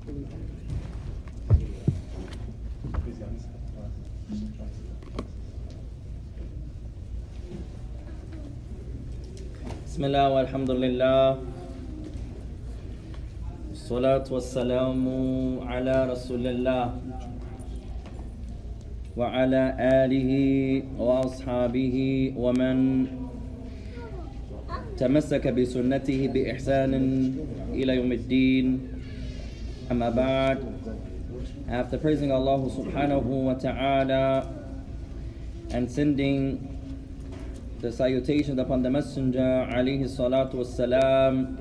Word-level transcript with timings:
بسم 0.00 0.12
الله 10.00 10.26
والحمد 10.32 10.70
لله 10.70 11.36
الصلاة 13.76 14.24
والسلام 14.24 15.04
على 15.68 15.96
رسول 16.08 16.46
الله 16.48 16.84
وعلى 19.20 19.62
آله 19.76 20.30
وأصحابه 20.96 21.96
ومن 22.40 22.76
تمسك 24.96 25.44
بسنته 25.48 26.20
بإحسان 26.32 26.92
إلى 27.76 27.96
يوم 28.00 28.12
الدين. 28.12 28.89
أما 29.91 30.09
بعد 30.09 30.57
After 31.69 31.97
praising 31.97 32.31
Allah 32.31 32.59
subhanahu 32.69 33.25
wa 33.25 33.53
ta'ala 33.53 34.47
and 35.71 35.89
sending 35.89 36.71
the 37.81 37.91
salutations 37.91 38.57
upon 38.59 38.81
the 38.81 38.89
Messenger 38.89 39.67
alayhi 39.69 40.05
salatu 40.05 40.55
wassalam 40.61 41.57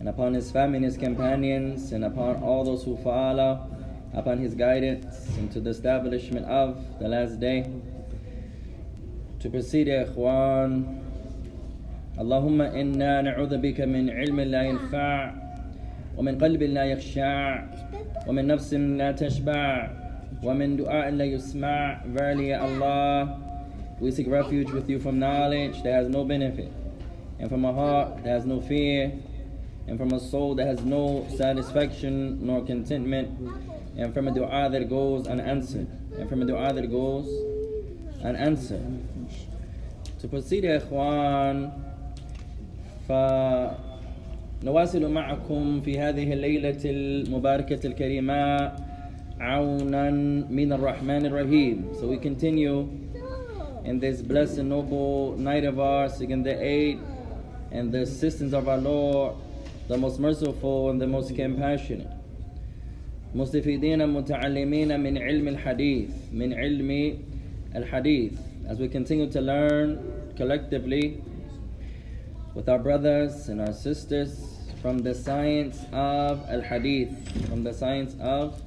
and 0.00 0.08
upon 0.08 0.34
his 0.34 0.50
family 0.50 0.76
and 0.76 0.84
his 0.84 0.96
companions 0.96 1.92
and 1.92 2.04
upon 2.04 2.36
all 2.42 2.64
those 2.64 2.82
who 2.84 2.96
follow 2.98 3.60
upon 4.14 4.38
his 4.38 4.54
guidance 4.54 5.28
into 5.38 5.60
the 5.60 5.70
establishment 5.70 6.46
of 6.46 6.76
the 6.98 7.08
last 7.08 7.40
day. 7.40 7.64
To 9.40 9.50
proceed, 9.50 9.88
ya 9.88 10.04
ikhwan, 10.04 11.00
اللهم 12.14 12.60
إنا 12.62 13.22
نعوذ 13.26 13.58
بك 13.58 13.80
من 13.90 14.06
علم 14.10 14.40
لا 14.40 14.62
ينفع 14.62 15.34
ومن 16.16 16.38
قلب 16.38 16.62
لا 16.62 16.84
يخشع 16.84 17.64
ومن 18.26 18.46
نفس 18.46 18.74
لا 18.74 19.12
تشبع 19.12 19.90
ومن 20.42 20.76
دعاء 20.76 21.10
لا 21.10 21.24
يسمع 21.24 22.04
Verily, 22.14 22.54
Allah, 22.54 23.40
we 24.00 24.10
seek 24.10 24.28
refuge 24.28 24.70
with 24.70 24.88
you 24.88 24.98
from 24.98 25.18
knowledge 25.18 25.82
that 25.82 25.92
has 25.92 26.08
no 26.08 26.24
benefit, 26.24 26.70
and 27.38 27.50
from 27.50 27.64
a 27.64 27.72
heart 27.72 28.22
that 28.22 28.30
has 28.30 28.46
no 28.46 28.60
fear, 28.60 29.12
and 29.86 29.98
from 29.98 30.12
a 30.12 30.20
soul 30.20 30.54
that 30.54 30.66
has 30.66 30.80
no 30.84 31.26
satisfaction 31.36 32.44
nor 32.46 32.64
contentment, 32.64 33.28
and 33.96 34.14
from 34.14 34.28
a 34.28 34.34
dua 34.34 34.68
that 34.70 34.88
goes 34.88 35.26
unanswered, 35.26 35.88
and 36.18 36.28
from 36.28 36.42
a 36.42 36.44
dua 36.44 36.72
that 36.72 36.90
goes 36.90 37.26
unanswered. 38.22 39.02
To 40.20 40.28
proceed, 40.28 40.64
يا 40.64 40.76
إخوان, 40.78 41.72
فنواصل 44.62 45.10
معكم 45.10 45.80
في 45.80 45.98
هذه 45.98 46.32
الليلة 46.32 46.80
المباركة 46.84 47.86
الكريمة 47.86 48.72
عونا 49.40 50.10
من 50.50 50.72
الرحمن 50.72 51.26
الرحيم. 51.26 51.84
So 52.00 52.06
we 52.06 52.16
continue 52.16 52.88
in 53.84 54.00
this 54.00 54.22
blessed 54.22 54.58
and 54.58 54.70
noble 54.70 55.36
night 55.36 55.64
of 55.64 55.78
ours, 55.78 56.14
seeking 56.16 56.42
the 56.42 56.56
aid 56.56 56.98
and 57.72 57.92
the 57.92 58.02
assistance 58.02 58.54
of 58.54 58.68
our 58.68 58.78
Lord, 58.78 59.34
the 59.88 59.98
most 59.98 60.18
merciful 60.18 60.90
and 60.90 61.00
the 61.00 61.06
most 61.06 61.36
compassionate. 61.36 62.08
مستفيدين 63.34 64.06
متعلمين 64.08 65.00
من 65.00 65.18
علم 65.18 65.48
الحديث 65.48 66.08
من 66.32 66.54
علم 66.54 67.18
الحديث 67.76 68.32
as 68.68 68.78
we 68.78 68.88
continue 68.88 69.26
to 69.26 69.40
learn 69.40 69.98
collectively 70.36 71.20
with 72.58 72.68
our 72.68 72.78
brothers 72.78 73.48
and 73.48 73.60
our 73.60 73.72
sisters 73.72 74.30
from 74.80 74.98
the 74.98 75.14
science 75.14 75.78
of 75.92 76.44
al-hadith 76.48 77.10
from 77.48 77.64
the 77.64 77.72
science 77.72 78.14
of 78.20 78.60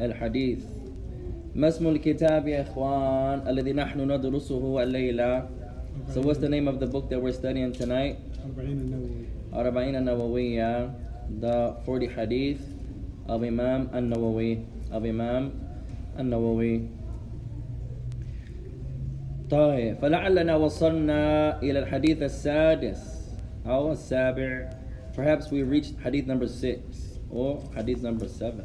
al-hadith 0.00 0.62
ما 1.54 1.68
اسم 1.68 1.86
الكتاب 1.88 2.48
يا 2.48 2.62
إخوان 2.62 3.48
الذي 3.48 3.72
نحن 3.72 4.00
ندرسه 4.10 4.82
الليلة 4.82 5.48
So 6.10 6.20
what's 6.20 6.40
the 6.42 6.48
name 6.48 6.66
of 6.66 6.80
the 6.80 6.86
book 6.90 7.08
that 7.10 7.22
we're 7.22 7.30
studying 7.32 7.70
tonight? 7.72 8.18
أربعين 8.44 8.78
النووي 8.78 9.24
أربعين 9.54 9.94
النووية 9.96 10.90
The 11.40 11.76
40 11.86 12.08
Hadith 12.10 12.60
of 13.28 13.42
Imam 13.42 13.86
النووي 13.94 14.58
of 14.90 15.02
Imam 15.06 15.50
النووي 16.18 16.80
طيب 19.50 19.96
فلعلنا 20.02 20.56
وصلنا 20.56 21.22
إلى 21.62 21.78
الحديث 21.78 22.22
السادس 22.22 23.17
أو 23.68 23.92
السابع 23.92 24.70
Perhaps 25.16 25.50
we 25.50 25.62
reached 25.62 25.94
Hadith 26.02 26.26
number 26.26 26.48
6 26.48 27.18
or 27.30 27.62
Hadith 27.74 28.02
number 28.02 28.26
7 28.28 28.64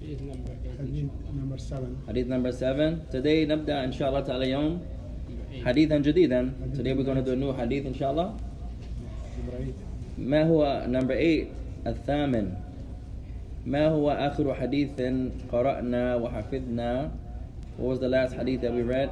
حديث 0.00 0.20
نمبر 1.36 1.58
7 1.58 2.08
Hadith 2.08 2.28
number 2.28 2.52
7 2.52 3.12
Today 3.12 3.44
نبدأ 3.44 3.84
إن 3.84 3.92
شاء 3.92 4.08
الله 4.08 4.20
تعالى 4.20 4.50
يوم 4.50 4.80
حديثا 5.64 5.98
جديدا 5.98 6.52
Today 6.74 6.92
we're 6.96 7.04
going 7.04 7.20
to 7.20 7.22
do 7.22 7.32
a 7.32 7.36
new 7.36 7.52
hadith 7.52 7.86
إن 7.86 7.94
شاء 7.94 8.10
الله 8.10 8.28
نمبر 9.38 9.52
8 9.60 9.72
ما 10.18 10.42
هو 10.48 10.86
number 10.88 11.14
8 11.14 11.46
الثامن 11.86 12.46
ما 13.66 13.88
هو 13.88 14.10
آخر 14.10 14.54
حديث 14.54 14.90
قرأنا 15.52 16.16
وحفظنا 16.16 17.10
What 17.76 17.86
was 17.86 18.00
the 18.00 18.08
last 18.08 18.34
hadith 18.34 18.60
that 18.60 18.72
we 18.72 18.82
read? 18.82 19.10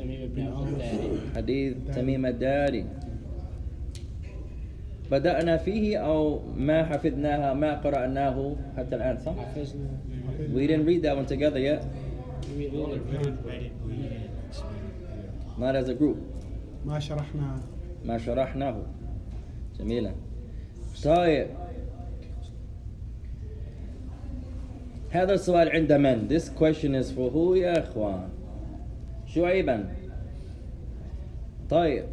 تميم 0.00 0.32
بن 0.34 0.44
حديث 1.36 1.76
تميم 1.94 2.26
الداري. 2.26 2.84
بدأنا 5.10 5.56
فيه 5.56 5.98
أو 5.98 6.40
ما 6.56 6.84
حفظناها 6.84 7.54
ما 7.54 7.80
قرأناه 7.80 8.56
حتى 8.76 8.96
الآن 8.96 9.16
صح؟ 9.18 9.34
حفظنا. 9.36 9.90
We 10.54 10.66
didn't 10.66 10.86
read 10.86 11.02
that 11.02 11.16
one 11.16 11.26
together 11.26 11.58
yet. 11.58 11.84
We 12.56 12.68
read 12.68 12.96
it. 12.96 14.62
not 15.58 15.76
as 15.76 15.88
a 15.88 15.94
group. 15.94 16.16
ما 16.86 16.98
شرحنا. 16.98 17.60
ما 18.04 18.18
شرحناه. 18.18 18.82
جميلا 19.78 20.12
طيب. 21.04 21.46
هذا 25.10 25.34
السؤال 25.34 25.68
عند 25.68 25.92
من؟ 25.92 26.28
This 26.28 26.48
question 26.48 26.94
is 26.94 27.10
for 27.10 27.30
who 27.30 27.56
يا 27.56 27.78
إخوان؟ 27.78 28.39
شعيبا 29.34 29.88
طيب 31.70 32.04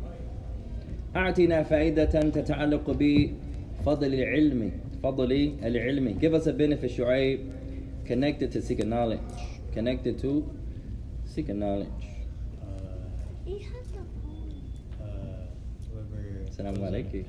أعطنا 1.16 1.64
فائدة 1.64 2.06
تتعلق 2.30 2.92
بفضل 3.00 4.14
العلم 4.14 4.72
فضل 5.04 5.32
العلم 5.64 6.20
Give 6.20 6.34
us 6.34 6.48
a 6.48 6.54
benefit 6.54 6.92
شعيب 6.92 7.40
connected 8.06 8.52
to 8.52 8.62
seeking 8.62 8.90
knowledge 8.90 9.20
connected 9.74 10.20
to 10.20 10.44
seeking 11.26 11.60
knowledge 11.60 11.88
uh, 12.62 13.08
Assalamu 16.50 16.80
alaikum. 16.90 17.26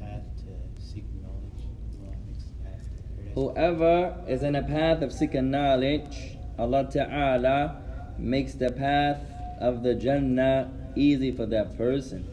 Whoever 3.35 4.25
is 4.27 4.43
in 4.43 4.57
a 4.57 4.63
path 4.63 5.03
of 5.03 5.13
seeking 5.13 5.51
knowledge, 5.51 6.37
Allah 6.59 6.89
Ta'ala 6.91 7.83
makes 8.19 8.55
the 8.55 8.71
path 8.73 9.21
of 9.60 9.84
the 9.84 9.96
Jannah 9.96 10.70
easy 10.96 11.32
for 11.32 11.46
that 11.46 11.78
person. 11.78 12.26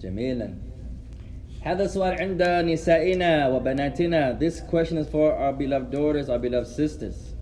جميلا. 0.00 0.54
هذا 1.62 1.84
السؤال 1.84 2.20
عند 2.20 2.42
نسائنا 2.42 3.48
وبناتنا. 3.48 4.38
This 4.38 4.60
question 4.60 4.96
is 4.96 5.08
for 5.08 5.32
our 5.32 5.52
beloved 5.52 5.90
daughters, 5.90 6.28
our 6.28 6.38
beloved 6.38 6.68
sisters. 6.68 7.34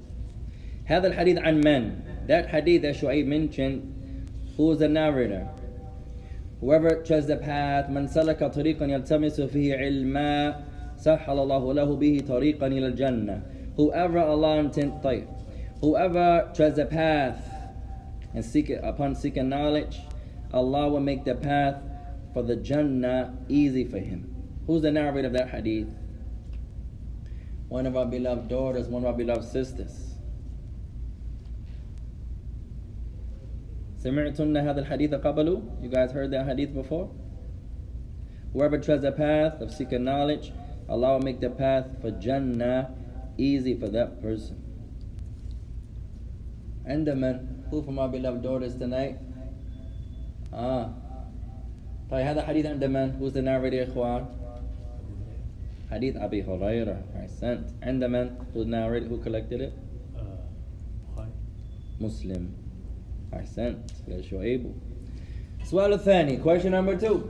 هذا 0.89 1.13
الحديث 1.13 1.39
عن 1.39 1.63
من? 1.63 1.91
That 2.27 2.49
hadith 2.49 2.83
that 2.83 2.97
Shu'aib 2.97 3.27
mentioned, 3.27 3.93
who 4.57 4.73
is 4.73 4.79
the 4.79 4.89
narrator? 4.89 5.47
Whoever 6.61 7.03
treads 7.03 7.27
the 7.27 7.37
path, 7.37 7.91
من 7.91 8.09
سلك 8.09 8.39
طريقا 8.39 8.87
يلتمس 8.87 9.41
فيه 9.41 9.77
علما 9.77 10.57
سهل 10.97 11.39
الله 11.39 11.75
له 11.75 11.97
به 11.97 12.23
طريقا 12.27 12.67
إلى 12.67 12.87
الجنة. 12.87 13.43
Whoever 13.77 14.19
Allah 14.19 14.65
intend, 14.65 15.03
طيب. 15.03 15.27
Whoever 15.83 16.51
treads 16.55 16.77
the 16.77 16.87
path 16.87 17.50
and 18.35 18.45
seek 18.45 18.71
it, 18.71 18.81
upon 18.83 19.15
seeking 19.15 19.49
knowledge, 19.49 20.01
Allah 20.53 20.89
will 20.89 21.01
make 21.01 21.25
the 21.25 21.35
path 21.35 21.83
for 22.33 22.43
the 22.43 22.57
Jannah 22.57 23.37
easy 23.49 23.85
for 23.85 23.99
him. 23.99 24.35
Who's 24.67 24.83
the 24.83 24.91
narrator 24.91 25.29
of 25.29 25.33
that 25.35 25.51
hadith? 25.51 25.89
One 27.69 27.87
of 27.87 27.97
our 27.97 28.07
beloved 28.07 28.49
daughters, 28.49 28.89
one 28.89 29.03
of 29.03 29.07
our 29.07 29.17
beloved 29.17 29.45
sisters. 29.45 30.13
سمعتن 34.03 34.57
هذا 34.57 34.87
الحديث 34.87 35.15
قبل? 35.15 35.83
You 35.83 35.89
guys 35.89 36.13
heard 36.13 36.31
that 36.31 36.47
hadith 36.47 36.75
before? 36.75 37.11
Whoever 38.53 38.79
treads 38.79 39.03
the 39.03 39.13
path 39.13 39.61
of 39.61 39.73
seeking 39.73 40.05
knowledge, 40.05 40.53
Allah 40.89 41.15
will 41.15 41.25
make 41.25 41.41
the 41.41 41.51
path 41.51 41.87
for 42.01 42.11
Jannah 42.11 42.95
easy 43.37 43.75
for 43.79 43.89
that 43.89 44.23
person. 44.23 44.63
And 46.85 47.07
the 47.07 47.17
man, 47.17 47.60
who 47.71 47.83
from 47.83 47.99
our 47.99 48.09
beloved 48.09 48.43
daughters 48.43 48.75
tonight? 48.77 49.19
Ah. 50.53 50.91
طيب 52.11 52.27
هذا 52.27 52.43
حديث 52.43 52.67
عند 52.67 52.85
من؟ 52.85 53.19
Who's 53.19 53.33
the 53.33 53.43
narrator 53.43 53.75
يا 53.75 53.85
إخوان? 53.91 54.27
Hadith 55.91 56.17
Abi 56.17 56.43
Hurairah. 56.43 56.99
أحسنت. 57.17 57.83
عند 57.83 58.05
من? 58.05 58.31
Who 58.55 58.65
narrated? 58.65 59.09
Who 59.09 59.19
collected 59.19 59.61
it? 59.61 59.73
Uh, 60.17 60.21
Bukhari. 61.15 61.31
Muslim. 62.01 62.55
أحسنت. 63.35 63.79
يا 64.09 64.23
شعيب. 64.23 64.73
السؤال 65.63 65.93
الثاني. 65.93 66.43
Question 66.43 66.73
number 66.73 66.97
two. 66.97 67.23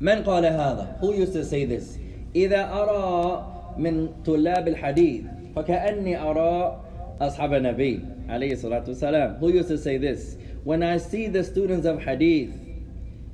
من 0.00 0.22
قال 0.22 0.44
هذا? 0.46 0.98
Who 1.00 1.14
used 1.14 1.32
to 1.32 1.44
say 1.44 1.64
this? 1.64 1.98
إذا 2.36 2.72
أرى 2.72 3.46
من 3.78 4.08
طلاب 4.26 4.68
الحديث 4.68 5.24
فكأني 5.56 6.22
أرى 6.22 6.80
أصحاب 7.20 7.54
النبي 7.54 8.00
عليه 8.00 8.00
الصلاة 8.00 8.13
والسلام. 8.28 9.38
Who 9.38 9.52
used 9.52 9.68
to 9.68 9.78
say 9.78 9.96
this? 9.96 10.36
When 10.64 10.82
I 10.82 10.98
see 10.98 11.28
the 11.28 11.42
students 11.42 11.86
of 11.86 12.02
hadith, 12.02 12.50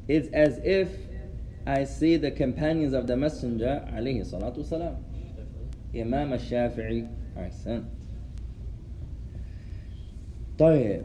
it's 0.08 0.28
as 0.32 0.58
if 0.64 0.88
I 1.67 1.84
see 1.84 2.17
the 2.17 2.31
companions 2.31 2.94
of 2.94 3.06
the 3.06 3.17
Messenger 3.17 3.82
عليه 3.93 4.20
الصلاة 4.23 4.56
والسلام. 4.56 4.96
إمام 5.94 6.32
الشافعي 6.32 7.06
أحسن 7.38 7.84
طيب 10.58 11.02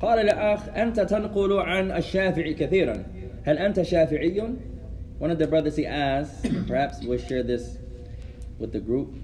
قال 0.00 0.18
الأخ 0.18 0.68
أنت 0.68 1.00
تنقل 1.00 1.52
عن 1.52 1.90
الشافعي 1.90 2.54
كثيرا 2.54 3.04
هل 3.44 3.58
أنت 3.58 3.82
شافعي؟ 3.82 4.56
One 5.20 5.30
of 5.30 5.38
the 5.38 5.46
brothers 5.46 5.76
he 5.76 5.86
asked, 5.86 6.42
perhaps 6.66 7.02
we'll 7.04 7.18
share 7.18 7.42
this 7.42 7.78
with 8.58 8.72
the 8.72 8.80
group. 8.80 9.14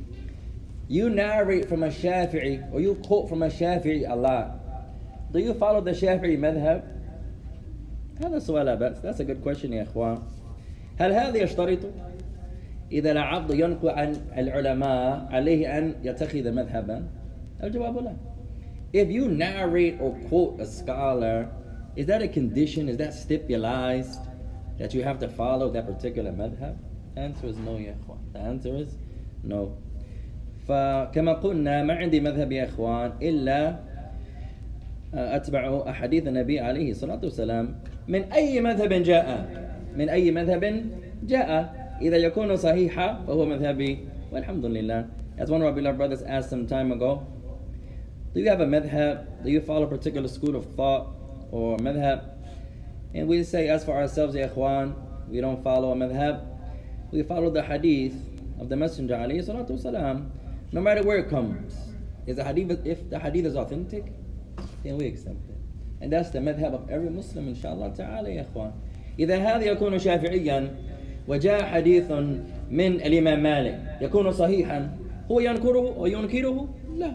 You 0.89 1.09
narrate 1.09 1.69
from 1.69 1.83
a 1.83 1.89
Shafi'i 1.89 2.73
or 2.73 2.81
you 2.81 2.97
quote 3.07 3.29
from 3.29 3.43
a 3.43 3.49
Shafi'i 3.49 4.11
a 4.11 4.15
lot. 4.15 5.33
Do 5.33 5.39
you 5.39 5.55
follow 5.55 5.81
the 5.81 5.93
Shafi'i 5.93 6.39
madhab? 6.39 6.83
هذا 8.21 8.39
سؤال 8.39 8.67
لا 8.67 8.75
بأس. 8.75 9.03
That's 9.03 9.21
a 9.21 9.25
good 9.25 9.43
question 9.43 9.73
يا 9.73 9.83
إخوان. 9.83 10.19
هل 10.99 11.13
هذا 11.13 11.37
يشترط 11.37 11.79
إذا 12.93 13.13
العبد 13.13 13.55
ينقل 13.55 13.89
عن 13.89 14.17
العلماء 14.37 15.29
عليه 15.31 15.79
أن 15.79 15.95
يتخذ 16.03 16.53
مذهبا؟ 16.53 17.09
الجواب 17.63 17.97
لا. 17.97 18.17
If 18.93 19.09
you 19.09 19.29
narrate 19.29 20.01
or 20.01 20.19
quote 20.29 20.61
a 20.61 20.67
scholar, 20.67 21.49
is 21.97 22.07
that 22.07 22.21
a 22.23 22.29
condition? 22.29 22.89
Is 22.89 22.97
that 22.97 23.15
stipulated 23.15 24.17
that 24.79 24.93
you 24.93 25.03
have 25.03 25.19
to 25.21 25.29
follow 25.29 25.71
that 25.71 25.87
particular 25.87 26.33
madhab? 26.33 26.77
The 27.15 27.21
answer 27.21 27.47
is 27.47 27.57
no 27.59 27.79
يا 27.79 27.95
إخوان. 27.95 28.19
The 28.33 28.39
answer 28.41 28.75
is 28.77 28.97
no. 29.45 29.77
فكما 30.68 31.34
قلنا 31.34 31.84
ما 31.84 31.94
عندي 31.94 32.20
مذهب 32.20 32.52
يا 32.52 32.66
إخوان 32.66 33.12
إلا 33.22 33.80
أتبع 35.14 35.84
أحاديث 35.90 36.28
النبي 36.28 36.60
عليه 36.60 36.92
الصلاة 36.92 37.20
والسلام 37.24 37.76
من 38.08 38.24
أي 38.34 38.62
مذهب 38.62 38.94
جاء 38.94 39.28
من 39.98 40.10
أي 40.10 40.32
مذهب 40.32 40.86
جاء 41.24 41.50
إذا 42.02 42.18
يكون 42.18 42.56
صحيحا 42.56 43.24
فهو 43.28 43.46
مذهبي 43.46 44.00
والحمد 44.32 44.66
لله 44.66 45.06
As 45.38 45.52
one 45.52 45.62
of 45.62 45.68
our 45.68 45.74
beloved 45.74 45.98
brothers 45.98 46.22
asked 46.24 46.50
some 46.50 46.66
time 46.66 46.92
ago 46.92 47.28
Do 48.36 48.42
you 48.42 48.50
have 48.50 48.60
a 48.60 48.66
madhab? 48.66 49.44
Do 49.46 49.50
you 49.50 49.62
follow 49.62 49.84
a 49.84 49.88
particular 49.88 50.28
school 50.28 50.58
of 50.58 50.66
thought 50.76 51.08
or 51.52 51.78
madhab? 51.78 52.36
And 53.14 53.30
we 53.30 53.42
say 53.44 53.70
as 53.70 53.86
for 53.86 53.94
ourselves, 53.94 54.36
ya 54.36 54.50
ikhwan, 54.50 54.94
we 55.30 55.40
don't 55.40 55.64
follow 55.64 55.94
a 55.94 55.96
madhab. 55.96 56.44
We 57.14 57.24
follow 57.24 57.50
the 57.50 57.64
hadith 57.64 58.14
of 58.60 58.68
the 58.68 58.76
Messenger 58.76 59.16
alayhi 59.16 59.40
salatu 59.40 59.80
wasalam, 59.80 60.28
no 60.75 60.81
matter 60.81 61.03
where 61.03 61.19
it 61.19 61.29
comes. 61.29 61.75
Is 62.27 62.37
the 62.37 62.45
hadith, 62.45 62.87
if 62.87 63.09
the 63.11 63.19
hadith 63.19 63.47
is 63.47 63.57
authentic, 63.57 64.13
then 64.85 64.97
we 64.97 65.07
accept 65.07 65.49
it. 65.49 65.57
And 66.01 66.13
that's 66.13 66.31
the 66.31 66.39
madhab 66.39 66.75
of 66.75 66.91
every 66.91 67.11
Muslim, 67.11 67.49
inshallah 67.49 67.95
ta'ala, 67.97 68.31
ya 68.31 68.45
ikhwan. 68.45 68.73
إذا 69.19 69.37
هذا 69.37 69.65
يكون 69.65 69.99
شافعيا 69.99 70.75
وجاء 71.29 71.63
حديث 71.65 72.11
من 72.71 72.93
الإمام 73.01 73.43
مالك 73.43 73.99
يكون 74.01 74.33
صحيحا 74.33 74.97
هو 75.31 75.41
ينكره 75.41 75.99
وينكره 75.99 76.69
لا 76.97 77.13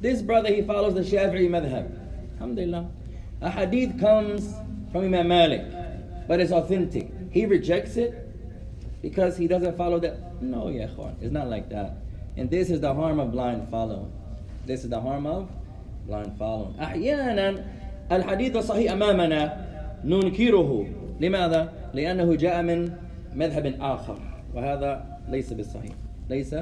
This 0.00 0.20
brother 0.22 0.48
he 0.48 0.62
follows 0.62 0.94
the 0.94 1.02
Shafi'i 1.02 1.48
madhab 1.48 1.90
Alhamdulillah 2.36 2.90
A 3.40 3.50
hadith 3.50 3.98
comes 4.00 4.54
from 4.90 5.04
Imam 5.04 5.28
Malik 5.28 5.64
but 6.28 6.40
it's 6.40 6.52
authentic 6.52 7.08
He 7.30 7.46
rejects 7.46 7.96
it 7.96 8.12
because 9.00 9.36
he 9.36 9.48
doesn't 9.48 9.76
follow 9.76 9.98
that 10.00 10.40
No 10.42 10.68
ya 10.68 10.86
ikhwan, 10.86 11.14
it's 11.20 11.32
not 11.32 11.48
like 11.48 11.68
that 11.70 11.96
And 12.36 12.50
this 12.50 12.70
is 12.70 12.80
the 12.80 12.94
harm 12.94 13.20
of 13.20 13.30
blind 13.32 13.68
following 13.68 14.10
This 14.66 14.84
is 14.84 14.90
the 14.90 15.00
harm 15.00 15.26
of 15.26 15.48
blind 16.06 16.36
following 16.38 16.74
أحيانا 16.80 17.64
الحديث 18.12 18.56
الصحيح 18.56 18.92
أمامنا 18.92 19.66
ننكره 20.04 20.86
لماذا؟ 21.20 21.72
لأنه 21.94 22.34
جاء 22.36 22.62
من 22.62 22.90
مذهب 23.34 23.74
آخر 23.80 24.18
وهذا 24.54 25.18
ليس 25.28 25.52
بالصحيح 25.52 25.92
ليس 26.30 26.54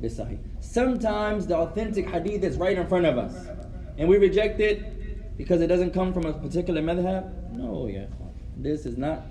بالصحيح 0.00 0.38
Sometimes 0.60 1.46
the 1.46 1.56
authentic 1.56 2.08
hadith 2.08 2.42
is 2.44 2.56
right 2.56 2.76
in 2.76 2.86
front 2.86 3.06
of 3.06 3.18
us 3.18 3.34
and 3.98 4.08
we 4.08 4.18
reject 4.18 4.60
it 4.60 5.36
because 5.38 5.60
it 5.60 5.68
doesn't 5.68 5.92
come 5.92 6.12
from 6.12 6.26
a 6.26 6.32
particular 6.32 6.82
madhab 6.82 7.30
No, 7.52 7.86
yeah. 7.86 8.06
This 8.56 8.86
is 8.86 8.96
not 8.98 9.22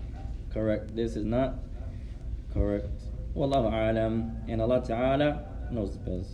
correct. 0.54 0.96
This 0.96 1.16
is 1.16 1.26
not 1.26 1.56
correct. 2.54 2.88
والله 3.36 3.70
أعلم 3.72 4.48
and 4.48 4.62
Allah 4.62 4.82
Ta'ala 4.86 5.46
best. 5.75 6.31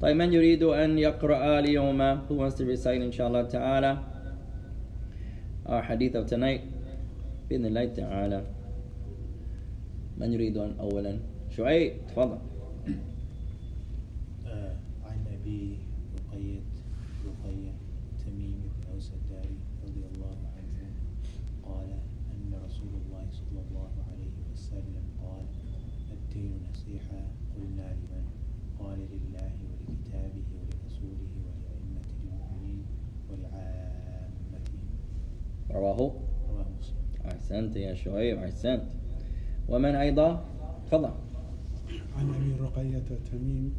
طيب 0.00 0.16
من 0.16 0.32
يريد 0.32 0.62
أن 0.62 0.98
يقرأ 0.98 1.58
اليوم؟ 1.58 1.98
Who 2.28 2.34
wants 2.34 2.54
to 2.58 2.64
recite 2.64 3.00
إن 3.02 3.12
شاء 3.12 3.26
الله 3.28 3.42
تعالى؟ 3.48 3.98
Our 5.66 5.82
hadith 5.82 6.14
of 6.14 6.26
tonight. 6.26 6.60
بإذن 7.48 7.66
الله 7.66 7.84
تعالى. 7.94 8.40
من 10.18 10.32
يريد 10.32 10.56
أن 10.56 10.74
أولا. 10.80 11.18
شعيب 11.50 11.92
تفضل. 12.08 12.38
آه، 14.46 14.76
عن 15.04 15.18
أبي 15.34 15.78
رقية 16.16 16.60
رقية 17.26 17.72
تميم 18.26 18.54
بن 18.60 18.92
أوس 18.92 19.10
الداري 19.12 19.56
رضي 19.84 20.04
الله 20.14 20.36
عنه 20.56 20.78
قال 21.62 21.88
أن 22.32 22.50
رسول 22.66 22.92
الله 23.06 23.24
صلى 23.32 23.60
الله 23.70 23.92
عليه 24.12 24.34
وسلم 24.52 25.04
قال 25.22 25.44
الدين 26.12 26.52
نصيحة 26.70 27.20
قلنا 27.56 27.88
لمن 27.94 28.13
قال 28.84 28.98
لله 28.98 29.50
ولكتابه 29.64 30.44
ولرسوله 30.56 31.30
ولأئمة 31.44 32.06
المؤمنين 32.20 32.84
ولعامتهم 33.30 34.84
رواه 35.70 36.00
رواه 36.50 36.66
مسلم. 36.80 36.96
أحسنت 37.26 37.76
يا 37.76 37.94
شعيب 37.94 38.38
أحسنت. 38.38 38.86
ومن 39.68 39.94
أيضا؟ 39.94 40.44
تفضل. 40.86 41.14
عن 42.16 42.26
أبي 42.34 42.52
رقية 42.60 43.08
تميم 43.32 43.74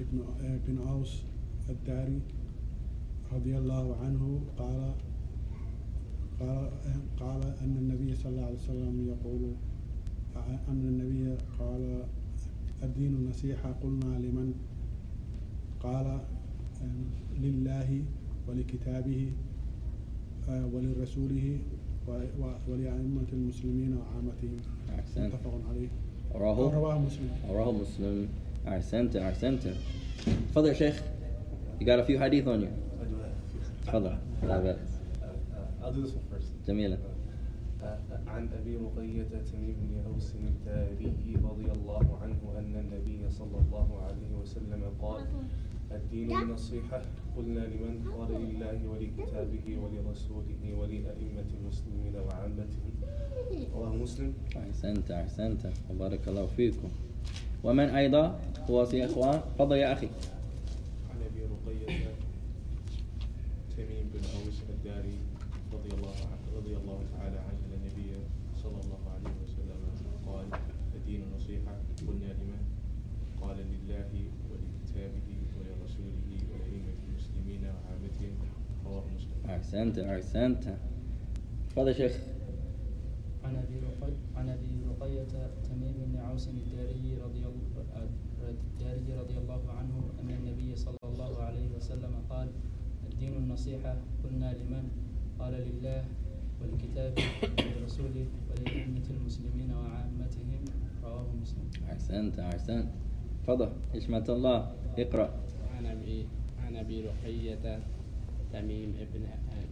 بن 0.00 0.18
بن 0.66 0.78
أوس 0.88 1.22
الداري 1.68 2.20
رضي 3.32 3.58
الله 3.58 3.96
عنه 3.96 4.40
قال 4.58 4.94
قال 6.40 6.70
قال 7.20 7.42
أن 7.62 7.76
النبي 7.76 8.14
صلى 8.14 8.30
الله 8.30 8.46
عليه 8.46 8.56
وسلم 8.56 9.08
يقول 9.08 9.42
أن 10.68 10.80
النبي 10.88 11.36
قال 11.58 12.02
الدين 12.82 13.26
نصيحة 13.30 13.72
قلنا 13.82 14.18
لمن 14.18 14.54
قال 15.80 16.18
لله 17.40 18.02
ولكتابه 18.48 19.32
ولرسوله 20.48 21.58
ولأئمة 22.68 23.26
المسلمين 23.32 23.96
وعامتهم. 23.96 24.56
متفق 25.16 25.60
عليه. 25.70 25.88
رواه 26.34 26.74
رواه 26.74 26.98
مسلم. 26.98 27.28
رواه 27.50 27.72
مسلم. 27.72 28.28
أحسنت 28.68 29.16
أحسنت. 29.16 29.62
تفضل 30.50 30.68
يا 30.68 30.72
شيخ. 30.72 31.02
You 31.80 31.84
got 31.84 31.98
a 31.98 32.04
few 32.04 32.18
hadith 32.18 32.46
on 32.46 32.60
you. 32.60 32.68
I 32.68 33.04
do 33.04 33.16
have. 33.22 33.86
تفضل. 33.86 34.16
لا 34.42 34.60
بأس 34.60 34.76
Uh, 34.78 35.84
I'll 35.84 35.92
do 35.92 36.06
this 36.06 36.10
one 36.10 36.34
first. 36.34 36.68
جميلة. 36.68 36.96
Uh, 36.96 37.13
عن 38.26 38.48
أبي 38.58 38.76
رقية 38.76 39.30
تميم 39.52 39.76
بن 39.80 40.12
أوس 40.12 40.34
الداري 40.34 41.12
رضي 41.44 41.68
الله 41.72 42.18
عنه 42.22 42.40
أن 42.58 42.76
النبي 42.76 43.30
صلى 43.30 43.58
الله 43.66 43.88
عليه 44.02 44.30
وسلم 44.42 44.82
قال 45.02 45.26
الدين 45.92 46.36
النصيحة. 46.36 47.02
قلنا 47.36 47.60
لمن 47.60 48.10
قال 48.12 48.30
لله 48.32 48.88
ولكتابه 48.88 49.66
ولرسوله 49.82 50.62
ولأئمة 50.78 51.48
المسلمين 51.60 52.14
وعامتهم 52.16 52.92
رواه 53.74 53.94
مسلم. 53.96 54.32
أحسنت 54.56 55.10
أحسنت. 55.10 55.72
وبارك 55.90 56.28
الله 56.28 56.46
فيكم. 56.46 56.88
ومن 57.64 57.88
أيضا 57.88 58.40
هو 58.70 58.82
يا 58.92 59.06
إخوان 59.06 59.40
تفضل 59.54 59.76
يا 59.76 59.92
أخي 59.92 60.08
عن 61.10 61.18
أبي 61.32 61.40
رقية 61.42 62.08
تميم 63.76 64.06
بن 64.14 64.20
أوس 64.20 64.58
الداري 64.70 65.18
رضي 65.72 65.90
الله 65.96 66.16
عنه 66.30 66.44
رضي 66.56 66.76
الله 66.76 66.98
تعالى 67.12 67.38
عنه 67.38 67.60
أن 67.66 67.72
النبي 67.80 68.10
صلى 68.62 68.78
الله 68.84 69.02
عليه 69.14 69.34
وسلم 69.44 69.80
قال 70.26 70.46
الدين 70.94 71.20
نصيحة 71.36 71.74
قلنا 72.08 72.30
لمن 72.40 72.62
قال 73.40 73.56
لله 73.56 74.10
ولكتابه 74.50 75.28
ولرسوله 75.56 76.30
ولأئمة 76.52 76.98
المسلمين 77.08 77.62
وعامتهم 77.64 78.32
رواه 78.86 79.04
مسلم 79.16 79.38
أحسنت 79.74 79.98
أحسنت. 79.98 80.64
تفضل 81.70 81.88
يا 81.88 81.92
شيخ. 81.92 82.14
عن 83.44 83.56
أبي 83.56 83.76
رقي 83.82 84.12
عن 84.36 84.48
أبي 84.48 84.70
رقية 84.90 85.32
تميم 85.66 85.94
بن 86.06 86.16
أوس 86.30 86.48
الداري 86.48 87.18
رضي 87.24 87.42
الله 87.42 87.82
الداري 88.48 89.08
رضي 89.20 89.36
الله 89.38 89.62
عنه 89.78 89.96
أن 90.22 90.30
النبي 90.30 90.76
صلى 90.76 91.02
الله 91.04 91.42
عليه 91.42 91.66
وسلم 91.76 92.14
قال 92.30 92.48
الدين 93.12 93.34
النصيحة 93.36 93.96
قلنا 94.24 94.54
لمن؟ 94.54 94.84
قال 95.38 95.52
لله 95.52 96.04
ولكتابه 96.62 97.22
ولرسوله 97.58 98.26
ولأئمة 98.50 99.06
المسلمين 99.10 99.70
وعامتهم. 99.74 100.62
رواه 101.02 101.26
مسلم. 101.42 101.66
أحسنت 101.90 102.38
أحسنت. 102.38 102.88
تفضل. 103.42 103.68
حشمة 103.94 104.26
الله 104.28 104.58
اقرأ. 104.98 105.28
عن 105.76 105.86
أبي 105.86 106.26
عن 106.62 106.76
أبي 106.76 106.96
رقية 107.10 107.78
تميم 108.52 108.94
ابن 109.02 109.22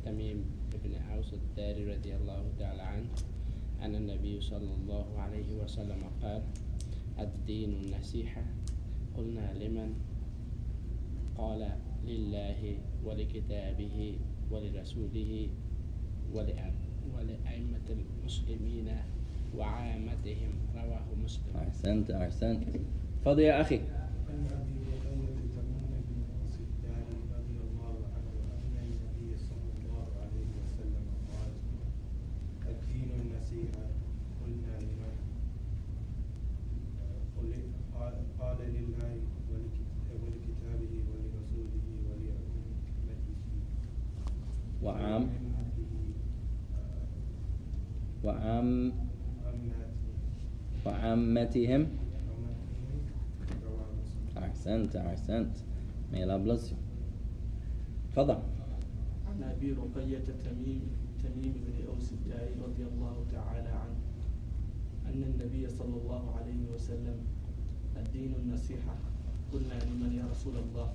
تميم 0.05 0.45
ابن 0.75 0.93
أوس 1.17 1.35
الداري 1.35 1.95
رضي 1.95 2.17
الله 2.17 2.43
تعالى 2.59 2.83
عنه 2.83 3.09
أن 3.83 3.95
النبي 3.95 4.41
صلى 4.41 4.71
الله 4.83 5.07
عليه 5.19 5.55
وسلم 5.65 6.03
قال 6.23 6.43
الدين 7.19 7.71
النصيحة. 7.85 8.43
قلنا 9.17 9.55
لمن؟ 9.59 9.95
قال 11.39 11.69
لله 12.07 12.79
ولكتابه 13.05 14.19
ولرسوله 14.51 15.49
ولأ- 16.35 16.77
ولأئمة 17.15 17.87
المسلمين 17.91 18.89
وعامتهم 19.57 20.53
رواه 20.77 21.07
مسلم. 21.25 21.57
أحسنت 21.57 22.11
أحسنت. 22.11 22.65
تفضل 23.23 23.39
يا 23.41 23.61
أخي 23.61 23.77
عن 23.79 24.41
ابي 24.51 24.81
هريره 25.05 25.39
تميم 25.55 25.93
بن 26.09 26.19
اوس 26.43 26.57
الداري 26.61 27.17
رضي 27.37 27.59
الله 27.61 27.97
عنه 28.15 28.33
ان 28.57 28.77
النبي 28.83 29.31
صلى 29.39 29.71
الله 29.79 30.07
عليه 30.23 30.49
وسلم 30.63 31.05
قال 31.31 31.51
الدين 32.73 33.09
النصيحه 33.21 33.87
قلنا 34.43 34.73
لمن 34.81 35.15
قل 37.37 37.53
قال 37.95 38.15
قال 38.41 38.59
لله 38.75 39.13
ولكت- 39.53 39.93
ولكتابه 40.13 40.95
ولرسوله 41.09 41.85
ولأمته 42.09 43.37
وعام 44.83 45.23
ولأمته، 45.23 45.89
وعام 48.25 48.69
آه، 48.91 48.95
عامته 49.47 49.73
وعامتهم 50.87 51.02
عامتهم 51.13 51.83
أحسنت 54.39 54.97
أحسنت. 54.97 55.55
Allah 56.13 56.39
bless 56.45 56.73
you. 56.73 56.77
تفضل. 58.13 58.39
عن 59.29 59.39
أبي 59.43 59.73
رقية 59.73 60.27
تميم 60.45 60.83
تميم 61.25 61.55
بن 61.65 61.77
أوس 61.89 62.13
الداري 62.13 62.55
رضي 62.65 62.85
الله 62.93 63.17
تعالى 63.33 63.69
عنه 63.69 63.99
أن 65.09 65.21
النبي 65.23 65.69
صلى 65.69 65.97
الله 66.03 66.25
عليه 66.37 66.61
وسلم 66.75 67.17
الدين 67.97 68.33
النصيحة 68.45 68.95
قلنا 69.53 69.77
لمن 69.85 70.13
يا 70.21 70.25
رسول 70.33 70.57
الله؟ 70.57 70.89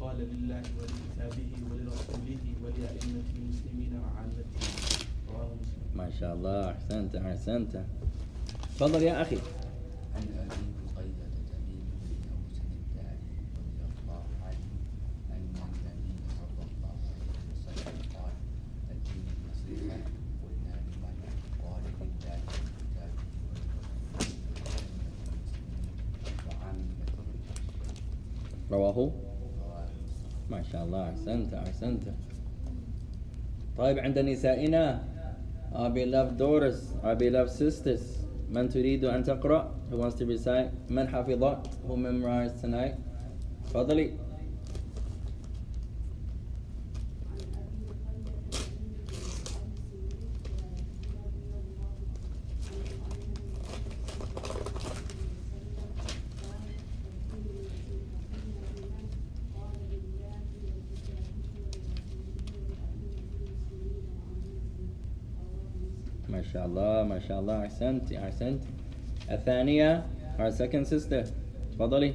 قال 0.00 0.18
لله 0.18 0.62
ولكتابه 0.78 1.50
ولرسوله 1.70 2.44
ولأئمة 2.62 3.28
المسلمين 3.38 3.92
وعامتهم 4.02 4.70
رواه 5.28 5.50
مسلم. 5.62 5.82
ما 5.96 6.10
شاء 6.10 6.34
الله. 6.34 6.70
أحسنت 6.70 7.16
أحسنت. 7.16 7.72
تفضل 8.76 9.02
يا 9.02 9.22
أخي. 9.22 9.36
رواه؟ 28.70 29.10
ما 30.50 30.62
شاء 30.62 30.84
الله 30.84 31.10
أحسنت 31.10 31.54
أحسنت. 31.54 32.02
طيب 33.78 33.98
عند 33.98 34.18
نسائنا 34.18 35.04
ابي 35.72 36.04
beloved 36.04 36.38
daughters 36.38 37.04
ابي 37.04 37.30
beloved 37.30 37.50
sisters. 37.50 38.25
Man 38.48 38.68
read 38.78 39.02
an 39.04 39.24
taqra, 39.24 39.70
who 39.90 39.96
wants 39.96 40.16
to 40.18 40.26
recite. 40.26 40.88
Man 40.88 41.08
who 41.84 41.96
memorized 41.96 42.60
tonight. 42.60 42.94
Fadli. 43.72 44.25
شاء 66.52 66.66
الله 66.66 67.02
ما 67.02 67.18
شاء 67.18 67.40
الله 67.40 67.64
أحسنت 67.64 68.12
أحسنت. 68.12 68.62
الثانية 69.30 70.06
our 70.38 70.50
second 70.50 70.86
sister. 70.86 71.26
تفضلي. 71.72 72.14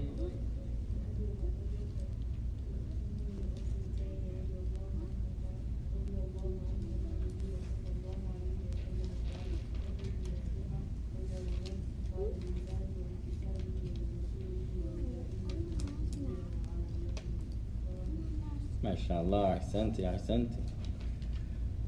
ما 18.83 18.95
شاء 18.95 19.21
الله 19.21 19.53
أحسنتي 19.53 20.09
أحسنتي 20.09 20.57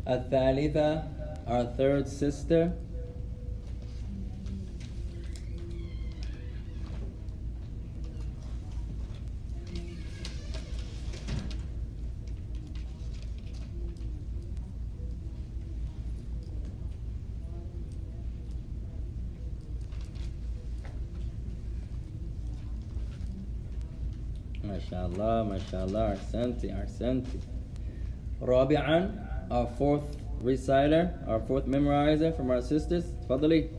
الثالثة 0.07 1.03
our 1.47 1.65
third 1.65 2.07
sister. 2.07 2.73
MashaAllah, 24.63 25.59
MashaAllah, 25.59 26.17
Arsanti, 26.17 26.71
Arsanti. 26.71 27.39
Rabi'an, 28.41 29.51
our 29.51 29.67
fourth 29.77 30.23
reciter, 30.43 31.17
our 31.27 31.39
fourth 31.39 31.65
memorizer 31.65 32.35
from 32.35 32.51
our 32.51 32.62
sisters. 32.62 33.05
Fadali. 33.27 33.69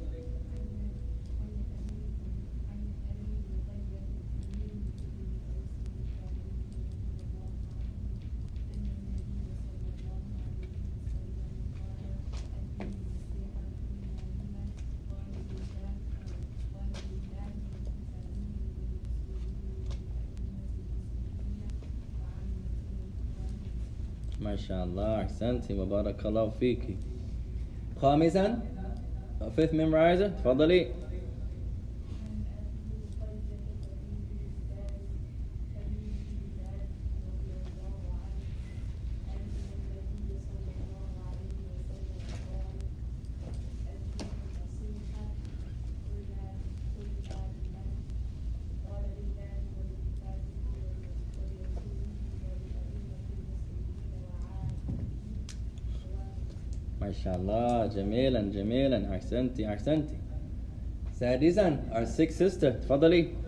شاء 24.69 24.85
الله 24.85 25.23
أحسنتي 25.23 25.73
وبارك 25.81 26.27
الله 26.27 26.49
فيك 26.61 26.97
خامسا 28.03 28.59
fifth 29.57 29.75
memorizer 29.81 30.31
تفضلي. 30.41 31.04
شاء 57.25 57.37
الله. 57.37 57.87
جميلا 57.87 58.41
جميلا. 58.41 58.99
أحسنتي 59.15 59.69
أحسنتي. 59.69 60.17
سادسا 61.13 61.67
our 61.93 62.07
sixth 62.21 62.39
sister 62.39 62.71
تفضلي. 62.83 63.44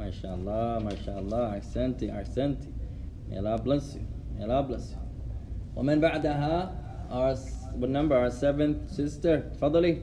MashaAllah, 0.00 0.80
MashaAllah, 0.80 1.60
Ahsanti, 1.60 2.08
Ahsanti. 2.08 2.72
May 3.28 3.36
Allah 3.36 3.58
bless 3.58 3.94
you. 3.94 4.06
May 4.34 4.44
Allah 4.44 4.62
bless 4.62 4.90
you. 4.92 4.98
Woman 5.74 6.00
Ba'daha, 6.00 6.72
our, 7.10 7.34
what 7.76 7.90
number? 7.90 8.16
Our 8.16 8.30
seventh 8.30 8.90
sister. 8.90 9.52
Fadali. 9.60 10.02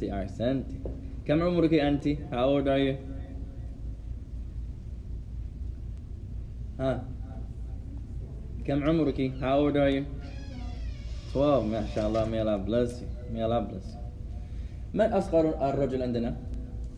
أحسنتي 0.00 0.12
أحسنتي 0.22 0.76
كم 1.26 1.42
عمرك 1.42 1.74
أنت؟ 1.74 2.04
How 2.32 2.46
old 2.48 2.66
are 2.66 2.80
you? 2.80 2.96
ها 6.80 7.04
كم 8.64 8.82
عمرك؟ 8.84 9.32
How 9.40 9.58
old 9.60 9.76
are 9.76 9.90
you? 9.90 10.04
12 11.32 11.66
ما 11.66 11.86
شاء 11.94 12.08
الله 12.08 12.24
may 12.30 12.40
Allah 12.40 12.58
bless 12.58 13.00
you 13.00 13.08
may 13.32 13.42
Allah 13.42 13.60
bless 13.68 13.84
you 13.94 14.00
من 14.94 15.12
أصغر 15.12 15.70
الرجل 15.70 16.02
عندنا؟ 16.02 16.36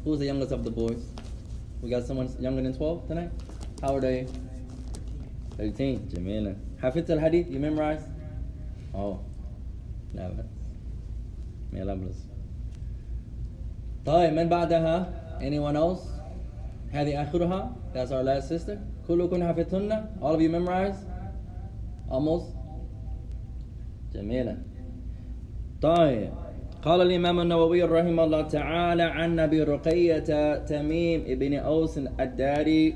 Who's 0.04 0.18
the 0.20 0.26
youngest 0.26 0.52
of 0.52 0.64
the 0.64 0.70
boys? 0.70 1.02
We 1.82 1.90
got 1.90 2.04
someone 2.04 2.28
younger 2.38 2.62
than 2.62 2.74
12 2.74 3.08
tonight? 3.08 3.30
How 3.82 3.94
old 3.94 4.04
are 4.04 4.12
you? 4.12 4.26
13 5.58 5.98
جميلة 6.14 6.56
حفظت 6.78 7.10
الحديث? 7.10 7.46
You 7.48 7.58
memorized? 7.58 8.06
Oh 8.94 9.18
لا 10.14 10.28
بأس 10.28 10.46
May 11.72 11.80
Allah 11.82 11.96
bless 11.96 12.16
you. 12.24 12.31
طيب 14.05 14.33
من 14.33 14.49
بعدها؟ 14.49 15.09
anyone 15.39 15.75
else 15.75 16.13
هذه 16.91 17.21
آخرها. 17.21 17.71
That's 17.93 18.11
our 18.11 18.23
last 18.23 18.47
sister. 18.49 18.77
كلكم 19.07 19.43
حفظتن. 19.43 19.91
All 20.21 20.35
of 20.35 20.41
you 20.41 20.49
memorized 20.49 21.03
almost. 22.09 22.55
جميلة. 24.13 24.57
طيب 25.81 26.29
قال 26.81 27.01
الإمام 27.01 27.39
النووي 27.39 27.83
رحمه 27.83 28.23
الله 28.23 28.41
تعالى 28.41 29.03
عن 29.03 29.39
أبي 29.39 29.63
رقية 29.63 30.55
تميم 30.55 31.23
ابن 31.27 31.53
أوس 31.53 31.97
الداري 31.97 32.95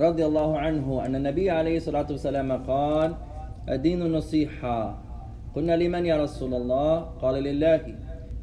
رضي 0.00 0.26
الله 0.26 0.58
عنه 0.58 1.06
أن 1.06 1.14
النبي 1.14 1.50
عليه 1.50 1.76
الصلاة 1.76 2.06
والسلام 2.10 2.52
قال 2.52 3.14
الدين 3.68 4.02
النصيحة. 4.02 4.98
قلنا 5.54 5.76
لمن 5.76 6.06
يا 6.06 6.22
رسول 6.22 6.54
الله؟ 6.54 6.98
قال 7.00 7.42
لله 7.42 7.94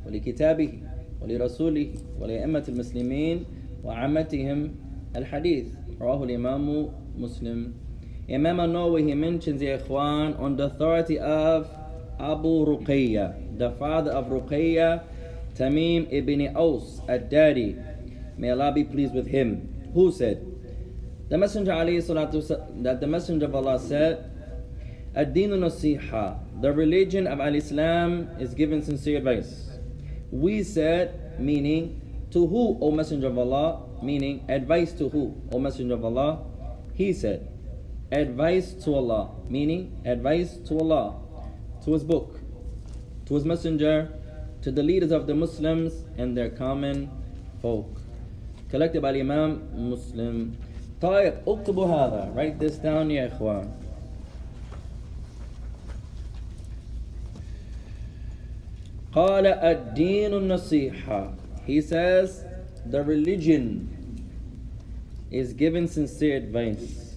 ولكتابه. 0.06 0.91
ولرسوله 1.22 1.88
ولأئمة 2.20 2.64
المسلمين 2.70 3.44
وعامتهم 3.84 4.72
الحديث 5.16 5.66
رواه 6.02 6.24
الإمام 6.24 6.88
مسلم 7.18 7.74
Imam 8.30 8.58
Nawawi 8.72 9.08
he 9.10 9.14
mentions 9.14 9.62
Ikhwan 9.62 10.40
on 10.40 10.56
the 10.56 10.64
authority 10.66 11.20
of 11.20 11.68
Abu 12.18 12.66
Ruqayya, 12.66 13.58
the 13.58 13.72
father 13.72 14.12
of 14.12 14.28
Ruqayya, 14.28 15.04
Tamim 15.56 16.08
ibn 16.12 16.56
Aus 16.56 17.02
ad-Dari. 17.10 17.76
May 18.38 18.52
Allah 18.52 18.72
be 18.72 18.86
pleased 18.86 19.14
with 19.14 19.28
him. 19.28 19.68
Who 19.94 20.14
said? 20.14 20.46
The 21.28 21.38
Messenger 21.38 21.72
alayhi 21.72 21.98
salatu 22.02 22.84
that 22.84 23.02
the 23.02 23.08
Messenger 23.08 23.48
of 23.48 23.56
Allah 23.56 23.80
said, 23.80 24.32
Ad-Dinu. 25.16 26.62
The 26.62 26.72
religion 26.72 27.28
of 27.28 27.42
Al-Islam 27.42 28.30
is 28.40 28.54
giving 28.54 28.82
sincere 28.82 29.18
advice. 29.18 29.71
We 30.31 30.62
said, 30.62 31.41
meaning 31.41 32.27
to 32.31 32.47
who, 32.47 32.79
O 32.81 32.91
Messenger 32.91 33.29
of 33.29 33.39
Allah? 33.39 33.83
Meaning 34.03 34.45
advice 34.49 34.93
to 34.93 35.09
who, 35.09 35.35
O 35.53 35.59
Messenger 35.59 35.95
of 35.95 36.05
Allah? 36.05 36.45
He 36.95 37.12
said, 37.12 37.49
advice 38.11 38.73
to 38.85 38.95
Allah, 38.95 39.31
meaning 39.49 40.01
advice 40.05 40.57
to 40.69 40.79
Allah, 40.79 41.15
to 41.85 41.93
His 41.93 42.05
book, 42.05 42.41
to 43.27 43.35
His 43.35 43.45
Messenger, 43.45 44.12
to 44.62 44.71
the 44.71 44.83
leaders 44.83 45.12
of 45.12 45.27
the 45.27 45.35
Muslims 45.35 46.05
and 46.17 46.37
their 46.37 46.51
common 46.51 47.11
folk. 47.61 48.01
Collected 48.71 49.03
by 49.03 49.12
Imam 49.15 49.91
Muslim. 49.91 50.57
طيب 51.01 51.35
اكتبوا 51.49 51.87
هذا 51.87 52.33
write 52.35 52.59
this 52.59 52.79
down 52.79 53.11
يا 53.11 53.27
إخوان 53.27 53.69
قال 59.12 59.47
الدين 59.47 60.35
النصيحة 60.35 61.35
He 61.67 61.81
says 61.81 62.45
the 62.87 63.03
religion 63.03 63.89
is 65.31 65.53
given 65.53 65.89
sincere 65.89 66.37
advice 66.37 67.17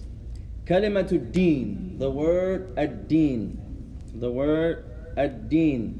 كلمة 0.66 1.08
الدين 1.12 1.98
the 1.98 2.10
word 2.10 2.74
الدين 2.78 3.58
the 4.18 4.30
word 4.30 4.84
الدين 5.18 5.98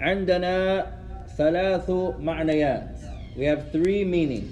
عندنا 0.00 0.86
ثلاث 1.36 1.90
معنيات 2.20 2.96
we 3.36 3.44
have 3.44 3.70
three 3.72 4.04
meanings 4.04 4.50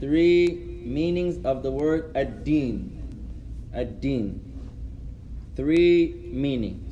three 0.00 0.48
meanings 0.84 1.38
of 1.44 1.62
the 1.62 1.70
word 1.70 2.10
الدين 2.16 2.90
الدين 3.74 4.40
three 5.56 6.14
meanings 6.32 6.85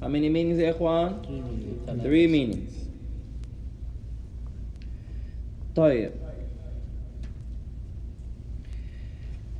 how 0.00 0.08
many 0.08 0.28
meanings 0.28 0.58
يا 0.58 0.70
إخوان 0.70 1.12
three 2.02 2.26
meanings 2.26 2.72
طيب 5.76 6.10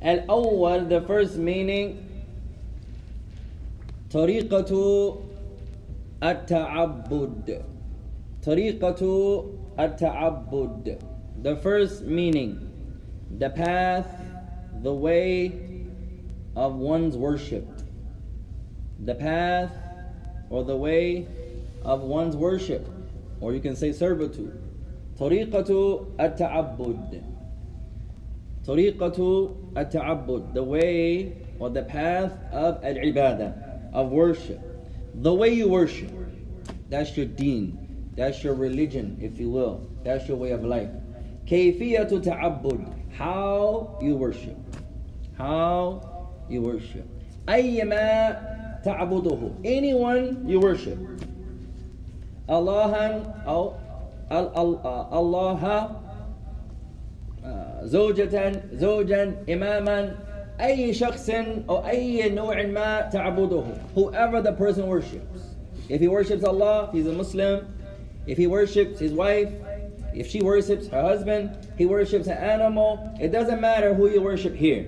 الأول 0.03 0.89
the 0.89 1.01
first 1.07 1.37
meaning 1.37 1.95
طريقة 4.11 5.17
التعبد 6.23 7.61
طريقة 8.43 9.45
التعبد 9.79 10.97
the 11.41 11.55
first 11.55 12.03
meaning 12.05 12.69
the 13.39 13.49
path 13.49 14.07
the 14.83 14.93
way 14.93 15.51
of 16.55 16.75
one's 16.75 17.15
worship 17.17 17.65
the 19.05 19.15
path 19.15 19.71
or 20.49 20.63
the 20.63 20.75
way 20.75 21.27
of 21.83 22.01
one's 22.01 22.35
worship 22.35 22.87
or 23.41 23.53
you 23.53 23.59
can 23.59 23.75
say 23.75 23.91
servitude 23.91 24.59
طريقة 25.19 26.05
التعبد 26.19 27.21
طريقة 28.65 29.49
التعبد 29.77 30.53
the 30.53 30.63
way 30.63 31.33
or 31.59 31.69
the 31.69 31.83
path 31.83 32.37
of 32.51 32.83
al-ibadah 32.83 33.93
of 33.93 34.11
worship 34.11 34.59
the 35.15 35.33
way 35.33 35.49
you 35.49 35.67
worship 35.67 36.11
that's 36.89 37.15
your 37.17 37.25
deen 37.25 37.77
that's 38.15 38.43
your 38.43 38.53
religion 38.53 39.17
if 39.21 39.39
you 39.39 39.49
will 39.49 39.87
that's 40.03 40.27
your 40.27 40.37
way 40.37 40.51
of 40.51 40.63
life 40.63 40.89
كيفية 41.47 42.03
تعبد 42.23 42.79
how 43.17 43.97
you 44.01 44.15
worship 44.15 44.57
how 45.37 46.01
you 46.49 46.61
worship 46.61 47.05
أيما 47.49 48.56
تعبده 48.83 49.39
anyone 49.63 50.45
you 50.47 50.59
worship 50.59 50.97
الله 52.49 53.21
أو 53.47 53.73
الله 55.13 55.89
زوجة 57.83 58.51
زوجا 58.73 59.35
إماما 59.49 60.15
أي 60.61 60.93
شخص 60.93 61.29
أو 61.69 61.87
أي 61.87 62.29
نوع 62.29 62.65
ما 62.65 63.01
تعبده 63.01 63.63
whoever 63.95 64.41
the 64.41 64.53
person 64.53 64.87
worships 64.87 65.55
if 65.89 65.99
he 65.99 66.07
worships 66.07 66.43
Allah 66.43 66.89
he's 66.91 67.07
a 67.07 67.13
Muslim 67.13 67.67
if 68.27 68.37
he 68.37 68.47
worships 68.47 68.99
his 68.99 69.11
wife 69.13 69.51
If 70.13 70.29
she 70.29 70.41
worships 70.41 70.87
her 70.87 71.01
husband, 71.01 71.57
he 71.77 71.85
worships 71.85 72.27
an 72.27 72.37
animal, 72.37 73.15
it 73.19 73.31
doesn't 73.31 73.59
matter 73.59 73.93
who 73.93 74.09
you 74.09 74.21
worship 74.21 74.55
here. 74.55 74.85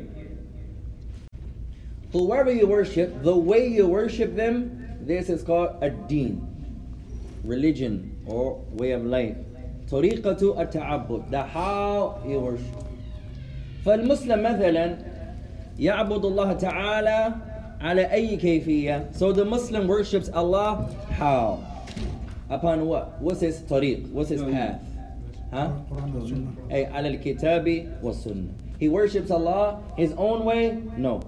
Whoever 2.11 2.51
you 2.51 2.67
worship, 2.67 3.23
the 3.23 3.35
way 3.35 3.67
you 3.67 3.87
worship 3.87 4.35
them, 4.35 4.97
this 5.01 5.29
is 5.29 5.43
called 5.43 5.77
a 5.81 5.89
deen, 5.89 6.47
religion 7.43 8.15
or 8.25 8.63
way 8.71 8.91
of 8.91 9.05
life. 9.05 9.35
طريقة 9.91 10.57
التعبد, 10.57 11.29
the 11.29 11.43
how 11.43 12.19
you 12.25 12.39
worship. 12.39 12.85
فالمسلم 13.85 14.43
مثلا 14.43 14.97
يعبد 15.79 16.25
الله 16.25 16.53
تعالى 16.53 17.35
على 17.81 18.11
أي 18.11 18.37
كيفية. 18.37 19.13
So 19.13 19.31
the 19.31 19.45
Muslim 19.45 19.87
worships 19.87 20.29
Allah 20.29 20.89
how? 21.11 21.59
Upon 22.49 22.85
what? 22.85 23.21
What's 23.21 23.41
his 23.41 23.59
طريق? 23.59 24.11
What's 24.11 24.29
his 24.29 24.41
path? 24.41 24.79
Huh? 25.51 25.69
القرآن 25.91 26.13
والسنة 26.15 26.71
أي 26.71 26.85
على 26.85 27.07
الكتاب 27.19 27.87
والسنة. 28.01 28.47
He 28.79 28.89
worships 28.89 29.29
Allah 29.29 29.83
his 29.97 30.13
own 30.13 30.45
way? 30.45 30.81
No. 30.97 31.21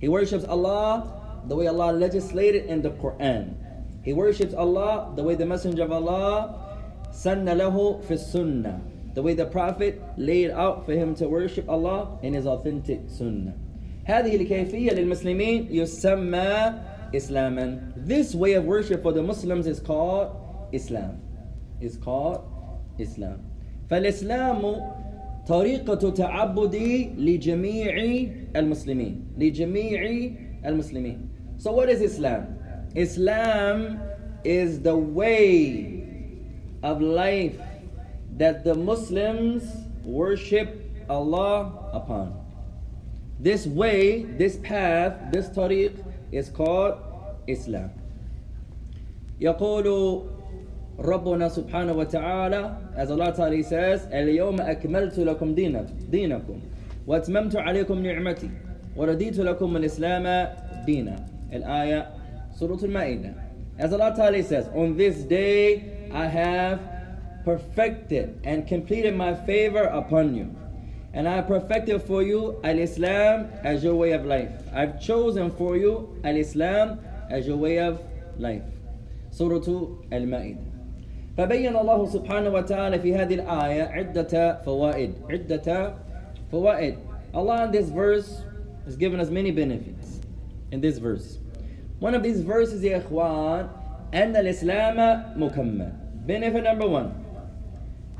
He 0.00 0.08
worships 0.08 0.44
Allah 0.44 1.42
the 1.46 1.56
way 1.56 1.66
Allah 1.66 1.92
legislated 1.92 2.66
in 2.66 2.82
the 2.82 2.90
Quran. 2.90 3.54
He 4.02 4.12
worships 4.12 4.54
Allah 4.54 5.12
the 5.16 5.22
way 5.22 5.34
the 5.34 5.46
Messenger 5.46 5.84
of 5.84 5.92
Allah 5.92 7.08
sanna 7.12 7.54
lahu 7.54 8.04
fi 8.04 8.16
sunnah. 8.16 8.80
The 9.14 9.22
way 9.22 9.34
the 9.34 9.46
Prophet 9.46 10.02
laid 10.16 10.50
out 10.50 10.84
for 10.84 10.92
him 10.92 11.14
to 11.16 11.28
worship 11.28 11.68
Allah 11.68 12.18
in 12.22 12.34
his 12.34 12.46
authentic 12.46 13.08
sunnah. 13.08 13.54
هذه 14.06 14.36
الكيفية 14.36 14.92
للمسلمين 14.92 15.68
يسمى 15.70 16.74
إسلاما. 17.14 17.94
This 17.96 18.34
way 18.34 18.52
of 18.52 18.64
worship 18.64 19.02
for 19.02 19.12
the 19.12 19.22
Muslims 19.22 19.66
is 19.66 19.80
called 19.80 20.36
Islam. 20.72 21.20
Is 21.80 21.96
called 21.96 22.44
Islam. 22.98 23.42
فالإسلام 23.90 24.62
طريقة 25.50 26.10
تعبدي 26.10 27.10
لجميع 27.16 27.94
المسلمين 28.56 29.24
لجميع 29.38 30.30
المسلمين 30.66 31.18
So 31.58 31.72
what 31.72 31.88
is 31.88 32.00
Islam? 32.02 32.58
Islam 32.94 34.00
is 34.44 34.80
the 34.80 34.94
way 34.96 36.04
of 36.82 37.00
life 37.00 37.58
that 38.36 38.64
the 38.64 38.74
Muslims 38.74 39.64
worship 40.04 40.68
Allah 41.08 41.90
upon. 41.92 42.34
This 43.40 43.66
way, 43.66 44.24
this 44.24 44.56
path, 44.56 45.32
this 45.32 45.48
tariq 45.48 45.92
is 46.32 46.48
called 46.50 46.98
Islam. 47.46 47.90
يقول 49.40 50.22
Rabbuna 51.01 51.49
subhanahu 51.49 51.95
wa 51.95 52.03
ta'ala, 52.03 52.77
as 52.95 53.09
Allah 53.09 53.33
Ta'ala 53.33 53.63
says, 53.63 54.05
اليوم 54.05 54.61
أكملت 54.61 55.19
لكم 55.19 55.55
دينكم 56.11 56.59
وأتممت 57.07 57.55
عليكم 57.55 58.05
نعمتي 58.05 58.49
ورديت 58.95 59.37
لكم 59.39 59.77
الإسلام 59.77 60.47
دينا. 60.85 61.15
Surah 62.53 62.77
al-Ma'idah. 62.83 63.33
As 63.79 63.93
Allah 63.93 64.13
Ta'ala 64.15 64.43
says, 64.43 64.69
on 64.75 64.95
this 64.95 65.23
day 65.23 66.07
I 66.13 66.27
have 66.27 66.79
perfected 67.43 68.39
and 68.43 68.67
completed 68.67 69.15
my 69.15 69.33
favor 69.33 69.83
upon 69.83 70.35
you. 70.35 70.55
And 71.13 71.27
I 71.27 71.37
have 71.37 71.47
perfected 71.47 72.01
for 72.03 72.21
you 72.21 72.61
Al 72.63 72.77
Islam 72.77 73.49
as 73.63 73.83
your 73.83 73.95
way 73.95 74.11
of 74.11 74.25
life. 74.25 74.49
I've 74.73 75.01
chosen 75.01 75.49
for 75.51 75.75
you 75.75 76.15
Al 76.23 76.37
Islam 76.37 76.99
as 77.29 77.47
your 77.47 77.57
way 77.57 77.79
of 77.79 77.99
life. 78.37 78.63
Surah 79.31 79.65
Al 80.11 80.27
Ma'idah. 80.29 80.70
فبين 81.40 81.76
الله 81.76 82.06
سبحانه 82.06 82.50
وتعالى 82.50 82.98
في 82.98 83.14
هذه 83.14 83.34
الآية 83.34 83.82
عدة 83.82 84.62
فوائد 84.62 85.12
عدة 85.30 85.94
فوائد 86.52 86.94
Allah 87.34 87.64
in 87.64 87.70
this 87.72 87.88
verse 87.90 88.40
has 88.86 88.96
given 88.96 89.20
us 89.20 89.28
many 89.28 89.50
benefits 89.50 90.20
in 90.72 90.80
this 90.80 90.98
verse 90.98 91.38
one 92.00 92.14
of 92.14 92.22
these 92.22 92.40
verses 92.40 92.82
يا 92.84 92.96
إخوان 92.98 93.68
أن 94.14 94.36
الإسلام 94.36 94.96
مكمل 95.36 95.92
benefit 96.26 96.62
number 96.64 96.88
one 96.88 97.12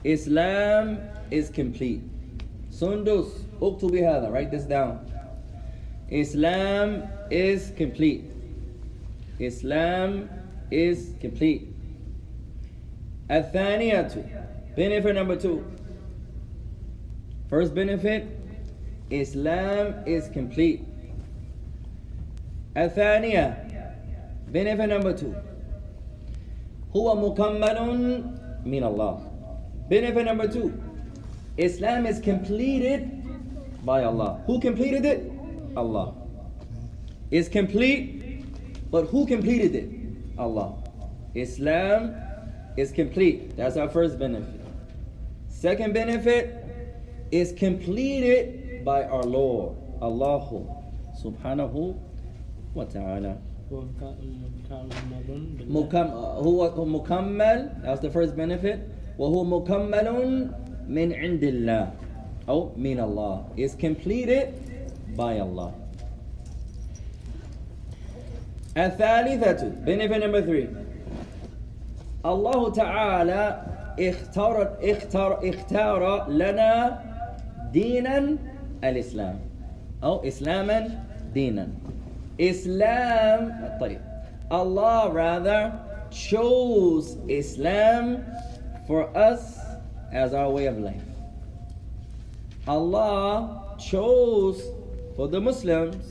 Islam 0.04 0.98
is 1.30 1.48
complete 1.50 2.02
سندس 2.70 3.26
اكتبي 3.62 4.06
هذا 4.06 4.30
write 4.30 4.50
this 4.50 4.64
down 4.64 4.98
Islam 6.10 7.02
is 7.30 7.72
complete 7.76 8.24
Islam 9.40 10.28
is 10.70 11.14
complete 11.20 11.69
الثانية 13.30 14.08
benefit 14.76 15.14
number 15.14 15.36
two 15.36 15.64
first 17.50 17.74
benefit 17.74 18.24
Islam 19.10 19.94
is 20.06 20.28
complete 20.28 20.80
الثانية 22.76 23.66
benefit 24.52 24.86
number 24.88 25.12
two 25.12 25.34
هو 26.96 27.14
مكمل 27.30 27.78
من 28.64 28.84
الله 28.84 29.20
benefit 29.90 30.24
number 30.24 30.48
two 30.48 30.72
Islam 31.58 32.06
is 32.06 32.20
completed 32.20 33.10
by 33.84 34.04
Allah 34.04 34.40
who 34.46 34.60
completed 34.60 35.04
it 35.04 35.32
Allah 35.76 36.14
is 37.30 37.48
complete 37.48 38.44
but 38.90 39.06
who 39.06 39.26
completed 39.26 39.74
it 39.74 39.88
Allah 40.38 40.74
Islam 41.34 42.14
is 42.76 42.92
complete. 42.92 43.56
That's 43.56 43.76
our 43.76 43.88
first 43.88 44.18
benefit. 44.18 44.60
Second 45.48 45.94
benefit 45.94 46.52
is 47.30 47.52
completed 47.52 48.84
by 48.84 49.04
our 49.04 49.22
Lord, 49.24 49.76
Allah 50.00 50.44
subhanahu 51.22 51.96
wa 52.74 52.84
ta'ala. 52.84 53.38
مكم 55.66 56.06
هو 56.38 56.84
مكمل 56.84 57.82
that's 57.82 57.98
the 58.00 58.10
first 58.10 58.36
benefit 58.36 58.78
وهو 59.18 59.44
مكمل 59.44 60.06
من 60.88 61.12
عند 61.12 61.42
الله 61.44 61.90
أو 62.48 62.70
من 62.76 63.00
الله 63.00 63.44
is 63.58 63.74
completed 63.74 64.54
by 65.18 65.40
Allah 65.42 65.72
الثالثة 68.76 69.84
benefit 69.84 70.20
number 70.20 70.42
three 70.42 70.68
الله 72.25 72.71
تعالى 72.71 73.61
اختار 73.99 74.77
اختار 74.81 75.39
اختار 75.49 76.29
لنا 76.29 77.01
دينا 77.71 78.37
الاسلام 78.83 79.39
أو 80.03 80.23
اسلاما 80.27 80.87
دينا 81.33 81.67
اسلام 82.41 83.41
طيب 83.81 84.01
Allah 84.51 85.07
rather 85.13 85.71
chose 86.11 87.15
Islam 87.29 88.19
for 88.87 89.07
us 89.15 89.57
as 90.11 90.33
our 90.33 90.49
way 90.51 90.65
of 90.67 90.77
life 90.77 91.07
Allah 92.67 93.63
chose 93.79 94.61
for 95.15 95.27
the 95.27 95.39
Muslims 95.39 96.03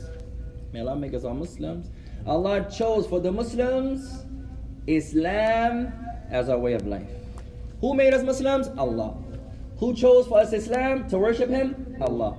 may 0.72 0.80
Allah 0.80 0.96
make 0.96 1.12
us 1.14 1.24
all 1.24 1.34
Muslims 1.34 1.90
Allah 2.26 2.66
chose 2.70 3.06
for 3.06 3.20
the 3.20 3.30
Muslims 3.32 4.19
Islam 4.86 5.92
as 6.30 6.48
our 6.48 6.58
way 6.58 6.74
of 6.74 6.86
life. 6.86 7.08
Who 7.80 7.94
made 7.94 8.14
us 8.14 8.22
Muslims? 8.22 8.68
Allah. 8.78 9.16
Who 9.78 9.94
chose 9.94 10.26
for 10.26 10.38
us 10.40 10.52
Islam 10.52 11.08
to 11.08 11.18
worship 11.18 11.48
Him? 11.48 11.96
Allah. 12.00 12.36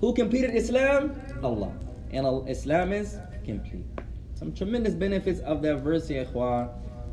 Who 0.00 0.12
completed 0.14 0.54
Islam? 0.54 1.20
Allah. 1.42 1.72
And 2.12 2.48
Islam 2.48 2.92
is 2.92 3.16
complete. 3.44 3.86
Some 4.34 4.52
tremendous 4.52 4.94
benefits 4.94 5.40
of 5.40 5.62
that 5.62 5.80
verse, 5.80 6.08
ikhwan. 6.08 6.70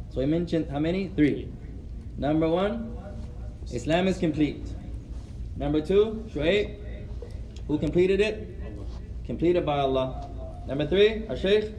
So 0.10 0.20
we 0.20 0.26
mentioned 0.26 0.70
how 0.72 0.80
many? 0.80 1.10
Three. 1.10 1.50
Number 2.18 2.48
one, 2.50 2.98
Islam 3.72 4.08
is 4.08 4.18
complete. 4.18 4.66
Number 5.58 5.82
two, 5.82 6.26
Shu'aib. 6.34 6.76
Who 7.68 7.78
completed 7.78 8.22
it? 8.22 8.58
Completed 9.26 9.66
by 9.66 9.80
Allah. 9.80 10.30
Number 10.68 10.88
three, 10.88 11.28
our 11.28 11.36
Shaykh. 11.36 11.74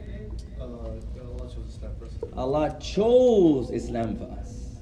Allah 2.39 2.73
chose 2.79 3.69
Islam 3.69 4.15
for 4.15 4.23
us. 4.39 4.77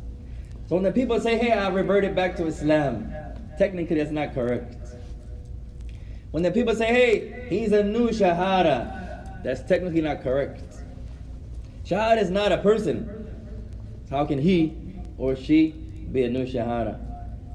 So 0.69 0.75
when 0.75 0.83
the 0.83 0.91
people 0.91 1.19
say, 1.19 1.39
hey, 1.39 1.51
I 1.51 1.69
reverted 1.69 2.15
back 2.15 2.35
to 2.35 2.45
Islam, 2.45 3.11
technically 3.57 3.97
that's 3.97 4.11
not 4.11 4.35
correct. 4.35 4.75
When 6.29 6.43
the 6.43 6.51
people 6.51 6.75
say, 6.75 6.85
hey, 6.85 7.47
he's 7.49 7.71
a 7.71 7.81
new 7.81 8.09
Shahada, 8.09 9.43
that's 9.43 9.63
technically 9.63 10.01
not 10.01 10.21
correct. 10.21 10.61
Shahada 11.83 12.21
is 12.21 12.29
not 12.29 12.51
a 12.51 12.59
person. 12.59 13.27
How 14.11 14.23
can 14.23 14.37
he 14.37 14.77
or 15.17 15.35
she 15.35 15.71
be 16.11 16.25
a 16.25 16.29
new 16.29 16.45
Shahada? 16.45 16.99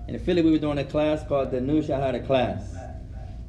In 0.09 0.19
Philly, 0.19 0.43
we 0.43 0.51
were 0.51 0.59
doing 0.59 0.79
a 0.79 0.85
class 0.85 1.25
called 1.29 1.53
the 1.53 1.61
New 1.61 1.81
Shahada 1.81 2.27
class. 2.27 2.75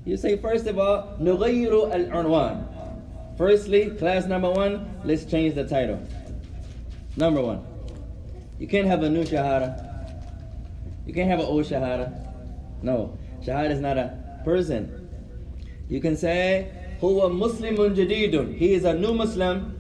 You 0.06 0.18
say, 0.18 0.38
first 0.38 0.68
of 0.68 0.78
all, 0.78 1.18
نغير 1.20 2.14
al 2.14 3.36
Firstly, 3.38 3.90
class 3.90 4.28
number 4.28 4.52
one, 4.52 5.02
let's 5.04 5.26
change 5.26 5.56
the 5.56 5.64
title. 5.64 6.00
Number 7.16 7.42
one, 7.42 7.64
you 8.60 8.68
can't 8.68 8.88
have 8.88 9.04
a 9.04 9.10
new 9.10 9.24
shahada. 9.24 9.90
You 11.06 11.14
can't 11.14 11.30
have 11.30 11.40
an 11.40 11.46
old 11.46 11.66
shahada. 11.66 12.12
No, 12.82 13.18
shahada 13.42 13.72
is 13.72 13.80
not 13.80 13.98
a 13.98 14.42
person. 14.44 15.10
You 15.90 16.02
can 16.02 16.18
say, 16.18 16.72
huwa 17.00 17.30
muslimun 17.32 17.96
jadidun. 17.96 18.58
He 18.58 18.74
is 18.74 18.86
a 18.86 18.94
new 18.94 19.14
Muslim. 19.14 19.76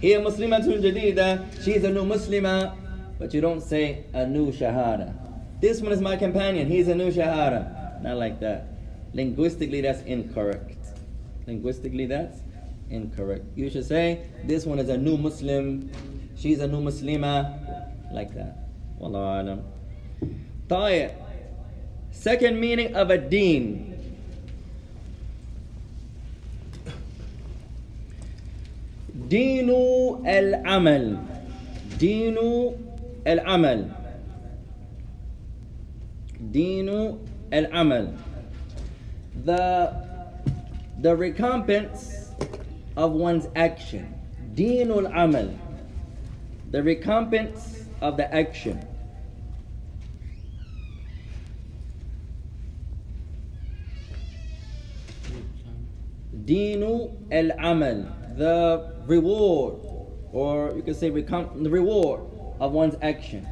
He 0.00 0.14
a 0.14 0.20
muslimatun 0.20 0.80
jadida. 0.80 1.62
She 1.62 1.74
is 1.74 1.84
a 1.84 1.90
new 1.90 2.04
Muslima. 2.04 2.76
But 3.18 3.34
you 3.34 3.40
don't 3.42 3.60
say 3.60 4.04
a 4.14 4.26
new 4.26 4.50
shahada. 4.50 5.14
This 5.60 5.82
one 5.82 5.92
is 5.92 6.00
my 6.00 6.16
companion. 6.16 6.68
He's 6.68 6.88
a 6.88 6.94
new 6.94 7.10
shahada. 7.10 8.00
Not 8.02 8.16
like 8.16 8.40
that. 8.40 8.68
Linguistically, 9.12 9.82
that's 9.82 10.00
incorrect. 10.02 10.78
Linguistically, 11.46 12.06
that's 12.06 12.38
incorrect. 12.88 13.44
You 13.56 13.68
should 13.68 13.84
say, 13.84 14.26
this 14.44 14.64
one 14.64 14.78
is 14.78 14.88
a 14.88 14.96
new 14.96 15.18
Muslim 15.18 15.90
She's 16.39 16.59
a 16.59 16.67
new 16.67 16.81
Muslima. 16.81 17.59
Like 18.11 18.33
that. 18.35 18.67
Wallahu 18.99 19.41
alam. 19.41 19.59
طيب. 20.69 21.11
Second 22.11 22.59
meaning 22.59 22.95
of 22.95 23.09
a 23.09 23.17
deen. 23.17 23.95
دين 29.29 29.69
العمل 30.27 31.17
دين 31.99 32.37
العمل 33.27 33.89
دين 36.51 36.89
العمل 37.53 38.07
the 39.45 39.93
the 41.01 41.15
recompense 41.15 42.29
of 42.97 43.11
one's 43.13 43.47
action 43.55 44.05
دين 44.55 44.91
العمل 44.91 45.49
the 46.70 46.82
recompense 46.82 47.84
of 48.00 48.16
the 48.16 48.32
action. 48.34 48.80
Dinu 56.44 57.12
al 57.30 57.50
amal, 57.58 58.06
the 58.36 58.92
reward, 59.06 59.74
or 60.32 60.72
you 60.74 60.82
can 60.82 60.94
say 60.94 61.10
recom- 61.10 61.62
the 61.62 61.70
reward 61.70 62.20
of 62.60 62.72
one's 62.72 62.96
action. 63.02 63.46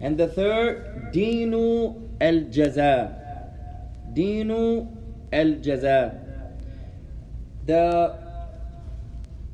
And 0.00 0.16
the 0.16 0.28
third, 0.28 1.12
Dinu 1.12 2.08
al 2.20 2.48
jaza. 2.48 3.14
Dinu 4.14 4.88
al 5.32 5.54
jaza. 5.56 6.18
The 7.66 8.19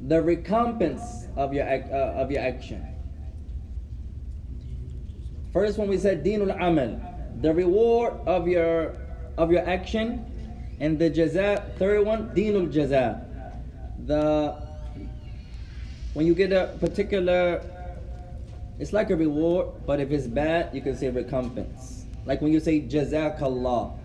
the 0.07 0.21
recompense 0.23 1.27
of 1.37 1.53
your 1.53 1.66
uh, 1.66 2.23
of 2.23 2.31
your 2.31 2.42
action 2.42 2.85
first 5.53 5.79
one 5.79 5.88
we 5.88 5.99
said 5.99 6.25
dinul 6.25 6.55
amal 6.61 7.01
the 7.40 7.53
reward 7.53 8.14
of 8.27 8.49
your 8.49 8.95
of 9.37 9.51
your 9.51 9.66
action 9.69 10.25
and 10.81 10.99
the 10.99 11.11
jaza, 11.11 11.77
third 11.79 12.05
one, 12.05 12.31
dinul 12.31 12.73
jaza. 12.73 13.23
The 14.07 14.62
when 16.12 16.27
you 16.27 16.35
get 16.35 16.53
a 16.53 16.77
particular, 16.81 17.62
it's 18.79 18.92
like 18.92 19.11
a 19.11 19.16
reward, 19.16 19.69
but 19.87 20.01
if 20.01 20.11
it's 20.11 20.27
bad, 20.27 20.75
you 20.75 20.81
can 20.81 20.97
say 20.97 21.11
recompense. 21.11 22.07
Like 22.25 22.40
when 22.40 22.53
you 22.53 22.61
say 22.61 22.81
jazakallah. 22.81 23.99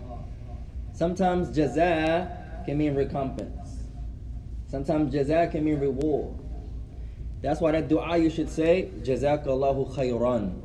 Sometimes 0.94 1.48
jaza 1.56 2.64
can 2.66 2.78
mean 2.78 2.94
recompense. 2.94 3.61
Sometimes 4.72 5.12
jaza 5.12 5.50
can 5.50 5.66
mean 5.66 5.80
reward. 5.80 6.32
That's 7.42 7.60
why 7.60 7.72
that 7.72 7.90
dua 7.90 8.16
you 8.16 8.30
should 8.30 8.48
say, 8.48 8.88
jazakallahu 9.02 9.94
khayran. 9.94 10.62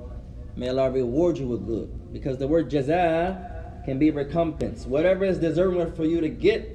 May 0.55 0.69
Allah 0.69 0.89
reward 0.91 1.37
you 1.37 1.49
with 1.49 1.67
good. 1.67 2.13
Because 2.13 2.37
the 2.37 2.47
word 2.47 2.71
jaza 2.71 3.83
can 3.83 3.99
be 3.99 4.09
recompense. 4.11 4.85
Whatever 4.85 5.25
is 5.25 5.39
deserving 5.39 5.91
for 5.91 6.05
you 6.05 6.21
to 6.21 6.29
get, 6.29 6.73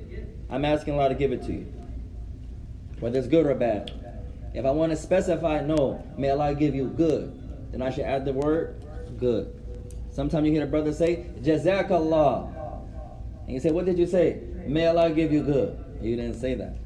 I'm 0.50 0.66
asking 0.66 0.92
Allah 0.92 1.08
to 1.08 1.14
give 1.14 1.32
it 1.32 1.42
to 1.44 1.52
you. 1.52 1.72
Whether 3.00 3.18
it's 3.20 3.28
good 3.28 3.46
or 3.46 3.54
bad. 3.54 3.90
If 4.52 4.66
I 4.66 4.70
want 4.70 4.92
to 4.92 4.96
specify, 4.96 5.62
no, 5.62 6.06
may 6.18 6.28
Allah 6.28 6.54
give 6.54 6.74
you 6.74 6.88
good, 6.88 7.72
then 7.72 7.80
I 7.80 7.88
should 7.88 8.04
add 8.04 8.26
the 8.26 8.34
word 8.34 8.84
good. 9.18 9.58
Sometimes 10.10 10.46
you 10.46 10.52
hear 10.52 10.64
a 10.64 10.66
brother 10.66 10.92
say, 10.92 11.24
Jazakallah. 11.40 12.52
And 13.46 13.52
you 13.54 13.58
say, 13.58 13.70
What 13.70 13.86
did 13.86 13.98
you 13.98 14.06
say? 14.06 14.42
May 14.66 14.86
Allah 14.86 15.10
give 15.10 15.32
you 15.32 15.42
good. 15.42 15.82
You 16.02 16.14
didn't 16.16 16.38
say 16.38 16.56
that. 16.56 16.81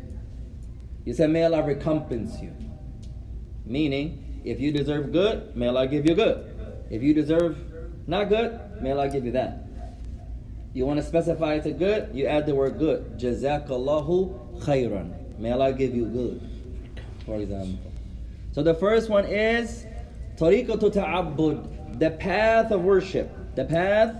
You 1.07 1.15
said, 1.15 1.31
May 1.31 1.45
Allah 1.45 1.63
recompense 1.63 2.43
you. 2.43 2.53
Meaning, 3.65 4.43
if 4.45 4.61
you 4.61 4.73
deserve 4.73 5.13
good, 5.13 5.57
may 5.57 5.69
Allah 5.69 5.87
give 5.87 6.05
you 6.05 6.15
good. 6.15 6.53
If 6.91 7.03
you 7.03 7.15
deserve 7.15 7.57
not 8.07 8.29
good, 8.29 8.61
may 8.83 8.91
Allah 8.91 9.09
give 9.09 9.25
you 9.25 9.33
that. 9.33 9.67
You 10.75 10.85
want 10.85 11.01
to 11.01 11.07
specify 11.07 11.55
it 11.55 11.63
to 11.63 11.71
good, 11.71 12.11
you 12.13 12.27
add 12.27 12.45
the 12.45 12.55
word 12.55 12.79
good. 12.79 13.19
Jazakallahu 13.19 14.61
khairan. 14.63 15.39
May 15.39 15.53
Allah 15.53 15.73
give 15.73 15.95
you 15.95 16.07
good. 16.07 16.41
For 17.25 17.37
example. 17.37 17.93
So 18.53 18.63
the 18.63 18.75
first 18.75 19.09
one 19.09 19.25
is 19.25 19.87
tariqatu 20.37 20.93
ta'abbud, 20.93 21.99
the 21.99 22.11
path 22.11 22.73
of 22.73 22.83
worship. 22.83 23.31
The 23.55 23.65
path 23.65 24.15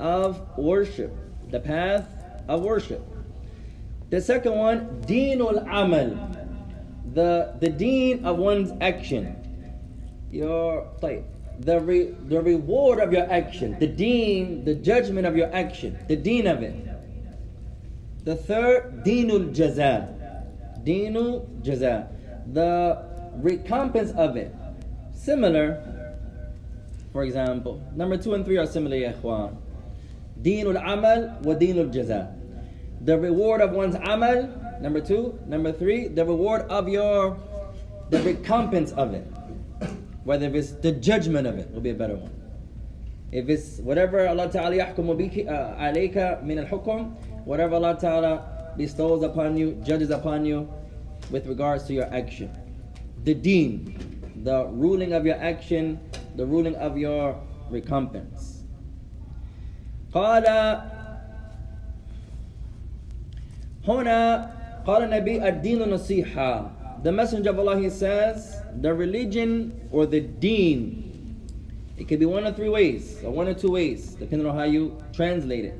of 0.00 0.40
worship. 0.56 1.14
The 1.50 1.60
path 1.60 2.08
of 2.48 2.62
worship. 2.62 3.02
The 4.14 4.20
second 4.20 4.54
one, 4.54 5.02
deenul 5.08 5.66
amal. 5.66 6.14
The, 7.14 7.56
the 7.58 7.68
deen 7.68 8.24
of 8.24 8.38
one's 8.38 8.70
action. 8.80 9.34
Your, 10.30 10.86
the, 11.58 11.80
re, 11.80 12.14
the 12.28 12.40
reward 12.40 13.00
of 13.00 13.12
your 13.12 13.28
action. 13.28 13.76
The 13.80 13.88
deen, 13.88 14.64
the 14.64 14.76
judgment 14.76 15.26
of 15.26 15.36
your 15.36 15.52
action. 15.52 15.98
The 16.06 16.14
deen 16.14 16.46
of 16.46 16.62
it. 16.62 16.76
The 18.22 18.36
third, 18.36 19.02
deenul 19.04 19.52
jaza. 19.52 20.06
Deenul 20.84 21.48
jaza. 21.64 22.06
The 22.52 23.02
recompense 23.42 24.12
of 24.12 24.36
it. 24.36 24.54
Similar, 25.12 25.82
for 27.12 27.24
example, 27.24 27.82
number 27.96 28.16
two 28.16 28.34
and 28.34 28.44
three 28.44 28.58
are 28.58 28.66
similar, 28.66 28.96
ikhwan. 28.96 29.56
Deenul 30.40 30.80
amal 30.80 31.36
wa 31.42 31.54
deenul 31.56 31.92
jaza 31.92 32.43
The 33.03 33.17
reward 33.17 33.61
of 33.61 33.71
one's 33.71 33.95
amal, 33.95 34.49
number 34.81 35.01
two. 35.01 35.39
Number 35.47 35.71
three, 35.71 36.07
the 36.07 36.25
reward 36.25 36.63
of 36.63 36.89
your, 36.89 37.37
the 38.09 38.19
recompense 38.21 38.91
of 38.91 39.13
it 39.13 39.25
whether 40.29 40.45
if 40.45 40.53
it's 40.53 40.71
the 40.85 40.91
judgment 40.91 41.47
of 41.47 41.57
it 41.57 41.71
will 41.71 41.81
be 41.81 41.89
a 41.89 41.93
better 41.95 42.15
one. 42.15 42.31
If 43.31 43.49
it's 43.49 43.79
whatever 43.79 44.27
Allah 44.27 44.47
Ta'ala 44.51 44.75
يحكم 44.75 45.17
بك 45.17 45.47
عليك 45.49 46.43
من 46.45 46.69
الحكم, 46.69 47.45
whatever 47.45 47.75
Allah 47.75 47.97
Ta'ala 47.99 48.73
bestows 48.77 49.23
upon 49.23 49.57
you, 49.57 49.73
judges 49.83 50.11
upon 50.11 50.45
you 50.45 50.71
with 51.31 51.47
regards 51.47 51.85
to 51.85 51.93
your 51.93 52.05
action. 52.13 52.51
The 53.23 53.33
deen, 53.33 54.43
the 54.43 54.67
ruling 54.67 55.13
of 55.13 55.25
your 55.25 55.35
action, 55.37 55.99
the 56.35 56.45
ruling 56.45 56.75
of 56.75 56.95
your 56.95 57.35
recompense. 57.71 58.63
قال 60.13 60.45
هنا 63.87 64.51
قال 64.85 65.03
النبي 65.03 65.47
الدين 65.47 65.89
نصيحة 65.89 66.71
the 67.03 67.11
Messenger 67.11 67.51
of 67.51 67.59
Allah 67.59 67.79
he 67.79 67.89
says 67.89 68.61
the 68.81 68.93
religion 68.93 69.71
or 69.91 70.05
the 70.05 70.19
deen 70.19 71.05
it 71.97 72.07
can 72.07 72.19
be 72.19 72.25
one 72.25 72.45
of 72.45 72.55
three 72.55 72.69
ways 72.69 73.17
or 73.23 73.31
one 73.31 73.47
or 73.47 73.53
two 73.53 73.71
ways 73.71 74.15
depending 74.15 74.47
on 74.47 74.55
how 74.55 74.63
you 74.63 74.97
translate 75.13 75.65
it 75.65 75.79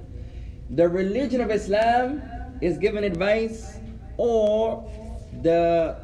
the 0.76 0.88
religion 0.88 1.42
of 1.42 1.52
Islam 1.52 2.22
is 2.62 2.78
given 2.78 3.04
advice 3.04 3.78
or 4.18 4.84
the 5.42 5.96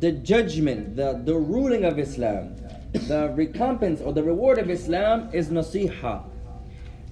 the 0.00 0.12
judgment 0.12 0.96
the, 0.96 1.20
the 1.24 1.34
ruling 1.34 1.84
of 1.84 1.98
Islam 1.98 2.54
the 2.92 3.32
recompense 3.36 4.00
or 4.00 4.12
the 4.12 4.22
reward 4.22 4.58
of 4.58 4.70
Islam 4.70 5.28
is 5.32 5.48
nasiha 5.48 6.22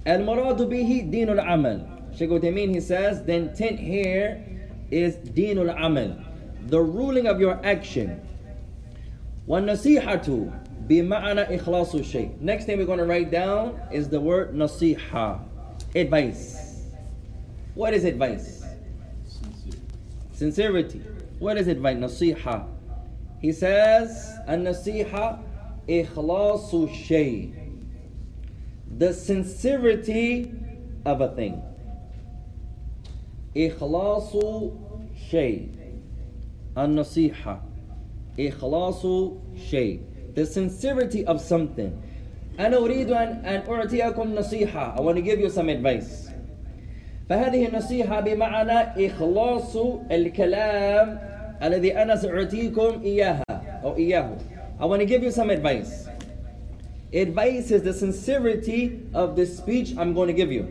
al-muradu 0.05 0.65
bihi 0.67 1.11
dinul 1.11 1.41
amal 1.41 1.85
Shaykh 2.15 2.29
Uthaymeen 2.29 2.73
he 2.73 2.79
says 2.79 3.23
the 3.23 3.33
intent 3.33 3.79
here 3.79 4.43
is 4.89 5.15
dinul 5.15 5.75
amal 5.77 6.17
the 6.67 6.81
ruling 6.81 7.27
of 7.27 7.39
your 7.39 7.59
action. 7.65 8.21
وَالنَّصِيحَةُ 9.47 10.87
بِمَعَنَا 10.87 11.59
إِخْلَاصُ 11.59 11.91
الشَّيْء 11.95 12.41
Next 12.41 12.65
thing 12.65 12.77
we're 12.77 12.85
going 12.85 12.99
to 12.99 13.05
write 13.05 13.31
down 13.31 13.79
is 13.91 14.09
the 14.09 14.19
word 14.19 14.53
nasiha. 14.53 15.39
Advice. 15.95 16.83
What 17.73 17.93
is 17.93 18.03
advice? 18.03 18.65
Sincerity. 20.33 21.01
What 21.39 21.57
is 21.57 21.67
advice? 21.67 21.97
Nasiha. 21.97 22.67
He 23.39 23.51
says, 23.51 24.33
النصيحة 24.49 25.39
إخلاص 25.87 26.73
الشيء 26.73 27.53
The 28.97 29.13
sincerity 29.13 30.51
of 31.05 31.21
a 31.21 31.29
thing. 31.35 31.61
إخلاص 33.57 34.37
شيء 35.29 35.67
النصيحة 36.77 37.63
إخلاص 38.39 39.05
شيء 39.69 39.99
the 40.35 40.45
sincerity 40.45 41.25
of 41.25 41.41
something. 41.41 41.91
أنا 42.59 42.77
أريد 42.77 43.11
أن 43.11 43.27
أن 43.45 43.61
أعطيكم 43.69 44.35
نصيحة. 44.35 44.97
I 44.97 45.01
want 45.01 45.15
to 45.15 45.21
give 45.21 45.39
you 45.39 45.49
some 45.49 45.69
advice. 45.69 46.29
فهذه 47.29 47.67
النصيحة 47.67 48.19
بمعنى 48.21 49.07
إخلاص 49.07 49.77
الكلام 50.11 51.19
الذي 51.63 51.97
أنا 51.97 52.15
سأعطيكم 52.15 53.01
إياها 53.03 53.43
أو 53.83 53.95
إياه. 53.95 54.37
I 54.79 54.85
want 54.85 54.99
to 54.99 55.05
give 55.05 55.23
you 55.23 55.31
some 55.31 55.49
advice. 55.49 56.07
Advice 57.13 57.71
is 57.71 57.81
the 57.83 57.93
sincerity 57.93 58.99
of 59.13 59.35
the 59.35 59.45
speech 59.45 59.95
I'm 59.97 60.13
going 60.13 60.27
to 60.27 60.33
give 60.33 60.51
you. 60.51 60.67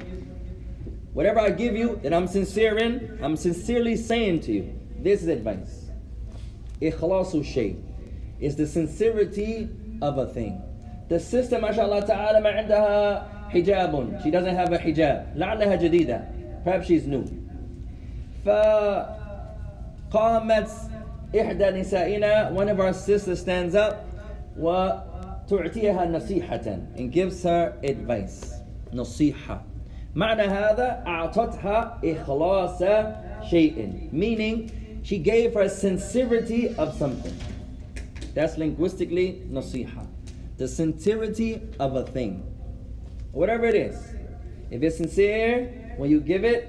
Whatever 1.12 1.40
I 1.40 1.51
give 1.51 1.75
you 1.77 1.96
that 2.03 2.12
I'm 2.12 2.27
sincere 2.27 2.79
in, 2.79 3.18
I'm 3.22 3.37
sincerely 3.37 3.96
saying 3.96 4.40
to 4.40 4.53
you. 4.53 4.79
This 4.99 5.22
is 5.22 5.29
advice. 5.29 5.87
Ikhlasu 6.81 7.44
shay 7.44 7.77
is 8.40 8.57
the 8.57 8.66
sincerity 8.66 9.68
of 10.03 10.18
a 10.18 10.27
thing. 10.27 10.62
The 11.09 11.18
sister, 11.20 11.59
mashallah 11.59 12.07
ta'ala, 12.07 12.40
ما 12.40 12.51
عندها 12.51 13.51
حجاب. 13.51 14.22
She 14.22 14.31
doesn't 14.31 14.55
have 14.55 14.72
a 14.72 14.79
hijab. 14.79 15.37
لعلها 15.37 15.77
جديدة. 15.77 16.64
Perhaps 16.64 16.87
she's 16.87 17.07
new. 17.07 17.25
فقامت 20.12 20.70
إحدى 21.40 21.70
نسائنا 21.70 22.51
one 22.55 22.68
of 22.68 22.79
our 22.81 22.92
sisters 22.92 23.40
stands 23.40 23.75
up 23.75 24.05
وتعطيها 24.59 26.07
نصيحة 26.07 26.79
and 26.96 27.12
gives 27.12 27.42
her 27.42 27.72
advice 27.83 28.55
نصيحة 28.92 29.62
معنى 30.14 30.42
هذا 30.42 31.03
أعطتها 31.07 32.01
إخلاص 32.05 32.83
شيء 33.51 34.09
meaning 34.12 34.70
she 35.03 35.18
gave 35.18 35.55
her 35.55 35.68
sincerity 35.68 36.75
of 36.79 36.94
something 36.99 37.35
that's 38.35 38.57
linguistically 38.59 39.42
نصيحة 39.53 40.07
the 40.59 40.66
sincerity 40.68 41.61
of 41.79 41.96
a 41.96 42.05
thing 42.05 42.42
whatever 43.33 43.66
it 43.66 43.75
is 43.75 43.96
if 44.70 44.83
it's 44.83 44.96
sincere 44.96 45.94
when 45.99 46.11
you 46.11 46.20
give 46.20 46.44
it 46.44 46.62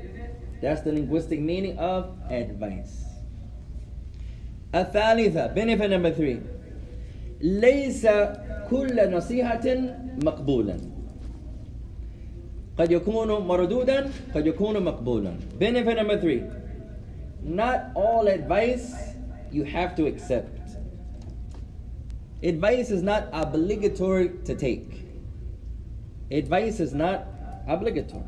that's 0.61 0.81
the 0.81 0.91
linguistic 0.91 1.39
meaning 1.39 1.77
of 1.77 2.03
advice 2.29 3.05
الثالثة 4.75 5.53
benefit 5.55 5.89
number 5.89 6.11
three 6.11 6.39
ليس 7.41 8.07
كل 8.69 9.11
نصيحة 9.11 9.67
مقبولا 10.23 10.90
قد 12.77 12.91
يكون 12.91 13.27
مردودا 13.47 14.09
قد 14.35 14.47
يكون 14.47 14.83
مقبولا 14.83 15.33
benefit 15.59 15.97
number 15.97 16.17
three 16.21 16.43
not 17.43 17.79
all 17.95 18.27
advice 18.27 18.93
you 19.51 19.63
have 19.63 19.95
to 19.95 20.05
accept 20.05 20.57
advice 22.43 22.91
is 22.91 23.01
not 23.01 23.29
obligatory 23.33 24.29
to 24.45 24.53
take 24.55 24.87
advice 26.31 26.79
is 26.79 26.93
not 26.93 27.25
obligatory 27.67 28.23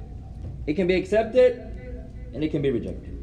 it 0.67 0.73
can 0.75 0.87
be 0.87 0.95
accepted 0.95 1.51
and 2.33 2.43
it 2.43 2.49
can 2.49 2.61
be 2.61 2.71
rejected 2.71 3.15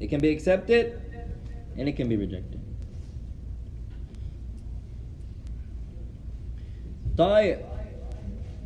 it 0.00 0.08
can 0.08 0.20
be 0.20 0.30
accepted 0.30 1.00
and 1.76 1.88
it 1.88 1.96
can 1.96 2.08
be 2.08 2.16
rejected 2.16 2.60
طيب 7.18 7.58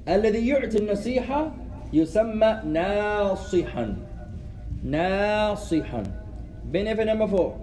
الذي 0.09 0.49
يعطي 0.49 0.79
النصيحة 0.79 1.53
يسمى 1.93 2.61
ناصحا 2.64 3.97
ناصحا 4.85 6.03
benefit 6.71 7.07
number 7.07 7.29
four 7.29 7.61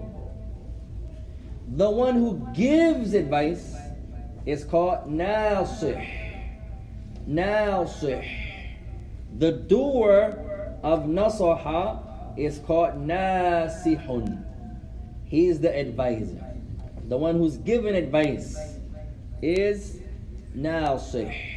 the 1.76 1.90
one 1.90 2.14
who 2.14 2.46
gives 2.54 3.14
advice 3.14 3.74
is 4.46 4.64
called 4.64 5.06
nasih 5.06 6.02
nasih 7.28 8.26
the 9.38 9.52
doer 9.52 10.38
of 10.82 11.04
nasaha 11.04 12.02
is 12.36 12.58
called 12.58 12.94
nasihun 12.94 14.42
he 15.24 15.46
is 15.46 15.60
the 15.60 15.72
advisor 15.78 16.44
the 17.08 17.16
one 17.16 17.36
who's 17.36 17.56
given 17.58 17.94
advice 17.94 18.56
is 19.40 20.00
nasih 20.56 21.55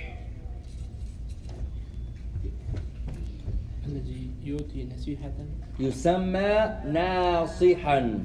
يؤتي 4.43 4.87
نصيحة 4.95 5.31
يسمى 5.79 6.81
ناصحا 6.85 8.19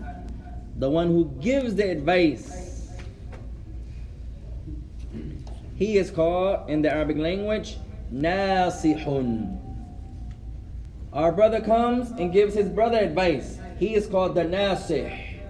the 0.79 0.88
one 0.88 1.09
who 1.09 1.25
gives 1.40 1.75
the 1.75 1.90
advice 1.90 2.88
he 5.77 5.96
is 5.96 6.11
called 6.11 6.68
in 6.70 6.83
the 6.83 6.90
Arabic 6.92 7.16
language 7.16 7.77
nasihun 8.12 9.59
our 11.12 11.33
brother 11.33 11.61
comes 11.61 12.11
and 12.12 12.33
gives 12.33 12.55
his 12.55 12.68
brother 12.68 12.99
advice 12.99 13.59
he 13.79 13.94
is 13.94 14.07
called 14.07 14.35
the 14.35 14.44
nasih 14.44 15.40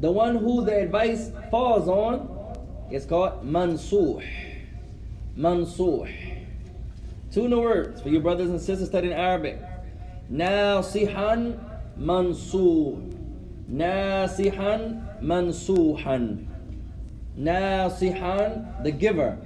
the 0.00 0.10
one 0.10 0.36
who 0.36 0.64
the 0.64 0.76
advice 0.76 1.30
falls 1.50 1.88
on 1.88 2.28
is 2.90 3.04
called 3.04 3.44
mansuh 3.44 4.22
mansuh 5.36 6.08
two 7.30 7.48
new 7.48 7.60
words 7.60 8.00
for 8.00 8.08
you 8.08 8.20
brothers 8.20 8.48
and 8.50 8.60
sisters 8.60 8.88
studying 8.88 9.12
Arabic 9.12 9.60
ناصحا 10.32 11.54
منصوح 11.98 12.98
ناصحا 13.68 15.00
منصوحا 15.22 16.36
ناصحا 17.36 18.64
the 18.84 18.92
giver 18.92 19.36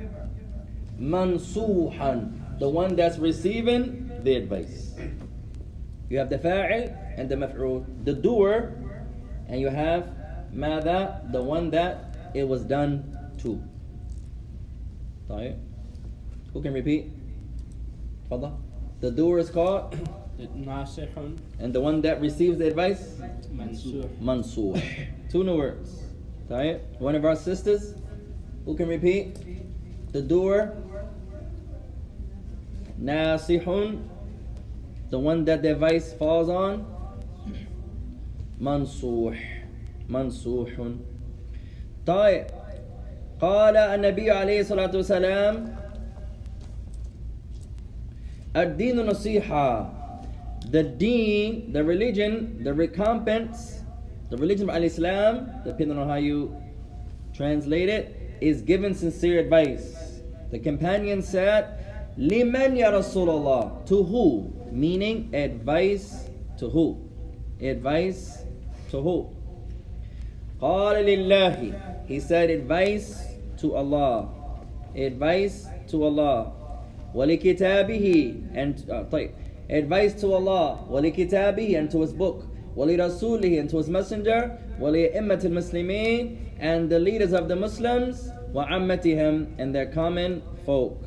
منصوحا 0.98 2.30
the 2.58 2.68
one 2.68 2.96
that's 2.96 3.18
receiving 3.18 4.10
the 4.24 4.34
advice 4.36 4.94
you 6.10 6.18
have 6.18 6.30
the 6.30 6.38
fa'il 6.38 6.94
and 7.16 7.28
the 7.28 7.36
maf'ul 7.36 7.84
the 8.04 8.12
doer 8.12 8.72
and 9.48 9.60
you 9.60 9.68
have 9.68 10.10
ماذا 10.54 11.32
the 11.32 11.42
one 11.42 11.70
that 11.70 12.16
it 12.34 12.46
was 12.46 12.62
done 12.64 13.02
to 13.38 13.60
طيب 15.28 15.56
who 16.52 16.62
can 16.62 16.72
repeat 16.74 17.10
تفضل 18.30 18.52
the 19.00 19.10
doer 19.10 19.38
is 19.38 19.50
called 19.50 19.94
ناصح 19.94 20.25
and 21.58 21.72
the 21.72 21.80
one 21.80 22.00
that 22.02 22.20
receives 22.20 22.58
the 22.58 22.66
advice 22.66 23.20
منسوح 23.54 24.20
Mansoor. 24.20 24.74
Two 25.30 25.44
new 25.44 25.56
words. 25.56 26.02
Right? 26.48 26.80
One 26.98 27.14
of 27.14 27.24
our 27.24 27.36
sisters 27.36 27.94
who 28.64 28.76
can 28.76 28.88
repeat 28.88 29.36
the 30.12 30.20
doer. 30.20 30.74
Nasihun. 33.00 34.08
The 35.10 35.18
one 35.18 35.44
that 35.44 35.62
the 35.62 35.72
advice 35.72 36.12
falls 36.14 36.48
on. 36.48 36.86
Mansuh. 38.60 39.38
Mansuhun. 40.08 40.98
طيب 42.06 42.46
قال 43.40 43.76
النبي 43.76 44.30
عليه 44.30 44.60
الصلاة 44.60 44.96
والسلام 44.96 45.74
الدين 48.56 49.06
نصيحة 49.06 49.95
the 50.70 50.82
deen, 50.82 51.72
the 51.72 51.82
religion, 51.84 52.62
the 52.62 52.72
recompense, 52.72 53.82
the 54.30 54.36
religion 54.36 54.68
of 54.70 54.76
Al-Islam, 54.76 55.50
depending 55.64 55.98
on 55.98 56.08
how 56.08 56.16
you 56.16 56.56
translate 57.34 57.88
it, 57.88 58.38
is 58.40 58.62
given 58.62 58.94
sincere 58.94 59.40
advice. 59.40 60.20
The 60.50 60.58
companion 60.58 61.22
said, 61.22 61.78
Liman 62.16 62.76
ya 62.76 62.90
Rasulullah, 62.92 63.84
to 63.86 64.02
who? 64.02 64.52
Meaning 64.70 65.34
advice 65.34 66.28
to 66.58 66.68
who? 66.68 66.98
Advice 67.60 68.44
to 68.90 69.00
who? 69.00 69.28
قال 70.60 71.04
لله 71.04 72.06
He 72.06 72.20
said 72.20 72.50
advice 72.50 73.24
to 73.58 73.74
Allah. 73.74 74.28
Advice 74.94 75.66
to 75.88 76.04
Allah. 76.04 76.52
ولكتابه 77.14 78.54
and 78.54 78.84
uh, 78.90 79.04
طيب 79.10 79.30
advice 79.70 80.14
to 80.20 80.32
Allah 80.32 80.78
ولكتابه 80.90 81.78
and 81.78 81.90
to 81.90 82.00
his 82.00 82.12
book 82.12 82.44
ولرسوله 82.76 83.60
and 83.60 83.70
to 83.70 83.76
his 83.78 83.88
messenger 83.88 84.58
ولأئمة 84.80 85.44
المسلمين 85.44 86.36
and 86.60 86.88
the 86.90 86.98
leaders 86.98 87.32
of 87.32 87.48
the 87.48 87.56
Muslims 87.56 88.30
وعمتهم 88.54 89.46
and 89.58 89.74
their 89.74 89.86
common 89.86 90.42
folk 90.66 90.98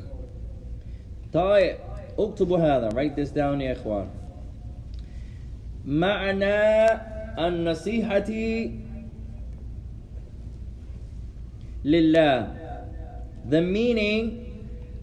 طيب 1.32 1.76
اكتبوا 2.18 2.58
هذا 2.58 2.88
write 2.94 3.16
this 3.16 3.30
down 3.30 3.60
يا 3.60 3.72
إخوان 3.72 4.08
معنى 5.84 6.90
النصيحة 7.38 8.30
لله 11.84 12.48
the 13.48 13.60
meaning 13.62 14.42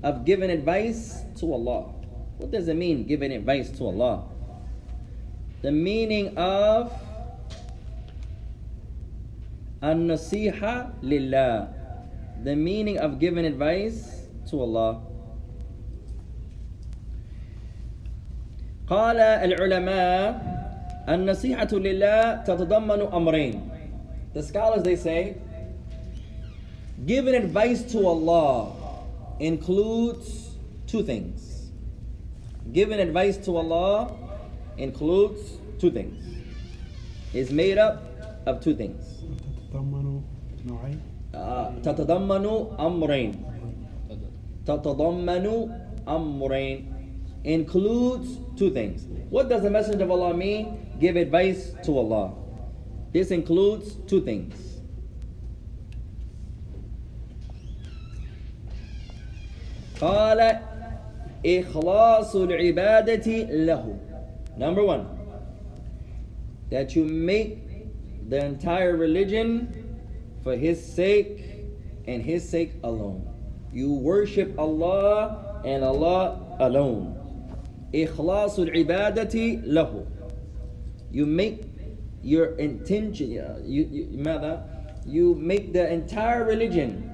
of 0.03 0.25
giving 0.25 0.49
advice 0.49 1.23
to 1.39 1.53
Allah 1.53 1.85
what 2.37 2.51
does 2.51 2.67
it 2.67 2.75
mean 2.75 3.05
giving 3.05 3.31
advice 3.31 3.69
to 3.77 3.85
Allah? 3.85 4.23
The 5.61 5.71
meaning 5.71 6.37
of 6.37 6.91
an-nasiha 9.81 11.01
lillah. 11.01 11.83
the 12.43 12.55
meaning 12.55 12.99
of 12.99 13.19
giving 13.19 13.45
advice 13.45 14.27
to 14.51 14.59
Allah. 14.59 14.99
قال 18.83 19.17
العلماء 19.17 20.27
النصيحة 21.07 21.71
لله 21.71 22.43
تتضمن 22.43 23.07
أمرين. 23.13 23.55
The 24.33 24.43
scholars 24.43 24.83
they 24.83 24.97
say 24.97 25.37
giving 27.05 27.33
advice 27.35 27.83
to 27.95 28.05
Allah 28.05 28.75
includes 29.39 30.51
two 30.85 31.03
things. 31.03 31.56
Giving 32.71 32.99
advice 32.99 33.37
to 33.45 33.57
Allah 33.57 34.15
includes 34.77 35.41
two 35.79 35.91
things. 35.91 36.23
Is 37.33 37.51
made 37.51 37.77
up 37.77 38.03
of 38.45 38.61
two 38.61 38.75
things. 38.75 39.01
تتضمن 39.73 40.21
نوعين 40.65 40.99
آه، 41.35 41.73
تتضمن 41.83 42.45
أمرين 42.79 43.31
تتضمن 44.65 45.69
أمرين 46.07 46.93
includes 47.43 48.37
two 48.55 48.69
things. 48.69 49.05
What 49.29 49.49
does 49.49 49.63
the 49.63 49.69
Messenger 49.69 50.05
of 50.05 50.11
Allah 50.11 50.33
mean? 50.33 50.77
Give 50.99 51.15
advice 51.17 51.73
to 51.83 51.97
Allah. 51.97 52.33
This 53.11 53.31
includes 53.31 53.95
two 54.07 54.21
things. 54.21 54.53
قال 59.99 60.59
إخلاص 61.45 62.35
العبادة 62.35 63.49
له. 63.65 63.99
Number 64.57 64.83
one, 64.83 65.07
that 66.69 66.95
you 66.95 67.05
make 67.05 68.29
the 68.29 68.45
entire 68.45 68.95
religion 68.95 69.97
for 70.43 70.55
His 70.55 70.83
sake 70.83 71.65
and 72.07 72.21
His 72.21 72.47
sake 72.47 72.73
alone. 72.83 73.27
You 73.73 73.93
worship 73.93 74.57
Allah 74.57 75.61
and 75.65 75.83
Allah 75.83 76.57
alone. 76.59 77.19
إخلاص 77.93 78.59
العبادة 78.59 79.65
له. 79.65 80.05
You 81.11 81.25
make 81.25 81.63
your 82.23 82.55
intention, 82.55 83.31
you, 83.65 83.87
you, 83.91 84.07
ماذا? 84.17 84.73
you 85.05 85.35
make 85.35 85.73
the 85.73 85.91
entire 85.91 86.45
religion 86.45 87.09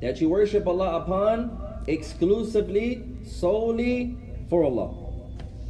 that 0.00 0.20
you 0.20 0.28
worship 0.28 0.66
Allah 0.66 1.02
upon 1.02 1.58
exclusively, 1.86 3.04
solely 3.28 4.16
for 4.48 4.64
Allah. 4.64 4.90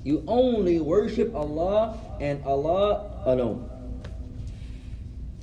You 0.04 0.22
only 0.26 0.80
worship 0.80 1.34
Allah 1.34 1.96
and 2.20 2.42
Allah 2.44 3.22
alone. 3.26 3.70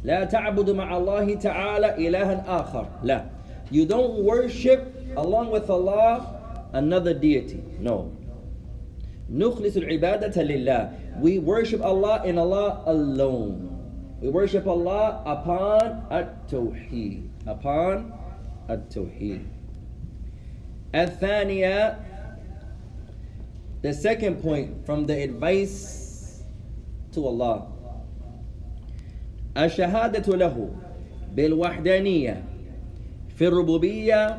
لا 0.03 0.23
تعبد 0.25 0.69
مع 0.69 0.97
الله 0.97 1.35
تعالى 1.35 2.07
إلها 2.07 2.43
آخر 2.47 2.85
لا 3.03 3.25
You 3.71 3.85
don't 3.85 4.25
worship 4.25 4.81
along 5.15 5.51
with 5.51 5.69
Allah 5.69 6.25
another 6.73 7.13
deity 7.13 7.61
No 7.79 8.09
نخلص 9.29 9.77
العبادة 9.77 10.41
لله 10.41 10.91
We 11.21 11.37
worship 11.39 11.81
Allah 11.85 12.21
and 12.25 12.39
Allah 12.39 12.81
alone 12.87 13.69
We 14.21 14.29
worship 14.29 14.65
Allah 14.65 15.21
upon 15.25 16.09
التوحيد 16.11 17.29
Upon 17.45 18.11
التوحيد 18.69 19.41
الثانية 20.95 21.97
The 23.81 23.93
second 23.93 24.41
point 24.41 24.85
from 24.85 25.05
the 25.05 25.23
advice 25.23 26.43
to 27.13 27.25
Allah 27.27 27.67
الشهادة 29.57 30.27
له 30.37 30.69
بالوحدانية 31.35 32.43
في 33.35 33.47
الربوبية 33.47 34.37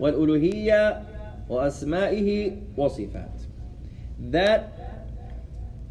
والألوهية 0.00 1.02
وأسمائه 1.48 2.56
وصفات 2.76 3.30
that 4.30 4.72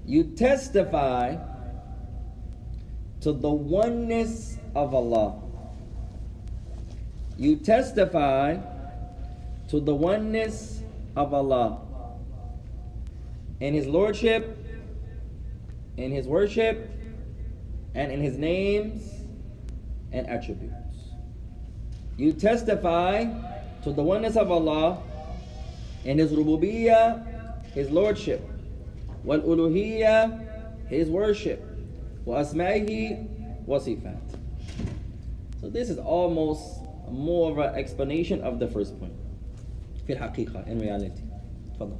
you 0.05 0.23
testify 0.35 1.35
to 3.21 3.31
the 3.31 3.49
oneness 3.51 4.57
of 4.75 4.93
Allah 4.95 5.39
you 7.37 7.55
testify 7.55 8.57
to 9.69 9.79
the 9.79 9.93
oneness 9.95 10.81
of 11.15 11.33
Allah 11.33 11.79
in 13.59 13.73
His 13.73 13.87
Lordship 13.87 14.57
in 15.97 16.11
His 16.11 16.25
worship 16.25 16.89
and 17.93 18.11
in 18.11 18.21
his 18.21 18.37
names 18.37 19.03
and 20.11 20.27
attributes. 20.27 20.75
You 22.17 22.33
testify 22.33 23.25
to 23.83 23.91
the 23.91 24.03
oneness 24.03 24.35
of 24.35 24.51
Allah 24.51 25.01
in 26.05 26.17
his 26.17 26.31
rububiyyah, 26.31 27.71
his 27.73 27.89
lordship, 27.89 28.41
wal 29.23 29.39
uluhiyyah, 29.39 30.87
his 30.87 31.09
worship, 31.09 31.63
wa 32.25 32.37
asma'ihi 32.37 33.65
wa 33.65 33.77
sifat. 33.77 34.19
So 35.59 35.69
this 35.69 35.89
is 35.89 35.97
almost 35.97 36.81
more 37.09 37.51
of 37.51 37.57
an 37.59 37.75
explanation 37.75 38.41
of 38.41 38.59
the 38.59 38.67
first 38.67 38.99
point. 38.99 39.13
في 40.07 40.17
الحقيقة, 40.17 40.67
in 40.67 40.79
reality. 40.79 41.21
تفضل. 41.77 41.97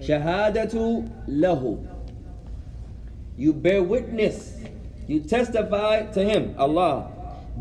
Shahadatu 0.00 1.10
lahu. 1.28 1.86
You 3.36 3.52
bear 3.52 3.82
witness. 3.82 4.58
You 5.06 5.20
testify 5.20 6.06
to 6.12 6.24
him, 6.24 6.54
Allah. 6.58 7.12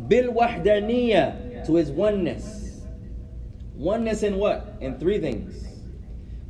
Bil 0.07 0.33
wahdaniya 0.33 1.65
to 1.65 1.75
his 1.75 1.91
oneness. 1.91 2.81
Oneness 3.75 4.23
in 4.23 4.37
what? 4.37 4.77
In 4.81 4.97
three 4.99 5.19
things. 5.19 5.67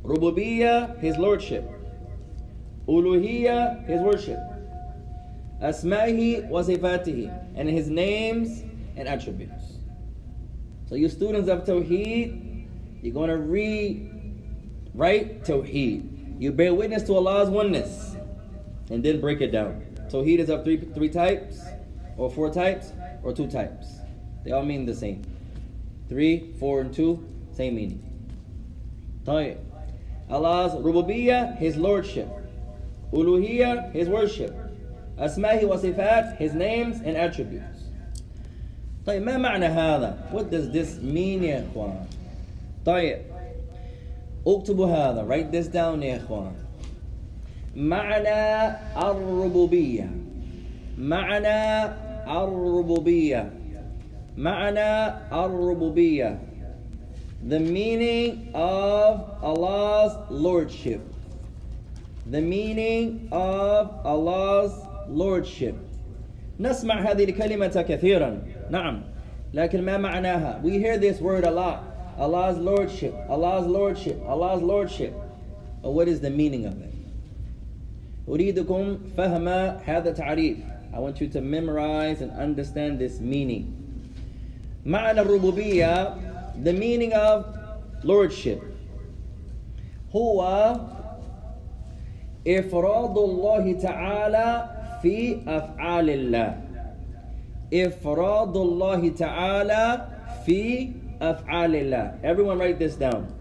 rububiya, 0.02 0.98
his 1.00 1.16
lordship. 1.16 1.68
uluhiya, 2.88 3.84
his 3.86 4.00
worship. 4.00 4.38
Asmahi 5.60 6.48
wa 6.48 6.62
sifatihi. 6.62 7.56
And 7.56 7.68
his 7.68 7.88
names 7.88 8.62
and 8.96 9.08
attributes. 9.08 9.78
So 10.88 10.94
you 10.94 11.08
students 11.08 11.48
of 11.48 11.64
Tawheed, 11.64 12.68
you're 13.02 13.14
going 13.14 13.30
to 13.30 13.38
read 13.38 14.15
right? 14.95 15.43
Tawheed. 15.43 16.39
You 16.41 16.51
bear 16.51 16.73
witness 16.73 17.03
to 17.03 17.15
Allah's 17.15 17.49
oneness 17.49 18.15
and 18.89 19.03
then 19.03 19.21
break 19.21 19.41
it 19.41 19.51
down. 19.51 19.83
Tawheed 20.09 20.39
is 20.39 20.49
of 20.49 20.63
three 20.63 20.77
three 20.77 21.09
types, 21.09 21.61
or 22.17 22.29
four 22.29 22.53
types, 22.53 22.91
or 23.23 23.33
two 23.33 23.47
types. 23.47 23.87
They 24.43 24.51
all 24.51 24.65
mean 24.65 24.85
the 24.85 24.95
same. 24.95 25.23
Three, 26.09 26.53
four, 26.59 26.81
and 26.81 26.93
two, 26.93 27.23
same 27.53 27.75
meaning. 27.75 28.03
طيب. 29.25 29.57
Allah's 30.29 30.73
rububiyyah, 30.73 31.57
His 31.57 31.77
lordship. 31.77 32.27
Uluhiyyah, 33.13 33.91
His 33.93 34.09
worship. 34.09 34.55
Asmahi 35.17 35.67
wa 35.67 35.77
sifat, 35.77 36.37
His 36.37 36.53
names 36.53 36.97
and 37.03 37.15
attributes. 37.15 37.65
طيب 39.05 39.23
ما 39.23 39.37
معنى 39.37 39.65
هذا؟ 39.65 40.31
What 40.31 40.51
does 40.51 40.71
this 40.71 40.99
mean 40.99 41.43
يا 41.43 41.65
إخوان؟ 41.73 42.05
طيب 42.85 43.17
اكتبوا 44.47 44.87
هذا 44.87 45.27
write 45.27 45.51
this 45.51 45.67
down 45.67 46.03
يا 46.03 46.17
إخوان 46.17 46.51
معنى 47.75 48.75
الربوبية 48.97 50.09
معنى 50.97 51.85
الربوبية 52.27 53.51
معنى 54.37 55.07
الربوبية 55.31 56.39
the 57.49 57.59
meaning 57.59 58.51
of 58.53 59.21
Allah's 59.41 60.13
lordship 60.29 61.01
the 62.29 62.41
meaning 62.41 63.27
of 63.31 63.89
Allah's 64.05 64.73
lordship 65.09 65.75
نسمع 66.59 67.11
هذه 67.11 67.23
الكلمة 67.23 67.85
كثيرا 67.89 68.41
نعم 68.69 69.01
لكن 69.53 69.81
ما 69.81 69.97
معناها 69.97 70.61
we 70.63 70.79
hear 70.79 70.97
this 70.97 71.21
word 71.21 71.43
a 71.43 71.51
lot 71.51 71.84
Allah's 72.17 72.57
lordship 72.57 73.13
Allah's 73.29 73.65
lordship 73.67 74.21
Allah's 74.27 74.61
lordship 74.61 75.13
but 75.81 75.91
what 75.91 76.07
is 76.07 76.19
the 76.21 76.29
meaning 76.29 76.65
of 76.65 76.81
it 76.81 76.91
أريدكم 78.27 78.97
فهم 79.17 79.47
هذا 79.85 80.09
التعريف 80.09 80.57
I 80.93 80.99
want 80.99 81.21
you 81.21 81.27
to 81.27 81.41
memorize 81.41 82.21
and 82.21 82.31
understand 82.31 82.99
this 82.99 83.19
meaning 83.19 83.73
معنى 84.85 85.21
الربوبية 85.21 86.15
the 86.63 86.73
meaning 86.73 87.13
of 87.13 87.45
lordship 88.03 88.61
هو 90.15 90.75
إفراد 92.47 93.17
الله 93.17 93.73
تعالى 93.73 94.69
في 95.01 95.37
أفعال 95.47 96.09
الله 96.09 96.57
إفراد 97.73 98.57
الله 98.57 99.09
تعالى 99.09 100.05
في 100.45 100.89
af'alillah. 101.20 102.22
Everyone 102.22 102.58
write 102.58 102.78
this 102.78 102.94
down. 102.94 103.32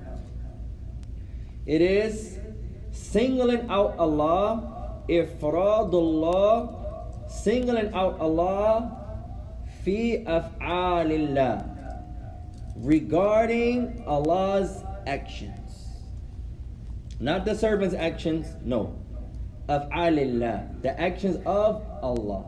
It 1.65 1.81
is 1.81 2.39
singling 2.91 3.69
out 3.69 3.95
Allah, 3.97 5.03
ifradullah, 5.09 7.29
singling 7.29 7.93
out 7.93 8.19
Allah 8.19 9.01
fi 9.83 10.23
af'alillah. 10.25 11.71
Regarding 12.77 14.03
Allah's 14.05 14.83
actions. 15.07 15.65
Not 17.19 17.45
the 17.45 17.55
servant's 17.55 17.95
actions, 17.95 18.47
no. 18.63 18.93
Af'alillah, 19.69 20.81
the 20.81 20.99
actions 20.99 21.37
of 21.45 21.81
Allah. 22.03 22.43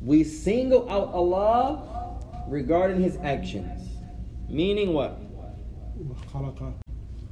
We 0.00 0.24
single 0.24 0.88
out 0.88 1.12
Allah 1.12 1.95
regarding 2.47 3.01
His 3.01 3.17
actions. 3.23 3.81
Meaning 4.49 4.93
what? 4.93 5.17
وخلق 6.09 6.73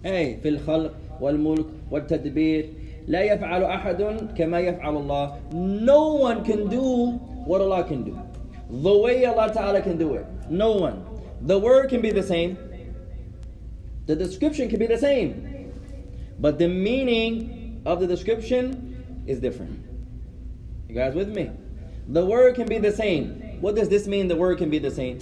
أي 0.06 0.38
في 0.38 0.50
الخلق 0.50 0.94
والملك 1.22 1.66
والتدبير 1.92 2.70
لا 3.08 3.22
يفعل 3.24 3.64
أحد 3.64 4.02
كما 4.38 4.60
يفعل 4.60 4.98
الله 4.98 5.34
No 5.86 6.14
one 6.14 6.44
can 6.44 6.70
do 6.70 7.12
what 7.46 7.62
Allah 7.62 7.84
can 7.84 8.04
do 8.04 8.18
The 8.70 8.98
way 8.98 9.26
Allah 9.26 9.52
Ta'ala 9.52 9.82
can 9.82 9.98
do 9.98 10.14
it 10.14 10.26
No 10.50 10.74
one 10.74 11.04
The 11.42 11.58
word 11.58 11.90
can 11.90 12.02
be 12.02 12.12
the 12.12 12.24
same 12.24 12.58
The 14.06 14.16
description 14.16 14.70
can 14.70 14.80
be 14.80 14.88
the 14.88 14.98
same 14.98 15.72
But 16.40 16.60
the 16.60 16.68
meaning 16.68 17.82
of 17.86 18.00
the 18.00 18.08
description 18.08 19.24
is 19.26 19.40
different 19.40 19.84
You 20.88 20.96
guys 20.96 21.16
with 21.16 21.30
me? 21.30 21.50
The 22.08 22.26
word 22.26 22.56
can 22.56 22.68
be 22.68 22.78
the 22.78 22.92
same 22.92 23.43
What 23.64 23.76
does 23.76 23.90
this 23.90 24.08
mean 24.08 24.28
the 24.28 24.36
word 24.36 24.58
can 24.58 24.70
be 24.70 24.80
the 24.80 24.92
same? 24.92 25.20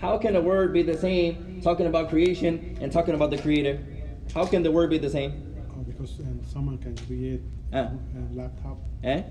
How 0.00 0.16
can 0.18 0.36
a 0.36 0.40
word 0.40 0.72
be 0.72 0.82
the 0.82 0.96
same 0.96 1.60
talking 1.62 1.86
about 1.86 2.08
creation 2.08 2.76
and 2.80 2.92
talking 2.92 3.14
about 3.14 3.30
the 3.30 3.38
creator? 3.38 3.78
How 4.34 4.44
can 4.46 4.62
the 4.62 4.70
word 4.70 4.90
be 4.90 4.98
the 4.98 5.10
same? 5.10 5.32
uh, 5.70 5.82
because 5.82 6.20
um, 6.20 6.40
someone 6.44 6.78
can 6.78 6.94
create 7.06 7.40
Ah. 7.72 7.90
a 8.16 8.34
laptop, 8.34 8.78
Eh? 9.04 9.22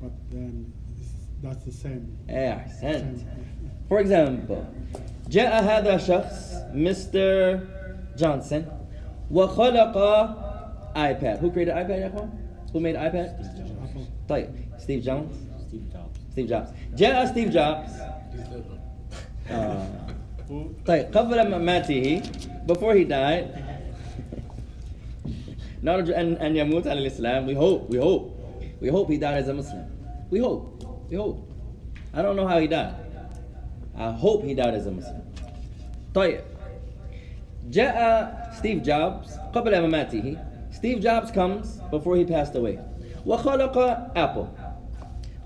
but 0.00 0.12
then 0.30 0.72
it's, 0.98 1.08
that's 1.42 1.64
the 1.64 1.72
same. 1.72 2.16
أحسنت. 2.28 3.16
Same. 3.18 3.70
For 3.88 4.00
example, 4.00 4.66
جاء 5.28 5.62
هذا 5.62 5.96
شخص 5.96 6.54
Mr. 6.74 7.66
Johnson 8.16 8.64
وخلق 9.30 9.94
iPad. 10.94 11.38
Who 11.40 11.50
created 11.50 11.74
iPad 11.74 11.98
يا 11.98 12.06
اخوان? 12.08 12.30
Who 12.72 12.80
made 12.80 12.96
iPad? 12.96 13.28
Apple. 13.82 14.06
طيب 14.28 14.48
Steve 14.78 15.02
Jones. 15.02 15.34
Steve 15.68 15.90
Jobs. 15.92 16.05
Steve 16.36 16.48
Jobs. 16.48 16.68
جاء 16.96 17.26
ستيف 17.26 17.48
جوبز 17.48 18.00
آه. 19.50 19.86
طيب 20.86 21.06
قبل 21.16 21.50
مماته 21.58 22.20
before 22.68 22.94
he 22.94 23.04
died 23.04 23.44
نرجو 25.82 26.12
أن 26.12 26.32
أن 26.34 26.56
يموت 26.56 26.86
على 26.86 27.00
الإسلام 27.00 27.46
we 27.46 27.54
hope 27.54 27.90
we 27.94 27.98
hope 27.98 28.30
we 28.82 28.88
hope 28.88 29.08
he 29.10 29.16
died 29.18 29.42
as 29.44 29.48
a 29.48 29.54
Muslim 29.54 29.84
we 30.30 30.38
hope 30.38 30.84
we 31.10 31.16
hope 31.16 31.38
I 32.14 32.22
don't 32.22 32.36
know 32.36 32.46
how 32.46 32.58
he 32.60 32.66
died 32.68 32.94
I 33.96 34.10
hope 34.12 34.44
he 34.44 34.54
died 34.54 34.74
as 34.74 34.86
a 34.86 34.90
Muslim 34.90 35.22
طيب 36.14 36.40
جاء 37.70 38.50
ستيف 38.58 38.82
جوبز 38.82 39.38
قبل 39.54 39.82
مماته 39.86 40.36
Steve 40.72 41.00
Jobs 41.00 41.30
comes 41.30 41.66
before 41.90 42.16
he 42.16 42.24
passed 42.24 42.54
away 42.56 42.78
وخلق 43.26 43.76
Apple 44.16 44.46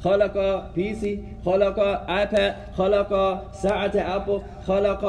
خلق 0.01 0.37
بي 0.75 0.95
سي 0.95 1.21
خلق 1.45 1.79
ايباد 2.11 2.55
خلق 2.73 3.13
ساعة 3.53 3.93
ابل 3.97 4.43
خلق 4.67 5.05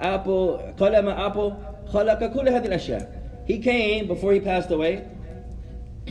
ابل 0.00 0.58
قلم 0.80 1.08
ابل 1.08 1.52
خلق 1.86 2.24
كل 2.24 2.48
هذه 2.48 2.66
الاشياء 2.66 3.26
He 3.46 3.58
came 3.58 4.08
before 4.08 4.32
he 4.32 4.40
passed 4.40 4.70
away. 4.72 5.06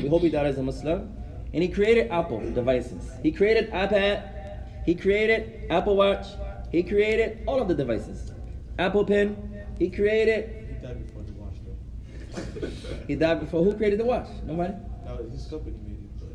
We 0.01 0.07
hope 0.07 0.21
he 0.21 0.29
died 0.29 0.47
as 0.47 0.57
a 0.57 0.63
Muslim. 0.63 1.11
And 1.53 1.63
he 1.63 1.69
created 1.69 2.09
Apple 2.09 2.39
devices. 2.51 3.11
He 3.23 3.31
created 3.31 3.71
iPad. 3.71 4.85
He 4.85 4.95
created 4.95 5.41
Apple 5.69 5.95
Watch. 5.97 6.27
He 6.71 6.83
created 6.83 7.43
all 7.47 7.61
of 7.61 7.67
the 7.67 7.75
devices. 7.75 8.31
Apple 8.79 9.05
Pen. 9.05 9.27
He 9.79 9.89
created. 9.89 10.41
He 10.69 10.75
died 10.85 11.05
before 11.05 11.23
the 11.23 11.33
watch, 11.33 11.57
though. 11.65 12.69
He 13.07 13.15
died 13.15 13.39
before. 13.41 13.63
Who 13.63 13.73
created 13.75 13.99
the 13.99 14.05
watch? 14.05 14.27
Nobody. 14.45 14.73
No, 15.05 15.17
his 15.31 15.45
company 15.47 15.75
made 15.83 15.88
it. 15.88 15.88
But 15.88 15.88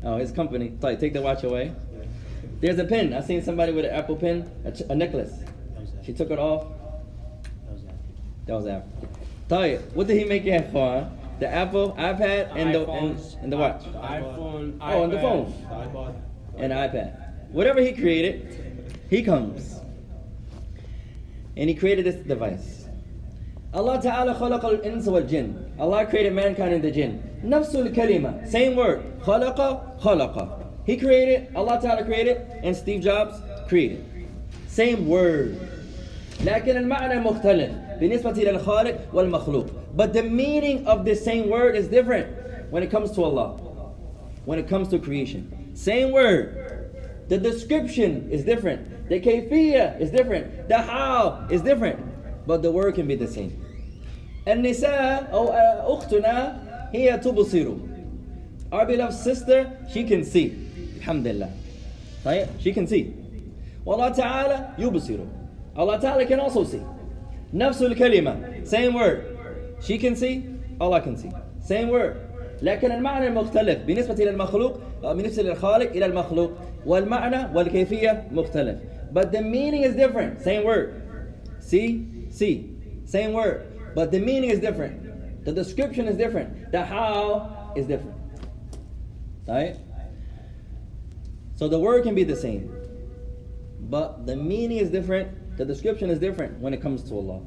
Oh, 0.06 0.18
his 0.18 0.30
company. 0.30 0.66
It's 0.68 0.84
like, 0.84 1.00
take 1.00 1.14
the 1.14 1.20
watch 1.20 1.42
away. 1.42 1.74
There's 2.60 2.78
a 2.78 2.84
pin. 2.84 3.12
I 3.12 3.20
seen 3.22 3.42
somebody 3.42 3.72
with 3.72 3.84
an 3.86 3.90
apple 3.90 4.14
pin, 4.14 4.48
a, 4.64 4.92
a 4.92 4.94
necklace. 4.94 5.32
She 6.04 6.12
took 6.12 6.30
it 6.30 6.38
off. 6.38 6.68
That 8.46 8.54
was 8.54 8.66
Apple. 8.68 9.08
Tell 9.48 9.66
you, 9.66 9.78
what 9.94 10.06
did 10.06 10.16
he 10.16 10.24
make 10.24 10.46
it 10.46 10.70
for? 10.70 11.10
The 11.40 11.48
Apple, 11.48 11.92
iPad, 11.98 12.54
and 12.54 12.72
the, 12.72 12.88
and, 12.88 13.18
and, 13.42 13.52
the 13.52 13.56
watch. 13.56 13.82
The 13.82 13.98
iPhone, 13.98 14.78
oh, 14.80 15.02
and 15.02 15.12
the 15.12 15.20
phone. 15.20 15.52
The 15.62 15.74
iPod, 15.74 16.14
and 16.56 16.70
the 16.70 16.76
iPad. 16.76 17.50
Whatever 17.50 17.80
he 17.80 17.92
created, 17.92 19.02
he 19.10 19.22
comes. 19.24 19.80
And 21.56 21.68
he 21.68 21.74
created 21.74 22.06
this 22.06 22.14
device. 22.14 22.86
Allah 23.74 24.00
Ta'ala 24.00 24.34
khalaq 24.36 24.62
al-ins 24.62 25.06
wal-jinn. 25.06 25.74
Allah 25.80 26.06
created 26.06 26.32
mankind 26.32 26.72
and 26.72 26.84
the 26.84 26.92
jinn. 26.92 27.35
نفس 27.45 27.75
الكلمة, 27.75 28.47
same 28.49 28.75
word. 28.75 29.01
خلق 29.21 29.99
خلق. 29.99 30.57
He 30.85 30.97
created, 30.97 31.49
Allah 31.55 31.79
Ta'ala 31.81 32.03
created, 32.03 32.41
and 32.63 32.75
Steve 32.75 33.01
Jobs 33.01 33.35
created. 33.67 34.03
Same 34.67 35.07
word. 35.07 35.57
لكن 36.43 36.77
المعنى 36.77 37.19
مختلف 37.19 37.71
بالنسبة 37.99 38.31
إلى 38.31 38.49
الخالق 38.49 39.13
والمخلوق. 39.13 39.67
But 39.95 40.13
the 40.13 40.23
meaning 40.23 40.87
of 40.87 41.05
this 41.05 41.23
same 41.23 41.49
word 41.49 41.75
is 41.75 41.87
different 41.87 42.27
when 42.71 42.81
it 42.81 42.89
comes 42.89 43.11
to 43.11 43.23
Allah. 43.23 43.57
When 44.45 44.57
it 44.57 44.67
comes 44.67 44.87
to 44.89 44.97
creation. 44.97 45.71
Same 45.75 46.11
word. 46.11 46.57
The 47.27 47.37
description 47.37 48.27
is 48.31 48.43
different. 48.43 49.07
The 49.09 49.19
kayfiyah 49.19 50.01
is 50.01 50.09
different. 50.09 50.67
The 50.67 50.79
how 50.79 51.45
is 51.49 51.61
different. 51.61 51.99
But 52.47 52.61
the 52.61 52.71
word 52.71 52.95
can 52.95 53.07
be 53.07 53.15
the 53.15 53.27
same. 53.27 53.61
النساء 54.47 55.29
أو 55.31 55.49
أختنا 55.97 56.64
هي 56.95 57.17
تبصر. 57.17 57.77
Our 58.71 58.85
beloved 58.85 59.13
sister, 59.13 59.69
she 59.91 60.03
can 60.03 60.23
see. 60.23 60.53
Alhamdulillah. 61.01 61.49
طيب, 62.25 62.47
she 62.59 62.73
can 62.73 62.87
see. 62.87 63.05
والله 63.85 64.09
تعالى 64.09 64.67
يبصر. 64.79 65.19
Allah 65.75 65.99
Ta'ala 65.99 66.25
can 66.25 66.39
also 66.39 66.63
see. 66.63 66.81
نفس 67.53 67.81
الكلمة, 67.81 68.65
same 68.65 68.93
word. 68.93 69.37
She 69.79 69.97
can 69.97 70.15
see, 70.15 70.43
Allah 70.79 71.01
can 71.01 71.15
see. 71.17 71.31
Same 71.61 71.89
word. 71.89 72.15
لكن 72.61 72.91
المعنى 72.91 73.27
المختلف 73.27 73.85
بالنسبة 73.85 74.13
إلى 74.13 74.29
المخلوق 74.29 74.79
بالنسبة 75.03 75.43
للخالق 75.43 75.91
إلى 75.91 76.05
المخلوق 76.05 76.51
والمعنى 76.85 77.55
والكيفية 77.55 78.27
مختلف. 78.31 78.77
But 79.13 79.31
the 79.31 79.41
meaning 79.41 79.83
is 79.83 79.95
different. 79.95 80.41
Same 80.41 80.63
word. 80.63 81.01
See, 81.59 82.05
see. 82.29 82.69
Same 83.05 83.33
word. 83.33 83.61
But 83.95 84.11
the 84.11 84.19
meaning 84.19 84.49
is 84.49 84.59
different. 84.59 85.04
the 85.46 85.52
description 85.52 86.08
is 86.08 86.16
different. 86.16 86.72
The 86.72 86.84
how 86.84 87.72
is 87.76 87.86
different. 87.86 88.18
Right? 89.46 89.76
So 91.54 91.68
the 91.68 91.78
word 91.78 92.02
can 92.02 92.16
be 92.16 92.24
the 92.24 92.34
same. 92.34 92.74
But 93.82 94.26
the 94.26 94.34
meaning 94.34 94.78
is 94.78 94.90
different. 94.90 95.56
The 95.56 95.64
description 95.64 96.10
is 96.10 96.18
different 96.18 96.58
when 96.58 96.74
it 96.74 96.82
comes 96.82 97.04
to 97.04 97.14
Allah. 97.14 97.42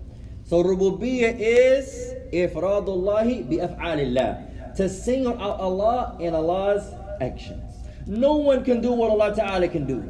So 0.46 0.64
rububiyyah 0.64 1.36
is 1.38 2.14
ifradullahi 2.32 3.50
bi 3.50 3.68
af'alillah. 3.68 4.76
To 4.78 4.88
single 4.88 5.34
out 5.34 5.60
Allah 5.60 6.16
in 6.22 6.34
Allah's 6.34 6.94
actions. 7.20 7.76
No 8.08 8.38
one 8.38 8.64
can 8.64 8.80
do 8.80 8.94
what 8.94 9.12
Allah 9.12 9.36
Ta'ala 9.36 9.68
can 9.68 9.86
do. 9.86 10.10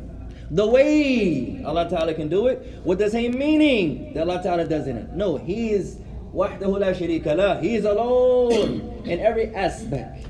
The 0.52 0.68
way 0.68 1.64
Allah 1.66 1.90
Ta'ala 1.90 2.14
can 2.14 2.30
do 2.30 2.46
it 2.48 2.82
with 2.86 3.00
the 3.00 3.10
same 3.10 3.36
meaning 3.36 4.14
that 4.14 4.30
Allah 4.30 4.44
Ta'ala 4.44 4.68
does 4.68 4.86
in 4.86 4.96
it. 4.96 5.10
No, 5.14 5.38
He 5.38 5.72
is 5.72 5.98
wahdahu 6.35 6.81
la 6.81 6.93
sharika 6.93 7.37
lah. 7.37 7.61
He 7.61 7.75
is 7.77 7.85
alone 7.85 9.03
in 9.05 9.21
every 9.21 9.55
aspect. 9.55 10.27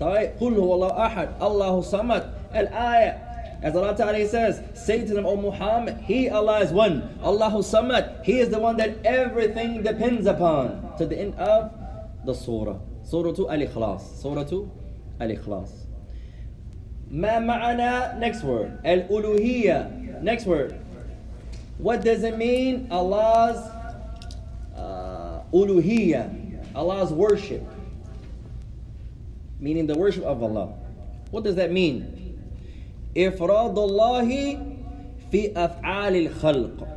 طيب 0.00 0.30
قل 0.40 0.54
هو 0.60 0.74
الله 0.74 1.06
أحد 1.06 1.28
الله 1.42 1.80
صمد 1.80 2.22
الآية 2.54 3.26
As 3.62 3.74
Allah 3.74 3.96
Ta'ala 3.96 4.20
says, 4.28 4.60
say 4.74 5.06
to 5.06 5.14
them, 5.14 5.24
O 5.24 5.34
Muhammad, 5.34 5.96
He, 6.04 6.28
Allah 6.28 6.60
is 6.60 6.72
one. 6.72 7.08
Allahu 7.24 7.58
Samad, 7.64 8.22
He 8.22 8.38
is 8.38 8.50
the 8.50 8.58
one 8.60 8.76
that 8.76 8.98
everything 9.02 9.82
depends 9.82 10.26
upon. 10.26 10.92
To 10.98 11.06
the 11.06 11.18
end 11.18 11.34
of 11.36 11.72
the 12.26 12.34
surah. 12.34 12.76
Surah 13.02 13.32
2 13.32 13.48
Al-Ikhlas. 13.48 14.20
Surah 14.20 14.44
2 14.44 14.70
Al-Ikhlas. 15.20 15.70
ما 17.10 17.38
معنى 17.38 18.18
next 18.18 18.42
word 18.42 18.82
الألوهية 18.84 20.22
next 20.22 20.44
word 20.44 20.74
what 21.78 22.02
does 22.02 22.24
it 22.24 22.36
mean 22.36 22.88
Allah's 22.90 23.62
uh, 24.81 25.43
Allah's 26.75 27.11
worship, 27.11 27.63
meaning 29.59 29.87
the 29.87 29.97
worship 29.97 30.23
of 30.23 30.41
Allah. 30.41 30.73
What 31.31 31.43
does 31.43 31.55
that 31.55 31.71
mean? 31.71 32.39
Ifradullahi 33.15 35.31
fi 35.31 35.49
af'alil 35.49 36.33
khalq. 36.39 36.87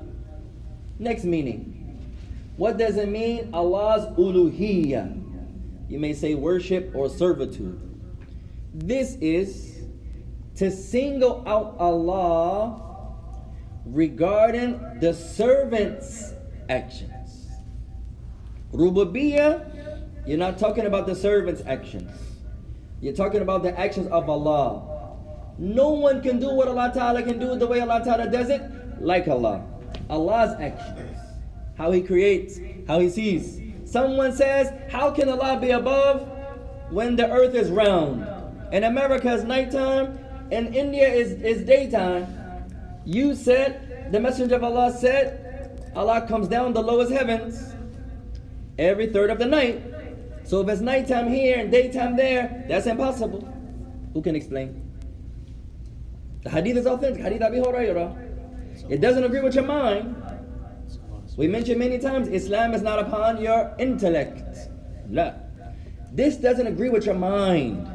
Next 0.99 1.24
meaning. 1.24 1.70
What 2.57 2.78
does 2.78 2.97
it 2.97 3.09
mean? 3.09 3.51
Allah's 3.53 4.07
uluhiya. 4.16 5.20
You 5.89 5.99
may 5.99 6.12
say 6.12 6.35
worship 6.35 6.93
or 6.95 7.09
servitude. 7.09 7.80
This 8.72 9.16
is 9.20 9.82
to 10.57 10.70
single 10.70 11.43
out 11.47 11.76
Allah 11.78 12.80
regarding 13.87 15.01
the 15.01 15.12
servant's 15.12 16.32
action. 16.68 17.14
Rububiyyah, 18.75 20.27
you're 20.27 20.39
not 20.39 20.59
talking 20.59 20.87
about 20.87 21.07
the 21.07 21.14
servant's 21.14 21.62
actions. 21.64 22.11
You're 23.01 23.14
talking 23.14 23.41
about 23.41 23.62
the 23.62 23.79
actions 23.79 24.09
of 24.09 24.29
Allah. 24.29 25.14
No 25.59 25.91
one 25.91 26.20
can 26.22 26.41
do 26.41 26.51
what 26.51 26.66
Allah 26.66 26.91
Ta'ala 26.93 27.22
can 27.22 27.39
do 27.39 27.57
the 27.57 27.66
way 27.66 27.81
Allah 27.81 28.03
Ta'ala 28.05 28.29
does 28.29 28.51
it, 28.51 28.62
like 29.01 29.29
Allah. 29.29 29.64
Allah's 30.11 30.59
actions, 30.61 31.16
how 31.79 31.93
He 31.93 32.03
creates, 32.03 32.59
how 32.89 32.99
He 32.99 33.09
sees. 33.09 33.61
Someone 33.85 34.33
says, 34.33 34.72
How 34.91 35.12
can 35.12 35.29
Allah 35.29 35.59
be 35.61 35.70
above 35.70 36.29
when 36.91 37.14
the 37.14 37.31
earth 37.31 37.55
is 37.55 37.70
round? 37.70 38.27
And 38.72 38.85
America 38.85 39.33
is 39.33 39.45
nighttime, 39.45 40.18
and 40.51 40.75
India 40.75 41.07
is, 41.07 41.33
is 41.43 41.64
daytime. 41.64 42.27
You 43.05 43.37
said, 43.37 44.11
the 44.11 44.18
Messenger 44.18 44.57
of 44.57 44.64
Allah 44.64 44.93
said, 44.93 45.93
Allah 45.95 46.27
comes 46.27 46.49
down 46.49 46.72
the 46.72 46.83
lowest 46.83 47.12
heavens 47.12 47.74
every 48.79 49.07
third 49.09 49.31
of 49.31 49.39
the 49.39 49.47
night. 49.47 49.83
So 50.45 50.61
if 50.61 50.68
it's 50.68 50.81
nighttime 50.81 51.29
here 51.29 51.59
and 51.59 51.70
daytime 51.70 52.16
there, 52.16 52.64
that's 52.68 52.87
impossible. 52.87 53.49
Who 54.12 54.22
can 54.22 54.37
explain? 54.37 54.81
The 56.43 56.51
hadith 56.51 56.77
is 56.77 56.87
authentic. 56.87 57.22
Hadith 57.22 57.43
Abi 57.43 57.59
Hurairah. 57.59 58.91
It 58.91 59.01
doesn't 59.01 59.25
agree 59.25 59.41
with 59.41 59.55
your 59.55 59.64
mind. 59.64 60.14
We 61.37 61.49
mentioned 61.49 61.79
many 61.79 61.99
times 61.99 62.29
Islam 62.29 62.75
is 62.75 62.83
not 62.83 62.99
upon 62.99 63.41
your 63.41 63.75
intellect. 63.79 64.68
La. 65.11 65.33
This 66.12 66.37
doesn't 66.37 66.66
agree 66.66 66.91
with 66.91 67.07
your 67.07 67.14
mind. 67.14 67.89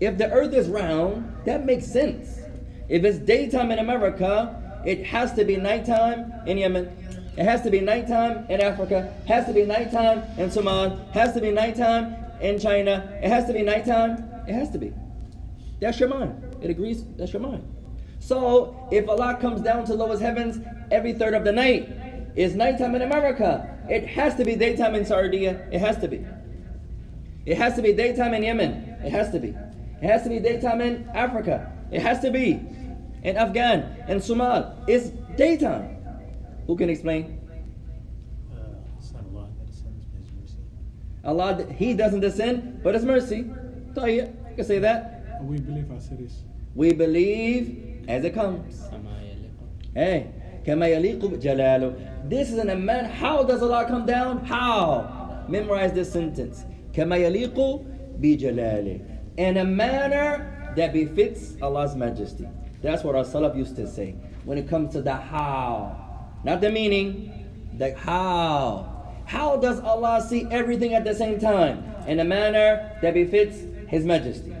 If 0.00 0.18
the 0.18 0.30
earth 0.32 0.54
is 0.54 0.68
round, 0.68 1.32
that 1.44 1.64
makes 1.64 1.86
sense. 1.86 2.40
If 2.88 3.04
it's 3.04 3.18
daytime 3.18 3.70
in 3.70 3.78
America, 3.78 4.82
it 4.84 5.06
has 5.06 5.32
to 5.34 5.44
be 5.44 5.56
nighttime 5.56 6.32
in 6.46 6.58
Yemen. 6.58 6.90
It 7.36 7.44
has 7.44 7.62
to 7.62 7.70
be 7.70 7.80
nighttime 7.80 8.46
in 8.48 8.60
Africa. 8.60 9.14
Has 9.26 9.46
to 9.46 9.52
be 9.52 9.64
nighttime 9.64 10.22
in 10.38 10.50
Somalia. 10.50 11.10
Has 11.12 11.32
to 11.34 11.40
be 11.40 11.50
nighttime 11.50 12.16
in 12.40 12.58
China. 12.58 13.18
It 13.22 13.28
has 13.28 13.46
to 13.46 13.52
be 13.52 13.62
nighttime. 13.62 14.24
It 14.46 14.54
has 14.54 14.70
to 14.70 14.78
be. 14.78 14.92
That's 15.80 15.98
your 16.00 16.08
mind. 16.08 16.56
It 16.60 16.70
agrees. 16.70 17.04
That's 17.16 17.32
your 17.32 17.42
mind. 17.42 17.64
So 18.18 18.88
if 18.90 19.08
Allah 19.08 19.38
comes 19.40 19.62
down 19.62 19.84
to 19.86 19.94
lowest 19.94 20.20
heavens 20.20 20.58
every 20.90 21.12
third 21.14 21.34
of 21.34 21.44
the 21.44 21.52
night, 21.52 21.88
it's 22.36 22.54
nighttime 22.54 22.94
in 22.94 23.02
America. 23.02 23.78
It 23.88 24.06
has 24.08 24.34
to 24.36 24.44
be 24.44 24.56
daytime 24.56 24.94
in 24.94 25.04
Sardinia. 25.04 25.66
It 25.72 25.80
has 25.80 25.98
to 25.98 26.08
be. 26.08 26.24
It 27.46 27.56
has 27.56 27.74
to 27.76 27.82
be 27.82 27.92
daytime 27.92 28.34
in 28.34 28.42
Yemen. 28.42 28.98
It 29.04 29.10
has 29.10 29.30
to 29.32 29.38
be. 29.38 29.48
It 29.48 30.06
has 30.06 30.22
to 30.24 30.28
be 30.28 30.38
daytime 30.38 30.80
in 30.80 31.08
Africa. 31.14 31.72
It 31.90 32.02
has 32.02 32.20
to 32.20 32.30
be 32.30 32.60
in 33.22 33.36
Afghan 33.36 34.04
and 34.06 34.22
Somal. 34.22 34.84
It's 34.86 35.08
daytime. 35.36 35.96
Who 36.69 36.75
can 36.75 36.89
explain? 36.89 37.39
Uh, 38.51 38.57
it's 38.97 39.11
not 39.13 39.23
Allah 39.33 39.49
that 39.57 39.65
descends 39.67 40.05
by 40.05 40.17
His 40.19 40.31
mercy. 40.41 40.57
Allah, 41.23 41.65
He 41.77 41.93
doesn't 41.93 42.19
descend, 42.21 42.81
but 42.83 42.95
His 42.95 43.05
mercy. 43.05 43.43
طيب, 43.93 44.49
you 44.49 44.55
can 44.55 44.65
say 44.65 44.79
that. 44.79 45.23
And 45.39 45.47
we 45.49 45.59
believe 45.59 45.91
as 45.91 46.11
it 46.11 46.19
is. 46.19 46.43
We 46.75 46.93
believe 46.93 48.05
as 48.07 48.23
it 48.25 48.33
comes. 48.33 48.81
كما 48.91 49.21
يليق 49.21 49.95
Hey, 49.95 50.27
كما 50.65 50.87
يليق 50.87 51.19
بجلاله. 51.25 52.29
This 52.29 52.51
is 52.51 52.57
an 52.57 52.85
man. 52.85 53.05
How 53.05 53.43
does 53.43 53.61
Allah 53.61 53.85
come 53.87 54.05
down? 54.05 54.43
How? 54.45 55.45
Memorize 55.47 55.93
this 55.93 56.11
sentence. 56.11 56.65
كما 56.93 57.15
يليق 57.17 57.55
بجلاله. 58.19 58.99
In 59.37 59.57
a 59.57 59.63
manner 59.65 60.73
that 60.75 60.91
befits 60.93 61.55
Allah's 61.61 61.95
majesty. 61.95 62.47
That's 62.81 63.03
what 63.03 63.15
our 63.15 63.23
Salaf 63.23 63.55
used 63.57 63.75
to 63.77 63.87
say. 63.87 64.15
When 64.45 64.57
it 64.57 64.67
comes 64.69 64.93
to 64.93 65.01
the 65.01 65.13
how. 65.15 65.98
Not 66.44 66.60
the 66.60 66.70
meaning, 66.70 67.72
the 67.76 67.94
how. 67.94 68.86
How 69.26 69.56
does 69.56 69.80
Allah 69.80 70.24
see 70.26 70.46
everything 70.50 70.94
at 70.94 71.04
the 71.04 71.14
same 71.14 71.38
time 71.38 71.84
in 72.06 72.20
a 72.20 72.24
manner 72.24 72.98
that 73.02 73.14
befits 73.14 73.58
His 73.88 74.04
majesty? 74.04 74.54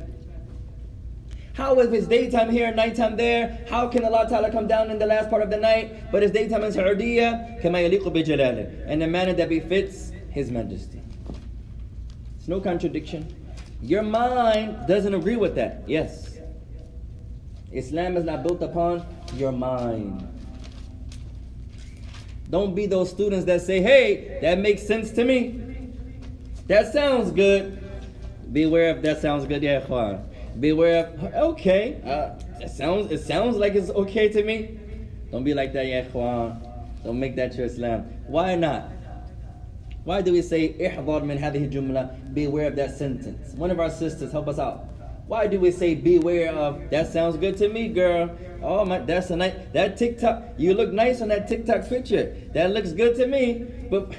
How 1.54 1.78
if 1.80 1.92
it's 1.92 2.06
daytime 2.06 2.50
here, 2.50 2.72
nighttime 2.72 3.16
there? 3.16 3.66
How 3.68 3.88
can 3.88 4.04
Allah 4.04 4.26
Ta'ala 4.28 4.50
come 4.50 4.66
down 4.66 4.90
in 4.90 4.98
the 4.98 5.06
last 5.06 5.28
part 5.28 5.42
of 5.42 5.50
the 5.50 5.56
night, 5.56 6.10
but 6.12 6.22
it's 6.22 6.32
daytime 6.32 6.64
in 6.64 6.72
Saudiya? 6.72 7.60
In 8.86 9.02
a 9.02 9.06
manner 9.06 9.32
that 9.32 9.48
befits 9.48 10.12
His 10.30 10.50
majesty. 10.50 11.02
It's 12.38 12.48
no 12.48 12.60
contradiction. 12.60 13.34
Your 13.82 14.02
mind 14.02 14.86
doesn't 14.86 15.14
agree 15.14 15.36
with 15.36 15.54
that. 15.56 15.82
Yes. 15.86 16.38
Islam 17.72 18.16
is 18.16 18.24
not 18.24 18.42
built 18.42 18.62
upon 18.62 19.04
your 19.34 19.52
mind. 19.52 20.26
Don't 22.50 22.74
be 22.74 22.86
those 22.86 23.08
students 23.08 23.46
that 23.46 23.62
say, 23.62 23.80
hey, 23.80 24.38
that 24.42 24.58
makes 24.58 24.84
sense 24.86 25.12
to 25.12 25.24
me. 25.24 25.60
That 26.66 26.92
sounds 26.92 27.30
good. 27.30 27.78
Beware 28.52 28.96
if 28.96 29.02
that 29.02 29.22
sounds 29.22 29.46
good, 29.46 29.62
yeah, 29.62 29.80
Juan. 29.86 30.28
Beware 30.58 31.06
of, 31.06 31.34
okay, 31.52 32.02
uh, 32.04 32.62
it, 32.62 32.70
sounds, 32.70 33.12
it 33.12 33.20
sounds 33.20 33.56
like 33.56 33.76
it's 33.76 33.90
okay 33.90 34.28
to 34.28 34.42
me. 34.42 34.78
Don't 35.30 35.44
be 35.44 35.54
like 35.54 35.72
that, 35.74 35.86
yeah, 35.86 36.04
Juan. 36.08 36.60
Don't 37.04 37.20
make 37.20 37.36
that 37.36 37.54
your 37.54 37.66
Islam. 37.66 38.02
Why 38.26 38.56
not? 38.56 38.90
Why 40.02 40.20
do 40.20 40.32
we 40.32 40.42
say, 40.42 40.74
min 40.78 41.38
hadhihi 41.38 41.72
jumla, 41.72 42.34
beware 42.34 42.66
of 42.66 42.76
that 42.76 42.96
sentence? 42.96 43.54
One 43.54 43.70
of 43.70 43.78
our 43.78 43.90
sisters, 43.90 44.32
help 44.32 44.48
us 44.48 44.58
out. 44.58 44.89
Why 45.30 45.46
do 45.46 45.60
we 45.60 45.70
say 45.70 45.94
beware 45.94 46.52
of 46.52 46.90
that 46.90 47.12
sounds 47.12 47.36
good 47.36 47.56
to 47.58 47.68
me, 47.68 47.86
girl? 47.86 48.36
Oh 48.64 48.84
my 48.84 48.98
that's 48.98 49.30
a 49.30 49.36
nice 49.36 49.54
that 49.72 49.96
TikTok 49.96 50.42
you 50.58 50.74
look 50.74 50.92
nice 50.92 51.22
on 51.22 51.28
that 51.28 51.46
TikTok 51.46 51.88
picture. 51.88 52.34
That 52.52 52.72
looks 52.72 52.90
good 52.90 53.14
to 53.14 53.28
me. 53.28 53.64
But 53.88 54.12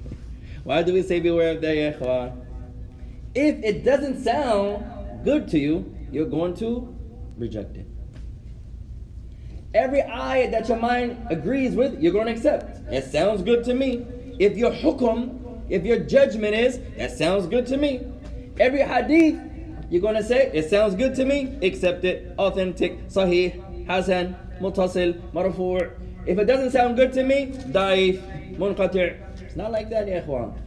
why 0.64 0.82
do 0.82 0.94
we 0.94 1.02
say 1.02 1.20
beware 1.20 1.56
of 1.56 1.60
that? 1.60 2.32
If 3.34 3.62
it 3.62 3.84
doesn't 3.84 4.24
sound 4.24 4.82
good 5.26 5.46
to 5.48 5.58
you, 5.58 5.94
you're 6.10 6.24
going 6.24 6.54
to 6.54 6.96
reject 7.36 7.76
it. 7.76 7.86
Every 9.74 10.00
ayat 10.00 10.52
that 10.52 10.70
your 10.70 10.78
mind 10.78 11.18
agrees 11.28 11.74
with, 11.74 12.00
you're 12.00 12.14
going 12.14 12.28
to 12.28 12.32
accept. 12.32 12.78
It 12.90 13.04
sounds 13.12 13.42
good 13.42 13.62
to 13.64 13.74
me. 13.74 14.06
If 14.38 14.56
your 14.56 14.70
hukum, 14.70 15.66
if 15.68 15.84
your 15.84 15.98
judgment 15.98 16.54
is, 16.54 16.80
that 16.96 17.10
sounds 17.10 17.46
good 17.46 17.66
to 17.66 17.76
me. 17.76 18.06
Every 18.58 18.80
hadith, 18.80 19.38
you're 19.90 20.02
going 20.02 20.16
to 20.16 20.22
say, 20.22 20.50
it 20.52 20.68
sounds 20.68 20.94
good 20.94 21.14
to 21.16 21.24
me, 21.24 21.58
accept 21.62 22.04
it. 22.04 22.34
Authentic, 22.38 23.08
sahih, 23.08 23.86
hasan, 23.86 24.36
mutasil, 24.60 25.20
marfu'. 25.32 25.92
If 26.26 26.38
it 26.38 26.44
doesn't 26.44 26.72
sound 26.72 26.96
good 26.96 27.12
to 27.12 27.22
me, 27.22 27.52
daif, 27.68 28.56
munqati'. 28.56 29.42
It's 29.42 29.56
not 29.56 29.70
like 29.70 29.90
that, 29.90 30.06
ikhwan. 30.06 30.58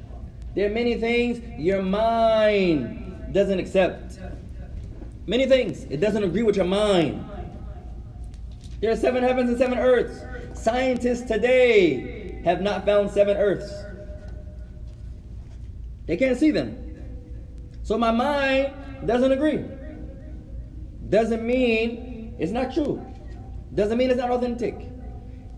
There 0.56 0.70
are 0.70 0.74
many 0.74 0.96
things 0.96 1.42
your 1.60 1.82
mind 1.82 3.34
doesn't 3.34 3.60
accept. 3.60 4.20
Many 5.28 5.46
things. 5.46 5.84
It 5.90 5.98
doesn't 5.98 6.24
agree 6.24 6.44
with 6.44 6.56
your 6.56 6.66
mind. 6.66 7.24
There 8.82 8.92
are 8.92 8.96
seven 8.96 9.24
heavens 9.24 9.50
and 9.50 9.60
seven 9.60 9.78
earths. 9.78 10.24
Scientists 10.60 11.22
today 11.28 12.42
have 12.46 12.62
not 12.62 12.86
found 12.86 13.12
seven 13.12 13.38
earths. 13.38 13.72
They 16.08 16.18
can't 16.18 16.38
see 16.38 16.52
them. 16.52 16.76
So 17.84 17.98
my 17.98 18.12
mind 18.12 18.74
doesn't 19.07 19.33
agree. 19.33 19.65
Doesn't 21.09 21.45
mean 21.47 22.35
it's 22.39 22.53
not 22.53 22.73
true. 22.75 23.05
Doesn't 23.75 23.99
mean 23.99 24.11
it's 24.11 24.21
not 24.21 24.31
authentic. 24.31 24.77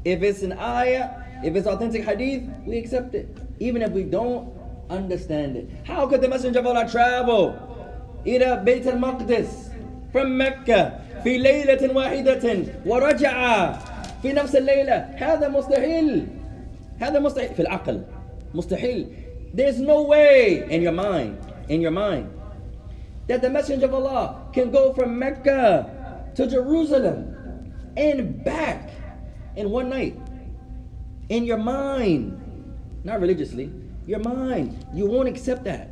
If 0.05 0.23
it's 0.23 0.43
an 0.43 0.53
ayah, 0.53 1.11
if 1.45 1.55
it's 1.55 1.67
authentic 1.67 2.05
hadith, 2.05 2.43
we 2.64 2.79
accept 2.79 3.14
it. 3.14 3.29
Even 3.61 3.83
if 3.83 3.91
we 3.91 4.05
don't 4.05 4.53
understand 4.91 5.57
it. 5.57 5.69
How 5.85 6.07
could 6.07 6.21
the 6.21 6.29
Messenger 6.29 6.61
of 6.61 6.67
Allah 6.67 6.89
travel 6.89 7.67
إلى 8.27 8.64
بيت 8.64 8.87
المقدس 8.89 9.71
from 10.12 10.39
Mecca 10.39 11.01
في 11.25 11.39
ليلة 11.39 11.95
واحدة 11.95 12.64
ورجع 12.87 13.73
في 14.23 14.33
نفس 14.33 14.57
الليلة 14.57 14.97
هذا 15.17 15.49
مستحيل 15.49 16.27
هذا 16.99 17.21
مستحيل 17.21 17.55
في 17.55 17.61
العقل 17.61 18.03
مستحيل 18.55 19.07
There's 19.55 19.81
no 19.81 20.03
way 20.03 20.67
in 20.71 20.83
your 20.83 20.93
mind 20.93 21.37
in 21.69 21.81
your 21.81 21.93
mind 21.93 22.27
that 23.32 23.42
the 23.42 23.50
Messenger 23.50 23.86
of 23.86 23.94
Allah 23.94 24.46
can 24.52 24.72
go 24.72 24.92
from 24.92 25.18
Mecca 25.18 26.34
to 26.36 26.48
Jerusalem 26.48 27.74
and 27.96 28.44
back 28.44 28.90
in 29.56 29.70
one 29.70 29.88
night. 29.88 30.20
In 31.30 31.46
your 31.46 31.58
mind, 31.58 32.38
not 33.06 33.22
religiously, 33.22 33.72
your 34.06 34.20
mind. 34.20 34.86
You 34.94 35.06
won't 35.06 35.30
accept 35.30 35.64
that. 35.64 35.92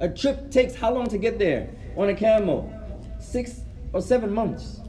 A 0.00 0.08
trip 0.08 0.50
takes 0.50 0.74
how 0.74 0.92
long 0.92 1.06
to 1.06 1.18
get 1.18 1.38
there 1.38 1.70
on 1.96 2.08
a 2.08 2.14
camel? 2.14 2.68
Six 3.20 3.60
or 3.92 4.02
seven 4.02 4.34
months 4.34 4.80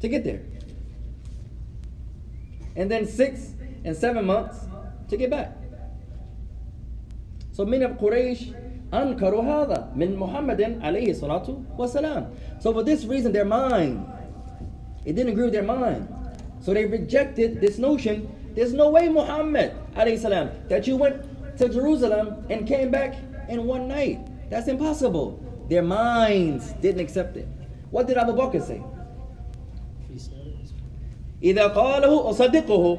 to 0.00 0.08
get 0.08 0.24
there. 0.24 0.42
And 2.74 2.90
then 2.90 3.06
six 3.06 3.54
and 3.84 3.96
seven 3.96 4.24
months 4.24 4.66
to 5.10 5.16
get 5.16 5.30
back. 5.30 5.56
So 7.52 7.64
many 7.64 7.84
of 7.84 7.92
Quraysh 7.92 8.63
أنكروا 8.93 9.43
هذا 9.43 9.91
من 9.95 10.15
محمد 10.15 10.81
عليه 10.81 11.09
الصلاة 11.11 11.47
والسلام. 11.77 12.27
So 12.59 12.73
for 12.73 12.83
this 12.83 13.05
reason, 13.05 13.31
their 13.31 13.45
mind, 13.45 14.05
it 15.05 15.13
didn't 15.15 15.31
agree 15.33 15.45
with 15.45 15.53
their 15.53 15.63
mind. 15.63 16.07
So 16.59 16.73
they 16.73 16.85
rejected 16.85 17.61
this 17.61 17.77
notion. 17.77 18.27
There's 18.55 18.73
no 18.73 18.89
way 18.89 19.07
Muhammad 19.09 19.73
alayhi 19.95 20.17
salam 20.19 20.49
that 20.67 20.87
you 20.87 20.97
went 20.97 21.21
to 21.57 21.69
Jerusalem 21.69 22.45
and 22.49 22.67
came 22.67 22.89
back 22.89 23.15
in 23.47 23.65
one 23.65 23.87
night. 23.87 24.19
That's 24.49 24.67
impossible. 24.67 25.39
Their 25.69 25.83
minds 25.83 26.73
didn't 26.81 27.01
accept 27.01 27.37
it. 27.37 27.47
What 27.91 28.07
did 28.07 28.17
Abu 28.17 28.33
Bakr 28.33 28.61
say? 28.65 28.81
He 30.09 30.17
said, 30.17 30.35
إذا 31.43 31.67
قاله 31.67 32.29
أصدقه 32.29 32.97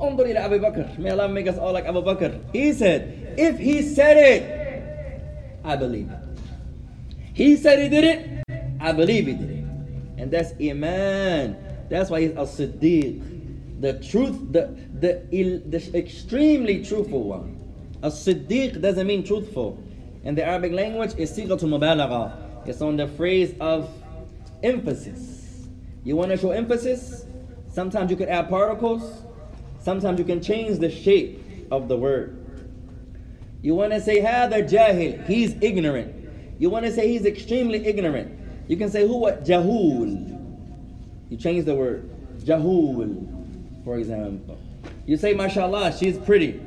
انظر 0.00 0.24
إلى 0.24 0.38
أبي 0.44 0.58
بكر 0.58 0.98
May 0.98 1.10
Allah 1.10 1.28
make 1.28 1.48
us 1.48 1.58
all 1.58 1.72
like 1.72 1.84
Abu 1.86 2.02
Bakr 2.02 2.38
He 2.52 2.72
said 2.72 3.34
if 3.36 3.58
he 3.58 3.82
said 3.82 4.16
it 4.16 4.59
I 5.63 5.75
believe 5.75 6.09
it. 6.09 6.19
He 7.33 7.55
said 7.55 7.79
he 7.79 7.89
did 7.89 8.03
it. 8.03 8.43
I 8.79 8.91
believe 8.91 9.27
he 9.27 9.33
did 9.33 9.49
it. 9.49 9.63
And 10.17 10.31
that's 10.31 10.53
Iman. 10.61 11.57
That's 11.89 12.09
why 12.09 12.21
he's 12.21 12.31
a 12.31 12.45
Siddiq 12.45 13.81
The 13.81 13.93
truth 13.99 14.51
the, 14.51 14.75
the, 14.99 15.25
the 15.65 15.97
extremely 15.97 16.83
truthful 16.83 17.23
one. 17.23 17.59
A 18.03 18.09
Siddiq 18.09 18.81
doesn't 18.81 19.05
mean 19.07 19.23
truthful. 19.23 19.81
In 20.23 20.35
the 20.35 20.45
Arabic 20.45 20.71
language 20.71 21.13
it's 21.17 21.31
sigatul 21.31 21.69
mubalagha. 21.69 22.67
It's 22.67 22.81
on 22.81 22.97
the 22.97 23.07
phrase 23.07 23.55
of 23.59 23.89
emphasis. 24.63 25.67
You 26.03 26.15
want 26.15 26.31
to 26.31 26.37
show 26.37 26.51
emphasis? 26.51 27.25
Sometimes 27.71 28.11
you 28.11 28.17
can 28.17 28.29
add 28.29 28.49
particles. 28.49 29.23
Sometimes 29.79 30.19
you 30.19 30.25
can 30.25 30.41
change 30.41 30.79
the 30.79 30.89
shape 30.89 31.43
of 31.71 31.87
the 31.87 31.97
word. 31.97 32.40
You 33.62 33.74
want 33.74 33.92
to 33.92 34.00
say 34.00 34.20
هذا 34.20 34.68
jahil, 34.68 35.26
he's 35.26 35.54
ignorant. 35.60 36.14
You 36.58 36.70
want 36.70 36.86
to 36.86 36.92
say 36.92 37.08
he's 37.08 37.24
extremely 37.24 37.86
ignorant. 37.86 38.38
You 38.68 38.76
can 38.76 38.90
say 38.90 39.02
huwa 39.06 39.44
jahul. 39.46 40.32
You 41.30 41.36
change 41.36 41.64
the 41.64 41.74
word. 41.74 42.08
Jahul, 42.44 43.84
for 43.84 43.98
example. 43.98 44.58
You 45.04 45.16
say 45.16 45.34
mashallah, 45.34 45.96
she's 45.96 46.16
pretty. 46.18 46.60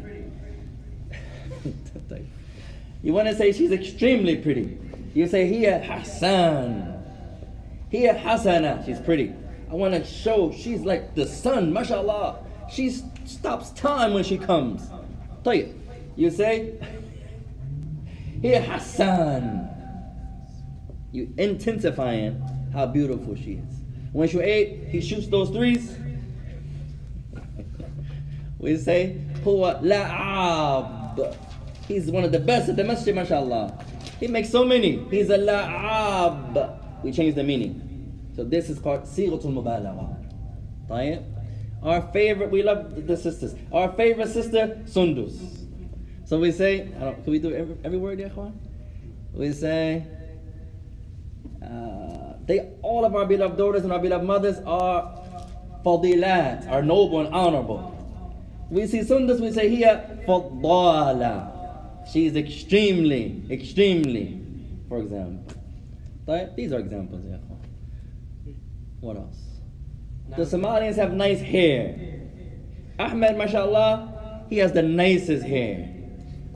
you 3.01 3.13
want 3.13 3.27
to 3.29 3.35
say 3.35 3.51
she's 3.51 3.71
extremely 3.71 4.37
pretty. 4.37 4.77
You 5.13 5.27
say 5.27 5.47
hiya 5.47 5.79
Hassan. 5.79 6.99
Here, 7.89 8.13
Hasana, 8.13 8.85
she's 8.85 8.99
pretty. 8.99 9.33
I 9.71 9.73
want 9.73 9.95
to 9.95 10.03
show 10.03 10.51
she's 10.51 10.81
like 10.81 11.15
the 11.15 11.25
sun, 11.25 11.73
mashallah. 11.73 12.45
She 12.71 12.91
stops 13.25 13.71
time 13.71 14.13
when 14.13 14.23
she 14.23 14.37
comes. 14.37 14.89
طيب. 15.43 15.73
You 16.16 16.30
say, 16.30 16.74
Here, 18.40 18.62
Hassan. 18.62 19.70
You 21.12 21.32
intensifying 21.38 22.40
how 22.72 22.86
beautiful 22.86 23.36
she 23.36 23.54
is. 23.54 23.74
When 24.12 24.28
ate, 24.40 24.88
he 24.88 25.00
shoots 25.00 25.26
those 25.26 25.50
threes. 25.50 25.96
we 28.58 28.76
say, 28.76 29.20
Huwa 29.44 29.80
la'ab. 29.82 31.36
He's 31.86 32.10
one 32.10 32.24
of 32.24 32.32
the 32.32 32.40
best 32.40 32.68
at 32.68 32.76
the 32.76 32.84
masjid, 32.84 33.14
mashallah. 33.14 33.84
He 34.20 34.26
makes 34.28 34.50
so 34.50 34.64
many. 34.64 35.04
He's 35.10 35.30
a 35.30 35.38
la'ab. 35.38 37.02
We 37.02 37.12
change 37.12 37.34
the 37.34 37.44
meaning. 37.44 38.30
So 38.34 38.44
this 38.44 38.70
is 38.70 38.78
called 38.78 39.02
Sigatul 39.02 39.52
Mubalagha. 39.52 41.24
Our 41.82 42.02
favorite, 42.12 42.50
we 42.50 42.62
love 42.62 43.06
the 43.06 43.16
sisters. 43.16 43.54
Our 43.72 43.92
favorite 43.92 44.28
sister, 44.28 44.80
Sundus. 44.86 45.63
So 46.34 46.40
we 46.40 46.50
say, 46.50 46.88
can 46.98 47.22
we 47.26 47.38
do 47.38 47.54
every, 47.54 47.76
every 47.84 47.96
word, 47.96 48.18
Yechwan? 48.18 48.54
We 49.32 49.52
say, 49.52 50.04
uh, 51.62 52.32
they 52.44 52.72
all 52.82 53.04
of 53.04 53.14
our 53.14 53.24
beloved 53.24 53.56
daughters 53.56 53.84
and 53.84 53.92
our 53.92 54.00
beloved 54.00 54.26
mothers 54.26 54.58
are 54.66 55.24
fadilat, 55.84 56.68
are 56.68 56.82
noble 56.82 57.20
and 57.20 57.32
honorable. 57.32 57.92
We 58.68 58.88
see 58.88 59.04
Sundus, 59.04 59.40
we 59.40 59.52
say 59.52 59.68
here, 59.68 60.24
fadala. 60.26 62.10
She 62.12 62.26
is 62.26 62.34
extremely, 62.34 63.44
extremely, 63.48 64.42
for 64.88 64.98
example. 64.98 65.54
These 66.56 66.72
are 66.72 66.80
examples, 66.80 67.24
yeah. 67.24 67.36
What 68.98 69.18
else? 69.18 69.38
The 70.36 70.42
Somalians 70.42 70.96
have 70.96 71.12
nice 71.12 71.40
hair. 71.40 71.94
Ahmed, 72.98 73.36
mashallah, 73.38 74.46
he 74.50 74.56
has 74.58 74.72
the 74.72 74.82
nicest 74.82 75.46
hair. 75.46 75.93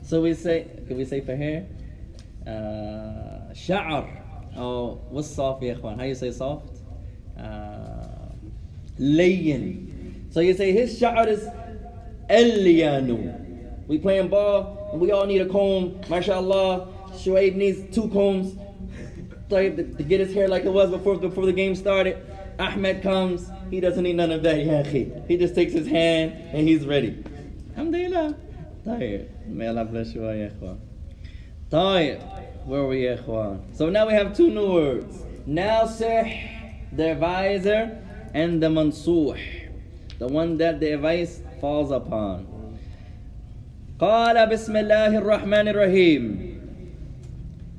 So 0.08 0.22
we 0.22 0.32
say, 0.32 0.66
can 0.86 0.96
we 0.96 1.04
say 1.04 1.20
for 1.20 1.36
hair? 1.36 1.66
Uh, 2.46 3.52
Sha'ar. 3.52 4.08
Oh, 4.56 5.02
what's 5.10 5.28
soft, 5.28 5.62
ya 5.62 5.74
ikhwan? 5.74 5.98
How 5.98 6.04
you 6.04 6.14
say 6.14 6.30
soft? 6.30 6.78
Uh, 7.38 8.32
Layyin. 8.98 10.32
So 10.32 10.40
you 10.40 10.54
say 10.54 10.72
his 10.72 10.98
sha'ar 10.98 11.28
is 11.28 11.46
Elyanu. 12.30 13.86
We 13.86 13.98
playing 13.98 14.28
ball, 14.28 14.88
and 14.92 15.00
we 15.02 15.12
all 15.12 15.26
need 15.26 15.42
a 15.42 15.46
comb. 15.46 16.00
Mashallah, 16.08 16.88
Shoaib 17.10 17.56
needs 17.56 17.94
two 17.94 18.08
combs 18.08 18.56
to, 19.50 19.76
to 19.76 20.02
get 20.02 20.20
his 20.20 20.32
hair 20.32 20.48
like 20.48 20.64
it 20.64 20.72
was 20.72 20.90
before, 20.90 21.16
before 21.16 21.44
the 21.44 21.52
game 21.52 21.74
started. 21.76 22.16
Ahmed 22.58 23.02
comes, 23.02 23.50
he 23.70 23.78
doesn't 23.78 24.04
need 24.04 24.16
none 24.16 24.30
of 24.30 24.42
that. 24.42 24.86
He 24.86 25.36
just 25.36 25.54
takes 25.54 25.74
his 25.74 25.86
hand 25.86 26.32
and 26.54 26.66
he's 26.66 26.86
ready. 26.86 27.22
Alhamdulillah. 27.72 28.47
May 28.88 29.68
Allah 29.68 29.84
bless 29.84 30.14
you, 30.14 30.22
Yechwa. 30.22 30.78
Tayyib. 31.70 32.22
Where 32.64 32.84
were 32.84 32.94
Yechwa? 32.94 33.60
So 33.76 33.90
now 33.90 34.06
we 34.06 34.14
have 34.14 34.34
two 34.34 34.48
new 34.48 34.72
words. 34.72 35.24
nasih, 35.46 36.48
the 36.92 37.12
advisor, 37.12 37.98
and 38.32 38.62
the 38.62 38.68
mansuh, 38.68 39.38
the 40.18 40.26
one 40.26 40.56
that 40.56 40.80
the 40.80 40.92
advice 40.92 41.42
falls 41.60 41.90
upon. 41.90 42.46
قال 43.98 44.36
بسم 44.48 44.72
الله 44.72 45.20
الرحمن 45.20 46.58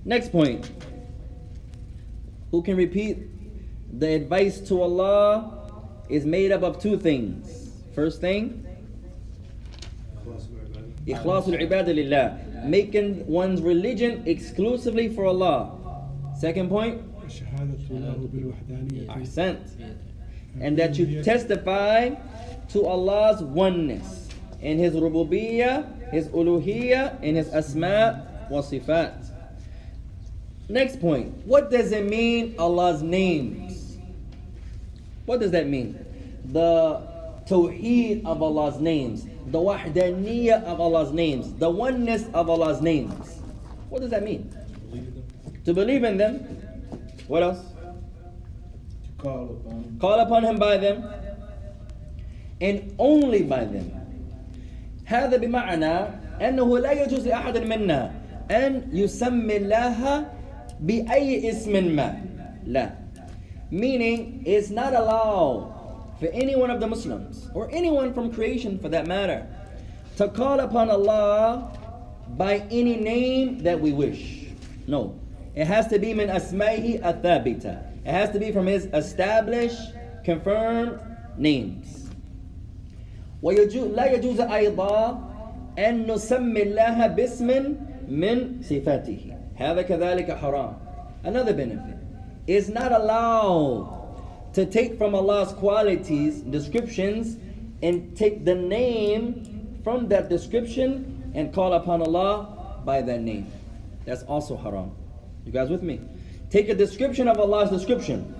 Next 0.05 0.32
point. 0.32 0.70
Who 2.51 2.62
can 2.62 2.78
repeat 2.78 3.18
the 3.91 4.14
advice 4.14 4.60
to 4.70 4.82
Allah 4.82 5.72
is 6.10 6.26
made 6.26 6.51
up 6.51 6.62
of 6.62 6.80
two 6.80 6.97
things. 6.97 7.72
First 7.95 8.22
thing, 8.22 8.66
Ikhlasul 11.06 11.60
ibadah 11.62 11.93
lillah. 11.93 12.38
Making 12.66 13.26
one's 13.28 13.62
religion 13.62 14.24
exclusively 14.26 15.10
for 15.10 15.26
Allah. 15.26 15.72
Second 16.38 16.70
point. 16.70 17.02
Ahsant. 19.08 19.60
And 20.60 20.78
that 20.78 20.97
you 20.97 21.24
testify 21.24 22.16
to 22.70 22.86
Allah's 22.86 23.41
oneness 23.43 24.30
in 24.62 24.78
His 24.78 24.93
rububiyyah, 24.93 26.12
His 26.12 26.28
uluhiyyah, 26.30 27.22
in 27.24 27.36
His 27.36 27.50
asma 27.50 28.28
wa 28.50 28.62
sifat. 28.62 29.30
Next 30.68 31.00
point. 31.00 31.34
What 31.45 31.72
does 31.72 31.91
it 31.91 32.06
mean, 32.06 32.56
Allah's 32.60 33.02
names? 33.02 33.97
What 35.26 35.39
does 35.39 35.52
that 35.52 35.68
mean? 35.68 35.97
The 36.45 37.02
tawheed 37.45 38.26
of 38.26 38.41
Allah's 38.41 38.80
names 38.80 39.26
the 39.49 39.59
wahdaniyah 39.59 40.64
of 40.64 40.80
Allah's 40.80 41.12
names, 41.12 41.53
the 41.55 41.68
oneness 41.70 42.26
of 42.34 42.49
Allah's 42.49 42.80
names. 42.80 43.40
What 43.88 44.01
does 44.01 44.11
that 44.11 44.24
mean? 44.24 44.51
To 45.64 45.72
believe 45.72 46.05
in 46.05 46.16
them. 46.16 46.40
What 47.28 47.42
else? 47.42 47.61
To 47.61 49.22
call 49.22 49.45
upon 49.51 49.97
Call 50.01 50.20
upon 50.20 50.45
Him 50.45 50.59
by 50.59 50.76
them, 50.76 51.05
and 52.61 52.95
only 52.99 53.42
by 53.42 53.64
them. 53.64 53.90
هذا 55.05 55.36
بمعنى 55.36 55.95
أنه 56.40 56.78
لا 56.78 56.92
يجوز 56.92 57.28
لأحد 57.28 57.59
منا 57.59 58.12
أن 58.51 58.88
يسمي 58.92 59.57
الله 59.57 60.26
بأي 60.80 61.51
اسم 61.51 61.72
ما 61.97 62.16
لا 62.66 62.90
meaning 63.70 64.42
it's 64.47 64.70
not 64.70 64.95
allowed 64.95 65.78
for 66.20 66.26
any 66.26 66.57
one 66.57 66.70
of 66.70 66.80
the 66.80 66.86
Muslims 66.86 67.49
or 67.55 67.70
anyone 67.70 68.12
from 68.14 68.32
creation 68.32 68.78
for 68.78 68.88
that 68.88 69.07
matter 69.07 69.47
to 70.16 70.28
call 70.28 70.61
upon 70.61 70.90
Allah 70.90 71.76
by 72.36 72.59
any 72.70 72.97
name 72.97 73.59
that 73.61 73.80
we 73.80 73.92
wish 73.92 74.47
no 74.86 75.18
it 75.55 75.66
has 75.66 75.86
to 75.88 75.99
be 75.99 76.14
min 76.14 76.28
asma'ihi 76.28 77.03
athabita 77.03 77.82
it 78.05 78.11
has 78.11 78.30
to 78.30 78.38
be 78.38 78.53
from 78.53 78.66
his 78.66 78.86
established 78.92 79.92
confirmed 80.24 81.01
names 81.36 82.01
ويجوز 83.45 83.92
لا 83.92 84.05
يجوز 84.12 84.40
أيضا 84.40 85.20
أن 85.78 86.11
نسمي 86.11 86.62
الله 86.62 87.07
باسم 87.07 87.49
من 88.09 88.36
صفاته 88.62 89.36
هذا 89.57 89.82
كذلك 89.82 90.32
حرام 90.32 90.72
another 91.24 91.53
benefit 91.53 91.99
it's 92.47 92.68
not 92.68 92.92
allowed 92.92 93.97
to 94.53 94.66
take 94.66 94.97
from 94.99 95.14
Allah's 95.14 95.53
qualities 95.53 96.40
descriptions 96.40 97.36
and 97.82 98.16
take 98.16 98.45
the 98.45 98.55
name 98.55 99.80
from 99.82 100.09
that 100.09 100.28
description 100.28 101.32
and 101.34 101.53
call 101.53 101.74
upon 101.74 102.03
Allah 102.03 102.82
by 102.84 103.03
that 103.03 103.20
name 103.20 103.47
That's 104.05 104.22
also 104.24 104.57
haram. 104.57 104.92
You 105.45 105.53
guys 105.53 105.70
with 105.70 105.82
me? 105.82 106.01
Take 106.51 106.68
a 106.68 106.74
description 106.74 107.28
of 107.28 107.38
Allah's 107.38 107.70
description. 107.70 108.34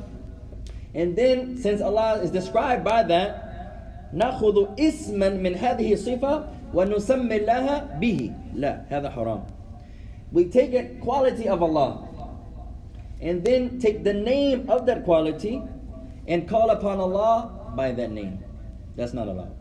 And 0.95 1.17
then, 1.17 1.59
since 1.59 1.81
Allah 1.81 2.21
is 2.23 2.31
described 2.31 2.85
by 2.85 3.03
that, 3.05 3.45
نأخذ 4.15 4.79
اسما 4.79 5.29
من 5.43 5.57
هذه 5.57 5.93
الصفة 5.93 6.45
ونسمي 6.75 7.37
الله 7.37 7.99
به 7.99 8.31
لا 8.55 8.87
هذا 8.91 9.11
حرام 9.11 9.43
we 10.33 10.45
take 10.47 10.75
a 10.75 10.85
quality 11.03 11.49
of 11.49 11.63
Allah 11.63 12.07
and 13.21 13.45
then 13.45 13.79
take 13.79 14.05
the 14.05 14.13
name 14.13 14.69
of 14.69 14.87
that 14.87 15.05
quality 15.05 15.63
and 16.29 16.49
call 16.49 16.71
upon 16.71 16.99
Allah 17.01 17.73
by 17.77 17.93
that 17.93 18.11
name 18.11 18.43
that's 18.97 19.13
not 19.15 19.29
allowed 19.29 19.55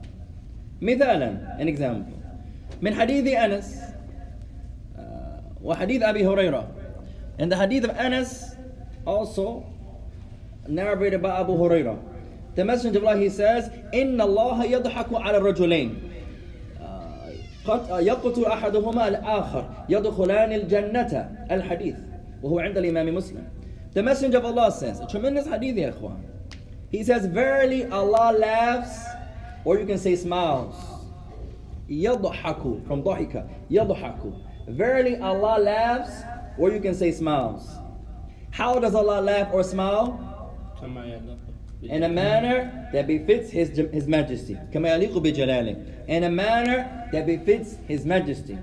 مثالا 0.82 1.60
an 1.60 1.68
example 1.68 2.14
من 2.82 2.94
حديث 2.94 3.28
أنس 3.28 3.82
uh, 4.98 5.02
وحديث 5.64 6.02
أبي 6.04 6.28
هريرة 6.28 6.68
and 7.40 7.52
the 7.52 7.58
hadith 7.58 7.84
of 7.86 7.92
Anas 7.98 8.56
also 9.06 9.66
narrated 10.68 11.22
by 11.22 11.40
Abu 11.40 11.54
Hurairah 11.54 11.98
the 12.56 12.64
Messenger 12.64 13.00
of 13.00 13.06
Allah 13.06 13.18
he 13.18 13.30
says, 13.30 13.70
إن 13.94 14.22
الله 14.22 14.64
يضحك 14.66 15.08
على 15.14 15.38
الرجلين 15.38 16.10
قد 17.66 18.06
يقتل 18.06 18.46
أحدهما 18.46 19.08
الآخر 19.08 19.70
يدخلان 19.90 20.54
الجنة 20.54 21.30
الحديث 21.52 21.96
وهو 22.44 22.60
عند 22.60 22.78
الإمام 22.78 23.16
مسلم 23.16 23.44
The 23.94 24.02
Messenger 24.04 24.38
of 24.40 24.46
Allah 24.46 24.72
says, 24.72 25.00
a 25.00 25.08
tremendous 25.08 25.48
hadith 25.48 25.78
يا 25.78 25.90
إخوان 25.90 26.18
He 26.91 27.05
says, 27.05 27.27
Verily 27.27 27.87
Allah 27.87 28.37
laughs, 28.37 29.05
or 29.65 29.79
you 29.79 29.87
can 29.87 29.99
say 29.99 30.17
smiles. 30.17 30.75
Yadhaku, 31.89 32.87
from 32.87 33.03
Dahika. 33.03 33.49
Yadhaku. 33.71 34.41
Verily 34.69 35.17
Allah 35.19 35.61
laughs, 35.61 36.23
or 36.59 36.71
you 36.71 36.81
can 36.81 36.95
say 36.95 37.13
smiles. 37.13 37.69
How 38.51 38.79
does 38.79 38.95
Allah 38.95 39.21
laugh 39.21 39.49
or 39.53 39.63
smile? 39.63 40.55
In 41.83 42.03
a 42.03 42.09
manner 42.09 42.89
that 42.93 43.07
befits 43.07 43.51
His, 43.51 43.71
his 43.71 44.09
Majesty. 44.09 44.59
In 44.73 46.25
a 46.25 46.31
manner 46.31 47.09
that 47.13 47.27
befits 47.27 47.77
His 47.87 48.05
Majesty. 48.05 48.59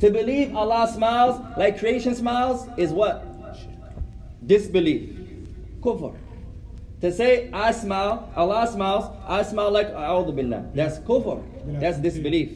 To 0.00 0.10
believe 0.10 0.54
Allah 0.54 0.90
smiles 0.92 1.40
like 1.56 1.78
creation 1.78 2.14
smiles 2.14 2.68
is 2.76 2.92
what? 2.92 3.24
Disbelief. 4.46 5.16
Kufr. 5.80 6.14
To 7.01 7.11
say 7.11 7.49
I 7.51 7.71
smile, 7.71 8.31
Allah 8.35 8.67
smiles, 8.67 9.05
I 9.27 9.41
smile 9.43 9.71
like 9.71 9.87
A'udhu 9.91 10.35
Billah. 10.35 10.65
That's 10.75 10.99
kufr. 10.99 11.41
That's 11.79 11.97
disbelief. 11.97 12.49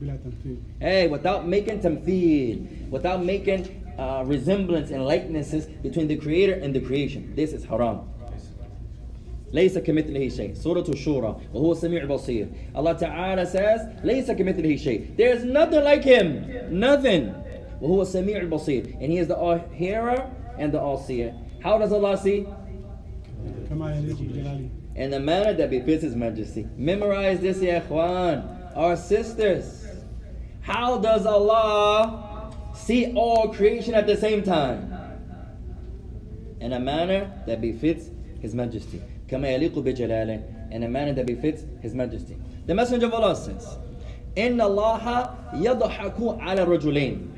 بلا 0.00 0.16
تمثيل 0.16 0.56
Hey, 0.80 1.06
without 1.08 1.46
making 1.46 1.80
tamthil, 1.80 2.90
without 2.90 3.22
making 3.22 3.84
uh, 3.98 4.24
resemblance 4.26 4.90
and 4.90 5.04
likenesses 5.04 5.66
between 5.82 6.08
the 6.08 6.16
creator 6.16 6.54
and 6.54 6.74
the 6.74 6.80
creation. 6.80 7.34
This 7.36 7.52
is 7.52 7.64
haram. 7.64 8.08
ليس 9.52 9.78
كمثله 9.78 10.28
شيء 10.28 10.54
سورة 10.54 10.84
الشورى 10.88 11.36
وهو 11.54 11.72
السميع 11.72 12.02
البصير 12.02 12.46
Allah 12.74 12.94
Ta'ala 12.96 13.46
says 13.46 13.80
ليس 14.04 14.30
كمثله 14.30 14.76
شيء 14.76 15.16
There 15.16 15.34
is 15.36 15.44
nothing 15.44 15.82
like 15.84 16.04
him 16.04 16.46
nothing 16.70 17.34
وهو 17.82 18.02
السميع 18.02 18.40
البصير 18.40 18.84
and 19.00 19.10
he 19.12 19.18
is 19.18 19.26
the 19.26 19.36
all 19.36 19.58
hearer 19.72 20.30
and 20.58 20.72
the 20.72 20.80
all 20.80 20.96
seer 20.98 21.34
How 21.62 21.78
does 21.78 21.92
Allah 21.92 22.16
see? 22.16 22.46
كما 23.70 23.96
يليق 23.96 24.16
بجلاله 24.20 24.68
In 24.96 25.10
the 25.10 25.20
manner 25.20 25.54
that 25.54 25.70
befits 25.70 26.02
his 26.02 26.16
majesty 26.16 26.66
Memorize 26.76 27.40
this 27.40 27.62
ya 27.62 27.80
ikhwan 27.80 28.76
Our 28.76 28.96
sisters 28.96 29.86
How 30.62 30.98
does 30.98 31.26
Allah 31.26 32.52
see 32.74 33.12
all 33.14 33.52
creation 33.52 33.94
at 33.94 34.06
the 34.06 34.16
same 34.16 34.42
time? 34.42 34.92
In 36.60 36.72
a 36.72 36.80
manner 36.80 37.32
that 37.46 37.60
befits 37.60 38.10
his 38.40 38.54
majesty 38.54 39.00
كما 39.28 39.48
يليق 39.48 39.78
بجلاله 39.78 40.42
in 40.70 40.82
a 40.84 40.88
manner 40.88 41.12
that 41.12 41.26
befits 41.26 41.64
his 41.80 41.94
majesty. 41.94 42.36
The 42.66 42.74
Messenger 42.74 43.06
of 43.06 43.14
Allah 43.14 43.34
says, 43.36 43.76
إن 44.36 44.60
الله 44.60 45.34
يضحك 45.54 46.40
على 46.40 46.64
الرجلين. 46.64 47.28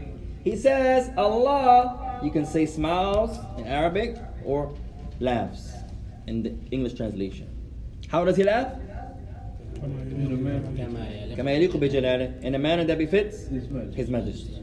He 0.44 0.56
says, 0.56 1.10
Allah, 1.16 2.20
you 2.22 2.30
can 2.30 2.44
say 2.44 2.66
smiles 2.66 3.38
in 3.58 3.66
Arabic 3.66 4.16
or 4.44 4.74
laughs 5.20 5.75
in 6.26 6.42
the 6.42 6.52
English 6.70 6.94
translation. 6.94 7.46
How 8.08 8.24
does 8.24 8.36
he 8.36 8.44
laugh? 8.44 8.72
كما 9.82 9.92
يليق 10.06 10.16
بجلاله 10.16 10.76
كما 10.76 11.02
يليق 11.10 11.36
كما 11.36 11.52
يليق 11.52 11.76
بجلاله 11.76 12.42
in 12.42 12.54
a 12.54 12.58
manner 12.58 12.84
that 12.84 12.98
befits 12.98 13.48
his 13.96 14.08
majesty. 14.10 14.56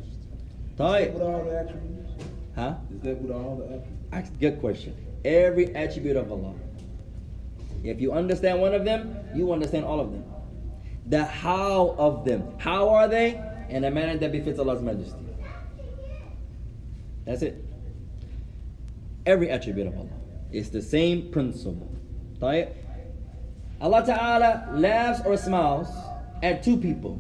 طيب. 0.78 1.14
With 1.14 1.22
all 1.22 1.44
the 1.44 1.60
attributes? 1.60 2.12
Huh? 2.56 2.76
Is 2.96 3.02
that 3.02 3.22
with 3.22 3.32
all 3.32 3.56
the 3.58 3.66
attributes? 3.66 4.14
Ask- 4.14 4.40
Good 4.40 4.60
question. 4.62 4.94
Every 5.26 5.76
attribute 5.76 6.16
of 6.16 6.32
Allah. 6.32 6.54
If 7.84 8.00
you 8.02 8.12
understand 8.14 8.62
one 8.62 8.74
of 8.74 8.86
them, 8.86 9.16
you 9.36 9.52
understand 9.52 9.86
all 9.86 10.00
of 10.00 10.12
them. 10.12 10.24
The 11.08 11.26
how 11.26 11.96
of 11.98 12.24
them. 12.26 12.44
How 12.58 12.90
are 12.90 13.08
they? 13.08 13.42
In 13.70 13.84
a 13.84 13.92
manner 13.92 14.18
that 14.18 14.32
befits 14.32 14.60
Allah's 14.60 14.82
majesty. 14.82 15.26
That's 17.26 17.42
it. 17.42 17.64
Every 19.26 19.50
attribute 19.50 19.88
of 19.88 19.98
Allah. 19.98 20.10
It's 20.54 20.70
the 20.70 20.82
same 20.82 21.32
principle. 21.32 21.90
طيب? 22.42 22.70
Allah 23.82 24.04
Ta'ala 24.06 24.70
laughs 24.76 25.22
or 25.26 25.38
smiles 25.38 25.88
at 26.44 26.64
two 26.64 26.78
people. 26.78 27.20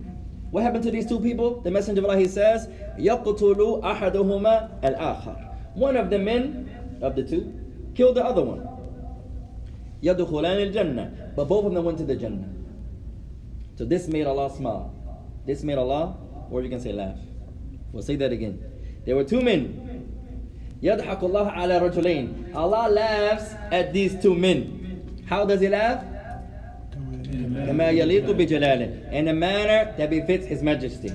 What 0.51 0.63
happened 0.63 0.83
to 0.83 0.91
these 0.91 1.05
two 1.05 1.19
people? 1.19 1.61
The 1.61 1.71
Messenger 1.71 2.01
of 2.01 2.05
Allah 2.05 2.17
he 2.17 2.27
says, 2.27 2.67
يَقْتُلُ 2.97 3.83
أَحَدُهُمَا 3.83 4.81
الْآخَرِ 4.81 5.75
One 5.75 5.95
of 5.95 6.09
the 6.09 6.19
men 6.19 6.97
of 7.01 7.15
the 7.15 7.23
two 7.23 7.53
killed 7.95 8.15
the 8.17 8.25
other 8.25 8.41
one. 8.41 8.67
يَدْخُلَانِ 10.01 10.73
الْجَنَّةِ 10.73 11.35
But 11.35 11.45
both 11.47 11.65
of 11.65 11.73
them 11.73 11.85
went 11.85 11.97
to 11.99 12.03
the 12.03 12.15
Jannah. 12.15 12.49
So 13.75 13.85
this 13.85 14.07
made 14.07 14.25
Allah 14.25 14.49
smile. 14.49 14.93
This 15.45 15.63
made 15.63 15.77
Allah, 15.77 16.17
or 16.49 16.61
you 16.61 16.69
can 16.69 16.79
say 16.79 16.91
laugh. 16.91 17.17
We'll 17.93 18.03
say 18.03 18.15
that 18.17 18.31
again. 18.31 18.61
There 19.05 19.15
were 19.15 19.23
two 19.23 19.41
men. 19.41 19.82
يَضْحَكُ 20.83 21.19
اللَّهُ 21.19 21.51
عَلَى 21.51 21.79
رَجُلَيْنِ 21.89 22.55
Allah 22.55 22.89
laughs 22.89 23.53
at 23.71 23.93
these 23.93 24.15
two 24.21 24.33
men. 24.33 25.23
How 25.27 25.45
does 25.45 25.61
he 25.61 25.69
laugh? 25.69 26.03
كما 26.93 27.19
يليق 27.23 27.67
كما 27.67 27.89
يليق 27.89 28.31
بجلاله 28.31 29.11
in 29.11 29.27
a 29.27 29.33
manner 29.33 29.93
that 29.97 30.09
befits 30.09 30.45
his 30.45 30.63
majesty. 30.63 31.11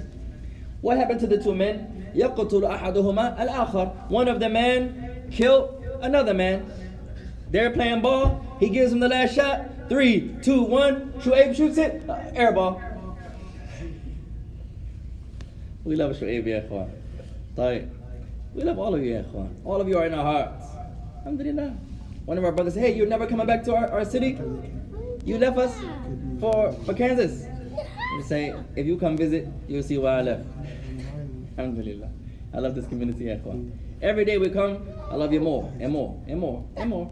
What 0.80 0.98
happened 0.98 1.20
to 1.20 1.26
the 1.26 1.42
two 1.42 1.54
men? 1.54 2.12
يقتل 2.14 2.64
أحدهما 2.64 3.38
الآخر. 3.42 4.10
One 4.10 4.28
of 4.28 4.38
the 4.40 4.48
men 4.48 5.28
killed 5.30 5.82
another 6.02 6.34
man. 6.34 6.70
They're 7.50 7.70
playing 7.70 8.02
ball. 8.02 8.44
He 8.60 8.68
gives 8.68 8.92
him 8.92 9.00
the 9.00 9.08
last 9.08 9.34
shot. 9.34 9.88
Three, 9.88 10.34
two, 10.42 10.62
one. 10.62 11.12
Shuaib 11.20 11.54
shoots 11.54 11.78
it. 11.78 12.08
Uh, 12.08 12.18
air 12.34 12.52
ball. 12.52 12.80
We 15.84 15.96
love 15.96 16.16
Shuaib 16.16 16.46
يا 16.46 16.66
إخوان. 16.66 16.88
طيب. 17.56 17.88
we 18.59 18.65
love 18.65 18.77
all 18.77 18.93
of 18.93 19.01
you, 19.01 19.13
Ikhwan. 19.13 19.55
All 19.63 19.79
of 19.79 19.87
you 19.87 19.97
are 19.97 20.05
in 20.05 20.13
our 20.13 20.21
hearts. 20.21 20.65
Alhamdulillah. 21.19 21.73
One 22.25 22.37
of 22.37 22.43
our 22.43 22.51
brothers 22.51 22.73
said, 22.73 22.83
hey, 22.83 22.93
you're 22.93 23.07
never 23.07 23.25
coming 23.25 23.47
back 23.47 23.63
to 23.63 23.73
our, 23.73 23.87
our 23.89 24.03
city? 24.03 24.37
You 25.23 25.37
left 25.37 25.57
us 25.57 25.73
for, 26.41 26.73
for 26.85 26.93
Kansas. 26.93 27.45
We 28.17 28.23
say, 28.23 28.53
if 28.75 28.85
you 28.85 28.97
come 28.97 29.15
visit, 29.15 29.47
you'll 29.69 29.81
see 29.81 29.97
why 29.97 30.17
I 30.17 30.21
left. 30.23 30.45
Alhamdulillah. 31.57 32.09
I 32.53 32.59
love 32.59 32.75
this 32.75 32.85
community, 32.87 33.29
eh, 33.29 33.37
Ikhwan. 33.37 33.71
Every 34.01 34.25
day 34.25 34.37
we 34.37 34.49
come, 34.49 34.85
I 35.09 35.15
love 35.15 35.31
you 35.31 35.39
more 35.39 35.71
and 35.79 35.93
more 35.93 36.21
and 36.27 36.41
more 36.41 36.67
and 36.75 36.89
more. 36.89 37.09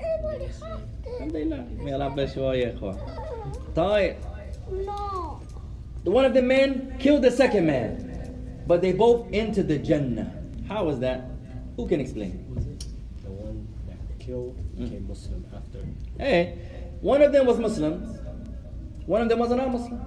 Alhamdulillah. 1.14 1.66
May 1.82 1.93
Allah 1.93 2.10
bless 2.10 2.36
you 2.36 2.43
all, 2.43 2.52
Ikhwan. 2.52 3.00
Tayyip. 3.74 4.18
No. 4.70 5.41
One 6.04 6.26
of 6.26 6.34
the 6.34 6.41
men 6.41 6.98
killed 7.00 7.22
the 7.22 7.32
second 7.32 7.68
man, 7.68 8.64
but 8.68 8.82
they 8.82 8.91
both 8.91 9.28
entered 9.32 9.70
the 9.70 9.78
Jannah. 9.78 10.34
How 10.68 10.84
was 10.84 11.00
that? 11.00 11.37
Who 11.78 11.88
can 11.88 12.01
explain? 12.01 12.43
Was 12.53 12.65
it 12.65 12.86
The 13.23 13.30
one 13.30 13.67
that 13.88 14.19
killed 14.19 14.57
mm. 14.57 14.84
became 14.84 15.03
mm. 15.03 15.09
Muslim 15.09 15.45
after. 15.55 15.80
Hey, 16.17 16.57
one 17.01 17.21
of 17.21 17.32
them 17.32 17.45
was 17.45 17.59
Muslim. 17.59 18.01
One 19.05 19.21
of 19.21 19.30
them 19.30 19.39
was 19.39 19.51
not 19.51 19.71
Muslim. 19.71 20.01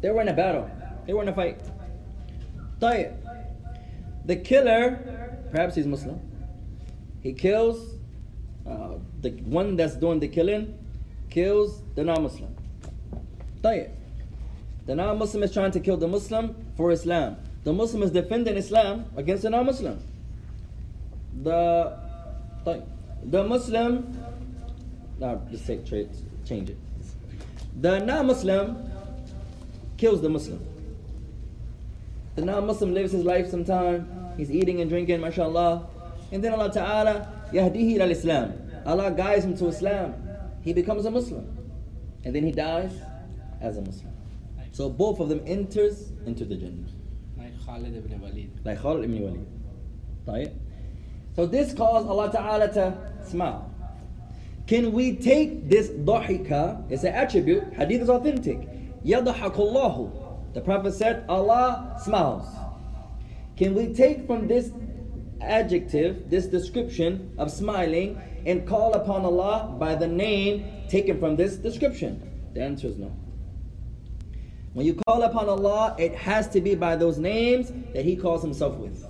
They 0.00 0.10
were 0.10 0.22
in 0.22 0.28
a 0.28 0.32
battle. 0.32 0.68
They 1.06 1.12
were 1.12 1.22
in 1.22 1.28
a 1.28 1.34
fight. 1.34 1.60
Tayyip. 2.80 3.14
The 4.24 4.36
killer, 4.36 5.38
perhaps 5.52 5.76
he's 5.76 5.86
Muslim. 5.86 6.18
He 7.22 7.34
kills 7.34 7.94
uh, 8.66 8.94
the 9.20 9.30
one 9.44 9.76
that's 9.76 9.96
doing 9.96 10.18
the 10.18 10.28
killing, 10.28 10.76
kills 11.28 11.82
the 11.94 12.04
non-Muslim. 12.04 12.56
Tayyip. 13.62 13.90
The 14.86 14.94
non-Muslim 14.94 15.42
is 15.42 15.52
trying 15.52 15.72
to 15.72 15.80
kill 15.80 15.98
the 15.98 16.08
Muslim 16.08 16.56
for 16.76 16.90
Islam. 16.90 17.36
The 17.64 17.72
Muslim 17.72 18.02
is 18.02 18.10
defending 18.10 18.56
Islam 18.56 19.04
against 19.16 19.42
the 19.42 19.50
non-Muslim 19.50 20.00
The 21.43 21.97
طيب. 22.65 22.83
the 23.25 23.43
Muslim 23.43 24.17
now 25.19 25.41
just 25.51 25.65
say, 25.65 25.77
tra- 25.85 26.05
change 26.45 26.69
it. 26.71 26.77
The 27.79 27.99
non-Muslim 27.99 28.89
kills 29.97 30.21
the 30.21 30.29
Muslim. 30.29 30.59
The 32.35 32.45
non-Muslim 32.45 32.93
lives 32.93 33.11
his 33.11 33.23
life 33.23 33.47
sometime 33.49 34.21
He's 34.37 34.51
eating 34.51 34.81
and 34.81 34.89
drinking, 34.89 35.21
mashallah. 35.21 35.87
And 36.31 36.43
then 36.43 36.53
Allah 36.53 36.71
Ta'ala, 36.71 37.27
yahdihi 37.51 37.99
al 37.99 38.11
Islam. 38.11 38.53
Allah 38.85 39.11
guides 39.11 39.45
him 39.45 39.55
to 39.57 39.67
Islam. 39.67 40.15
He 40.63 40.73
becomes 40.73 41.05
a 41.05 41.11
Muslim. 41.11 41.45
And 42.23 42.35
then 42.35 42.43
he 42.43 42.51
dies 42.51 42.91
as 43.59 43.77
a 43.77 43.81
Muslim. 43.81 44.13
So 44.71 44.89
both 44.89 45.19
of 45.19 45.29
them 45.29 45.41
enters 45.45 46.11
into 46.25 46.45
the 46.45 46.55
Jannah. 46.55 46.87
Like 47.37 47.53
Khalid 47.65 47.95
ibn 47.97 48.21
Walid. 48.21 48.49
Like 48.63 48.81
Khalid 48.81 49.03
ibn 49.05 49.21
Walid. 49.21 49.47
طيب. 50.25 50.51
So 51.36 51.44
this 51.44 51.74
caused 51.74 52.08
Allah 52.08 52.32
Ta'ala 52.32 52.72
to 52.72 52.96
smile. 53.28 53.70
Can 54.66 54.92
we 54.92 55.14
take 55.14 55.68
this 55.68 55.90
dhahika, 55.90 56.90
it's 56.90 57.04
an 57.04 57.14
attribute, 57.14 57.72
hadith 57.74 58.02
is 58.02 58.10
authentic. 58.10 58.68
Yadahakullahu. 59.04 60.54
The 60.54 60.60
Prophet 60.62 60.94
said, 60.94 61.24
Allah 61.28 62.00
smiles. 62.02 62.46
Can 63.56 63.74
we 63.74 63.92
take 63.92 64.26
from 64.26 64.48
this 64.48 64.72
adjective, 65.42 66.30
this 66.30 66.46
description 66.46 67.32
of 67.38 67.50
smiling, 67.50 68.20
and 68.46 68.66
call 68.66 68.94
upon 68.94 69.24
Allah 69.24 69.76
by 69.78 69.94
the 69.94 70.08
name 70.08 70.64
taken 70.88 71.20
from 71.20 71.36
this 71.36 71.56
description? 71.56 72.50
The 72.54 72.62
answer 72.62 72.88
is 72.88 72.96
no. 72.96 73.14
When 74.72 74.86
you 74.86 74.94
call 75.06 75.22
upon 75.22 75.48
Allah, 75.48 75.94
it 75.98 76.14
has 76.14 76.48
to 76.48 76.60
be 76.60 76.74
by 76.74 76.96
those 76.96 77.18
names 77.18 77.72
that 77.92 78.04
He 78.04 78.16
calls 78.16 78.42
Himself 78.42 78.76
with. 78.76 79.06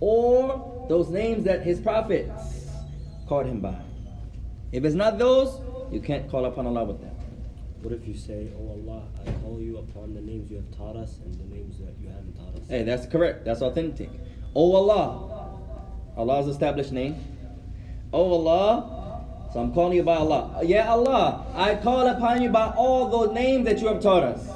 Or 0.00 0.75
those 0.88 1.08
names 1.10 1.44
that 1.44 1.62
His 1.62 1.80
prophets 1.80 2.68
called 3.26 3.46
Him 3.46 3.60
by. 3.60 3.76
If 4.72 4.84
it's 4.84 4.94
not 4.94 5.18
those, 5.18 5.60
you 5.90 6.00
can't 6.00 6.28
call 6.30 6.44
upon 6.44 6.66
Allah 6.66 6.84
with 6.84 7.00
that. 7.00 7.14
What 7.82 7.92
if 7.92 8.06
you 8.06 8.14
say, 8.14 8.48
Oh 8.58 8.70
Allah, 8.70 9.02
I 9.26 9.30
call 9.42 9.60
you 9.60 9.78
upon 9.78 10.14
the 10.14 10.20
names 10.20 10.50
you 10.50 10.56
have 10.56 10.70
taught 10.76 10.96
us 10.96 11.18
and 11.24 11.34
the 11.34 11.54
names 11.54 11.78
that 11.78 11.94
you 12.00 12.08
haven't 12.08 12.34
taught 12.34 12.60
us? 12.60 12.68
Hey, 12.68 12.82
that's 12.82 13.06
correct. 13.06 13.44
That's 13.44 13.62
authentic. 13.62 14.10
Oh 14.54 14.74
Allah, 14.74 15.60
Allah's 16.16 16.48
established 16.48 16.92
name. 16.92 17.14
Oh 18.12 18.32
Allah, 18.32 19.22
so 19.52 19.60
I'm 19.60 19.72
calling 19.72 19.96
you 19.96 20.02
by 20.02 20.16
Allah. 20.16 20.60
Yeah 20.64 20.90
Allah, 20.90 21.46
I 21.54 21.76
call 21.76 22.06
upon 22.08 22.42
you 22.42 22.48
by 22.48 22.72
all 22.76 23.08
those 23.08 23.34
names 23.34 23.64
that 23.66 23.80
you 23.80 23.88
have 23.88 24.00
taught 24.00 24.22
us. 24.24 24.48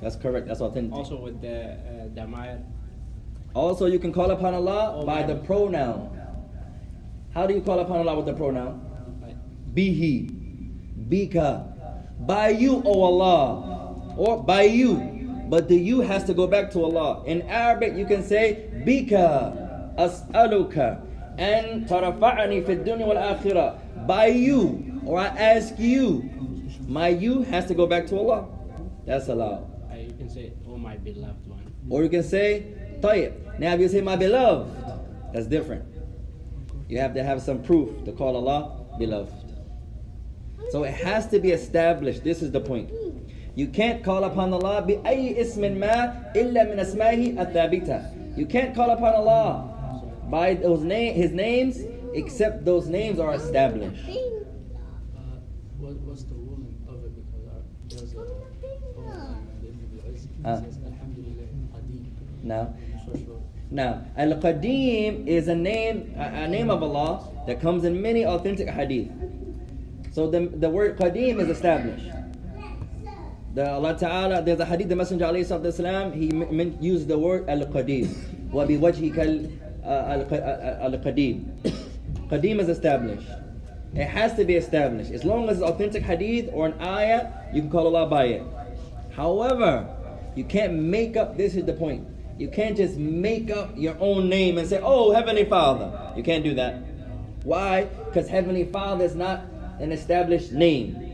That's 0.00 0.16
correct. 0.16 0.46
That's 0.48 0.60
authentic. 0.60 0.94
Also 0.94 1.20
with 1.20 1.40
the 1.40 1.72
uh, 1.72 2.08
Dama'ir. 2.14 2.62
Also, 3.54 3.86
you 3.86 3.98
can 3.98 4.12
call 4.12 4.30
upon 4.30 4.54
Allah 4.54 4.94
Oh, 4.96 5.04
by 5.06 5.22
the 5.22 5.36
pronoun. 5.36 6.14
How 7.34 7.46
do 7.46 7.54
you 7.54 7.60
call 7.60 7.80
upon 7.80 7.98
Allah 7.98 8.16
with 8.16 8.26
the 8.26 8.34
pronoun? 8.34 8.80
Bihi, 9.74 10.30
Bika, 11.08 12.26
by 12.26 12.48
you, 12.50 12.82
O 12.84 13.02
Allah, 13.02 13.94
or 14.16 14.42
by 14.42 14.62
you. 14.62 14.96
But 15.48 15.68
the 15.68 15.76
you 15.76 16.00
has 16.00 16.24
to 16.24 16.34
go 16.34 16.46
back 16.46 16.70
to 16.72 16.84
Allah. 16.84 17.24
In 17.24 17.42
Arabic, 17.42 17.96
you 17.96 18.04
can 18.06 18.22
say 18.22 18.68
Bika, 18.84 19.94
As'aluka, 19.96 21.00
and 21.38 21.86
Tarafa'ani 21.88 22.66
fi 22.66 22.76
dunya 22.76 23.06
wal 23.06 23.16
akhirah. 23.16 24.06
By 24.06 24.26
you, 24.26 25.00
or 25.06 25.18
I 25.20 25.26
ask 25.28 25.78
you. 25.78 26.28
My 26.86 27.08
you 27.08 27.42
has 27.42 27.66
to 27.66 27.74
go 27.74 27.86
back 27.86 28.06
to 28.08 28.18
Allah. 28.18 28.48
That's 29.04 29.28
allowed. 29.28 29.64
you 29.96 30.12
can 30.16 30.28
say, 30.28 30.52
oh 30.66 30.76
my 30.76 30.96
beloved 30.96 31.46
one. 31.46 31.60
Or 31.88 32.02
you 32.02 32.08
can 32.08 32.22
say, 32.22 32.74
Tayyib. 33.00 33.58
Now 33.58 33.74
if 33.74 33.80
you 33.80 33.88
say 33.88 34.00
my 34.00 34.16
beloved, 34.16 34.74
that's 35.32 35.46
different. 35.46 35.84
You 36.88 36.98
have 36.98 37.14
to 37.14 37.22
have 37.22 37.42
some 37.42 37.62
proof 37.62 38.04
to 38.04 38.12
call 38.12 38.36
Allah 38.36 38.84
beloved. 38.98 39.32
So 40.70 40.84
it 40.84 40.94
has 40.94 41.26
to 41.28 41.38
be 41.38 41.52
established. 41.52 42.24
This 42.24 42.42
is 42.42 42.50
the 42.50 42.60
point. 42.60 42.90
You 43.54 43.68
can't 43.68 44.04
call 44.04 44.24
upon 44.24 44.52
Allah 44.52 44.82
bi 44.82 44.94
ismin 44.94 45.78
ma 45.78 46.14
illa 46.34 46.64
min 46.64 46.78
asmahi 46.78 47.36
athabita. 47.36 48.38
You 48.38 48.46
can't 48.46 48.74
call 48.74 48.90
upon 48.90 49.14
Allah 49.14 49.74
by 50.30 50.54
those 50.54 50.82
name, 50.82 51.14
his 51.14 51.32
names 51.32 51.80
except 52.14 52.64
those 52.64 52.86
names 52.86 53.18
are 53.18 53.34
established. 53.34 54.04
What, 55.78 55.96
what's 56.06 56.24
the 56.24 56.34
ruling 56.34 56.76
of 56.88 57.04
it? 57.04 57.12
Because 57.88 58.12
there's 58.12 58.12
a 58.12 58.16
poem 58.94 59.38
in 59.62 59.74
the 59.96 60.48
Alhamdulillah, 60.48 61.48
Qadim. 61.74 62.04
Now, 62.42 62.74
now, 63.70 64.02
Al 64.16 64.32
Qadim 64.32 65.26
is 65.26 65.48
a 65.48 65.54
name, 65.54 66.14
a, 66.16 66.48
name 66.48 66.70
of 66.70 66.82
Allah 66.82 67.28
that 67.46 67.60
comes 67.60 67.84
in 67.84 68.00
many 68.00 68.24
authentic 68.24 68.68
hadith. 68.68 69.10
So 70.12 70.30
the, 70.30 70.46
the 70.46 70.70
word 70.70 70.96
Qadim 70.96 71.38
is 71.38 71.50
established. 71.50 72.06
The 73.54 73.70
Allah 73.70 73.96
Ta'ala, 73.98 74.42
there's 74.42 74.60
a 74.60 74.64
hadith, 74.64 74.88
the 74.88 74.96
Messenger 74.96 75.26
wasalam, 75.26 76.14
he 76.14 76.28
meant, 76.28 76.80
used 76.82 77.08
the 77.08 77.18
word 77.18 77.48
Al 77.48 77.60
Qadim. 77.66 78.08
Wa 78.50 78.64
bi 78.64 78.74
wajhika 78.74 79.18
Al 79.84 80.20
uh, 80.20 80.24
uh, 80.24 80.86
uh, 80.86 80.98
Qadim. 81.04 81.44
Qadim 82.30 82.60
is 82.60 82.68
established. 82.70 83.28
It 83.94 84.06
has 84.06 84.34
to 84.36 84.44
be 84.44 84.54
established. 84.56 85.10
As 85.10 85.24
long 85.24 85.48
as 85.48 85.58
it's 85.58 85.66
authentic 85.66 86.02
hadith 86.02 86.50
or 86.52 86.66
an 86.66 86.80
ayah, 86.80 87.32
you 87.52 87.62
can 87.62 87.70
call 87.70 87.94
Allah 87.94 88.08
by 88.08 88.24
it. 88.26 88.42
However, 89.14 89.86
you 90.36 90.44
can't 90.44 90.74
make 90.74 91.16
up, 91.16 91.36
this 91.36 91.54
is 91.54 91.64
the 91.64 91.72
point. 91.72 92.06
You 92.38 92.48
can't 92.48 92.76
just 92.76 92.96
make 92.96 93.50
up 93.50 93.72
your 93.76 93.96
own 93.98 94.28
name 94.28 94.58
and 94.58 94.68
say, 94.68 94.80
oh, 94.82 95.12
Heavenly 95.12 95.44
Father. 95.44 96.12
You 96.16 96.22
can't 96.22 96.44
do 96.44 96.54
that. 96.54 96.76
Why? 97.42 97.84
Because 97.84 98.28
Heavenly 98.28 98.64
Father 98.64 99.04
is 99.04 99.16
not 99.16 99.42
an 99.80 99.90
established 99.90 100.52
name. 100.52 101.04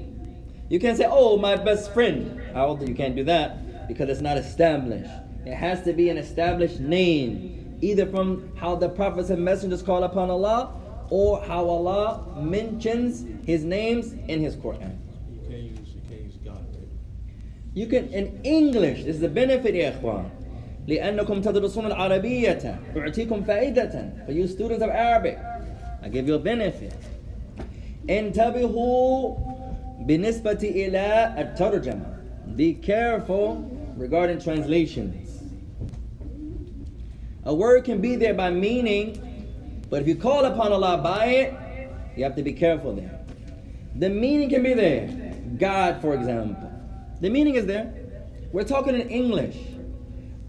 You 0.68 0.78
can't 0.78 0.98
say, 0.98 1.06
oh, 1.08 1.38
my 1.38 1.56
best 1.56 1.94
friend. 1.94 2.42
Although 2.54 2.84
you 2.84 2.94
can't 2.94 3.16
do 3.16 3.24
that 3.24 3.88
because 3.88 4.08
it's 4.10 4.20
not 4.20 4.36
established. 4.36 5.10
It 5.46 5.54
has 5.54 5.82
to 5.82 5.92
be 5.92 6.10
an 6.10 6.18
established 6.18 6.80
name, 6.80 7.78
either 7.80 8.06
from 8.06 8.50
how 8.56 8.76
the 8.76 8.88
prophets 8.88 9.30
and 9.30 9.42
messengers 9.42 9.82
call 9.82 10.04
upon 10.04 10.30
Allah 10.30 10.72
or 11.10 11.42
how 11.42 11.64
Allah 11.64 12.34
mentions 12.38 13.24
His 13.46 13.64
names 13.64 14.12
in 14.28 14.40
His 14.40 14.56
Quran. 14.56 14.98
You 15.30 15.40
can 15.48 15.64
use, 15.64 15.94
the 15.94 16.16
can 16.16 16.40
God. 16.44 16.66
You 17.74 17.86
can, 17.86 18.08
in 18.12 18.40
English, 18.44 19.04
this 19.04 19.16
is 19.16 19.20
the 19.20 19.28
benefit, 19.28 19.74
ikhwan. 19.74 20.30
لأنكم 20.87 21.41
تدرسون 21.41 21.85
العربية 21.85 22.79
أعطيكم 22.97 23.43
فائدة 23.43 24.09
for 24.25 24.31
you 24.31 24.47
students 24.47 24.83
of 24.83 24.89
Arabic 24.89 25.37
I 26.01 26.09
give 26.09 26.27
you 26.27 26.35
a 26.35 26.39
benefit 26.39 26.93
انتبهوا 28.09 29.35
بالنسبة 29.99 30.59
إلى 30.63 31.35
الترجمة 31.37 32.19
Be 32.55 32.73
careful 32.73 33.57
regarding 33.97 34.39
translations 34.39 35.43
A 37.45 37.53
word 37.53 37.83
can 37.85 38.01
be 38.01 38.15
there 38.15 38.33
by 38.33 38.49
meaning 38.49 39.05
but 39.89 40.01
if 40.01 40.07
you 40.07 40.15
call 40.15 40.45
upon 40.45 40.71
Allah 40.71 40.97
by 41.03 41.25
it 41.25 41.53
you 42.15 42.23
have 42.23 42.35
to 42.35 42.43
be 42.43 42.53
careful 42.53 42.95
there 42.95 43.19
the 43.95 44.09
meaning 44.09 44.49
can 44.49 44.63
be 44.63 44.73
there 44.73 45.07
God 45.57 46.01
for 46.01 46.13
example 46.15 46.71
the 47.21 47.29
meaning 47.29 47.55
is 47.55 47.65
there 47.65 47.93
we're 48.51 48.63
talking 48.63 48.95
in 48.95 49.07
English 49.09 49.57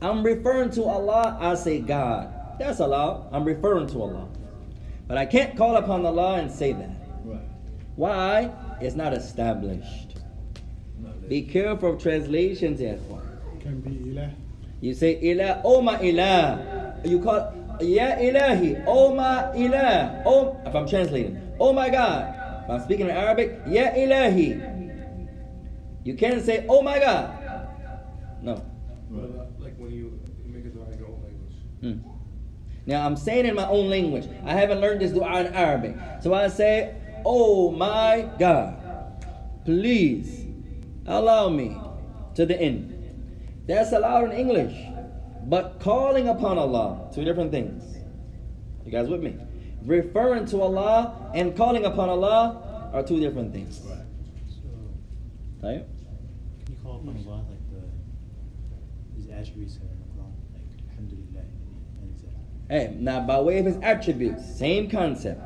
I'm 0.06 0.22
referring 0.22 0.70
to 0.72 0.84
Allah, 0.84 1.36
I 1.42 1.56
say 1.56 1.80
God. 1.80 2.32
That's 2.60 2.80
Allah. 2.80 3.28
I'm 3.32 3.44
referring 3.44 3.88
to 3.88 4.02
Allah. 4.04 4.28
But 5.08 5.18
I 5.18 5.26
can't 5.26 5.58
call 5.58 5.78
upon 5.78 6.06
Allah 6.06 6.36
and 6.36 6.52
say 6.52 6.74
that. 6.74 6.92
Right. 7.24 7.42
Why? 7.96 8.52
It's 8.82 8.96
not 8.96 9.14
established. 9.14 10.18
Be 11.28 11.42
careful 11.42 11.96
of 11.96 12.02
translations, 12.02 12.80
ya 12.80 12.94
ikhwan. 12.94 13.26
Can 13.62 13.82
be 13.82 14.14
ilah. 14.14 14.30
You 14.80 14.94
say 14.94 15.20
ilah, 15.24 15.62
oh 15.64 15.82
my 15.82 15.98
ilah. 15.98 17.02
You 17.04 17.20
call 17.20 17.52
ya 17.82 18.14
ilahi, 18.22 18.84
oh 18.86 19.16
my 19.16 19.58
ilah. 19.58 20.22
Oh, 20.24 20.62
if 20.68 20.76
I'm 20.76 20.88
translating, 20.88 21.42
oh 21.60 21.74
my 21.74 21.90
God. 21.90 22.30
If 22.66 22.70
I'm 22.70 22.82
speaking 22.82 23.10
in 23.10 23.12
Arabic, 23.12 23.60
ya 23.66 23.90
ilahi. 23.90 24.62
You 26.04 26.14
can't 26.14 26.46
say, 26.46 26.64
oh 26.70 26.84
my 26.84 27.00
God. 27.00 27.42
Hmm. 31.86 32.00
Now 32.88 33.06
I'm 33.06 33.16
saying 33.16 33.46
in 33.46 33.54
my 33.56 33.68
own 33.68 33.90
language. 33.90 34.28
I 34.44 34.54
haven't 34.54 34.82
learned 34.82 35.02
this 35.02 35.12
dua 35.12 35.42
in 35.42 35.54
Arabic. 35.54 35.96
So 36.22 36.34
I 36.34 36.48
say, 36.48 36.96
Oh 37.24 37.72
my 37.72 38.28
God, 38.40 38.76
please 39.66 40.46
allow 41.06 41.50
me 41.50 41.78
to 42.36 42.46
the 42.46 42.60
end. 42.60 42.92
That's 43.68 43.92
allowed 43.92 44.32
in 44.32 44.38
English. 44.40 44.76
But 45.48 45.80
calling 45.80 46.28
upon 46.28 46.58
Allah, 46.58 47.12
two 47.14 47.24
different 47.24 47.52
things. 47.52 47.84
You 48.84 48.92
guys 48.92 49.08
with 49.08 49.22
me? 49.22 49.36
Referring 49.84 50.46
to 50.48 50.62
Allah 50.62 51.32
and 51.36 51.56
calling 51.56 51.86
upon 51.86 52.10
Allah 52.10 52.90
are 52.94 53.04
two 53.04 53.20
different 53.20 53.52
things. 53.54 53.78
So, 53.80 53.90
Right? 55.62 55.86
can 56.66 56.74
you 56.74 56.80
call 56.84 56.96
upon 56.98 57.18
Allah 57.26 57.42
like 57.50 57.62
the 57.70 59.22
His 59.22 59.30
attributes 59.30 59.78
are 59.78 59.90
in 59.90 60.00
the 60.02 60.06
Quran, 60.14 60.34
like 60.54 60.70
Alhamdulillah 60.90 61.46
and 62.02 62.14
etc. 62.14 62.30
Hey, 62.69 62.95
now 62.99 63.21
by 63.27 63.41
way 63.41 63.59
of 63.59 63.67
his 63.67 63.77
attributes, 63.83 64.45
same 64.57 64.89
concept. 64.89 65.41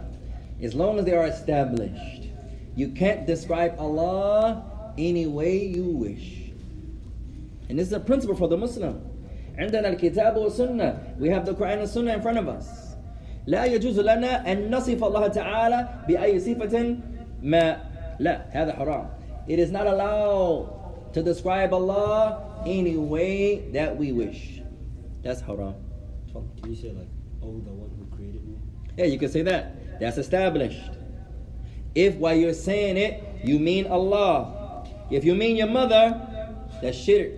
As 0.62 0.74
long 0.74 0.98
as 0.98 1.05
they 1.05 1.14
are 1.14 1.26
established, 1.26 2.28
you 2.76 2.88
can't 2.88 3.26
describe 3.26 3.76
Allah 3.78 4.92
any 4.98 5.26
way 5.26 5.64
you 5.64 5.84
wish. 5.84 6.50
And 7.68 7.78
this 7.78 7.86
is 7.86 7.92
a 7.92 8.00
principle 8.00 8.36
for 8.36 8.48
the 8.48 8.57
Muslim. 8.57 9.11
عندنا 9.59 9.88
الكتاب 9.88 10.36
والسنة 10.36 11.18
we 11.18 11.28
have 11.28 11.46
the 11.46 11.55
Quran 11.55 11.78
and 11.78 11.88
Sunnah 11.88 12.14
in 12.14 12.22
front 12.22 12.38
of 12.38 12.48
us 12.48 12.96
لا 13.46 13.64
يجوز 13.64 14.00
لنا 14.00 14.52
أن 14.52 14.70
نصف 14.70 15.05
الله 15.05 15.28
تعالى 15.28 15.88
بأي 16.09 16.40
صفة 16.40 16.96
ما 17.42 17.76
لا 18.18 18.44
هذا 18.50 18.72
حرام 18.72 19.07
it 19.46 19.59
is 19.59 19.70
not 19.70 19.86
allowed 19.86 21.12
to 21.12 21.22
describe 21.22 21.72
Allah 21.72 22.62
any 22.66 22.96
way 22.96 23.70
that 23.70 23.96
we 23.96 24.11
wish 24.12 24.61
that's 25.22 25.40
haram 25.40 25.74
Can 26.32 26.70
you 26.70 26.74
say 26.74 26.90
like, 26.90 27.07
oh, 27.49 27.61
the 27.65 27.71
one 27.71 27.89
who 27.97 28.15
created 28.15 28.45
me? 28.47 28.55
yeah 28.97 29.05
you 29.05 29.17
can 29.17 29.29
say 29.29 29.41
that 29.41 29.99
that's 29.99 30.17
established 30.17 30.81
if 31.95 32.15
while 32.15 32.35
you're 32.35 32.53
saying 32.53 32.97
it 32.97 33.23
you 33.43 33.59
mean 33.59 33.87
Allah 33.87 34.85
if 35.09 35.23
you 35.25 35.35
mean 35.35 35.55
your 35.55 35.67
mother 35.67 36.05
that's 36.81 36.97
shirk 36.97 37.31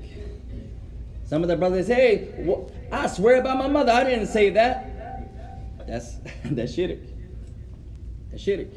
some 1.26 1.42
of 1.44 1.48
the 1.48 1.56
brothers 1.56 1.88
say 1.88 2.28
"Wha- 2.40 2.68
I 2.92 3.08
swear 3.08 3.42
by 3.42 3.56
my 3.56 3.68
mother 3.68 3.92
I 3.92 4.04
didn't 4.04 4.28
say 4.28 4.50
that 4.52 5.88
that's 5.88 6.18
that's 6.46 6.74
shirk 6.74 7.00
that's 8.30 8.44
shirk 8.44 8.68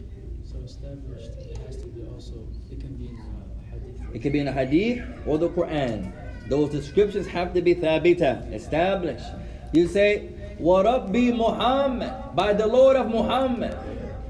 So 0.50 0.58
established, 0.60 1.30
it 1.38 1.58
has 1.66 1.76
to 1.78 1.86
be 1.86 2.06
also, 2.06 2.46
it 2.70 2.78
can 2.80 2.94
be 2.94 3.08
in 3.08 3.16
uh, 3.18 3.70
hadith. 3.72 4.14
It 4.14 4.18
could 4.22 4.32
be 4.32 4.38
in 4.38 4.46
the 4.46 4.52
hadith 4.52 5.02
or 5.26 5.36
the 5.38 5.48
Quran. 5.48 6.12
Those 6.48 6.70
descriptions 6.70 7.26
have 7.26 7.52
to 7.54 7.60
be 7.62 7.74
thabita, 7.74 8.52
established. 8.52 9.26
You 9.72 9.88
say, 9.88 10.28
وَرَبِّي 10.59 11.35
Muhammad, 11.35 12.35
by 12.35 12.53
the 12.53 12.67
Lord 12.67 12.95
of 12.95 13.07
Muhammad. 13.07 13.77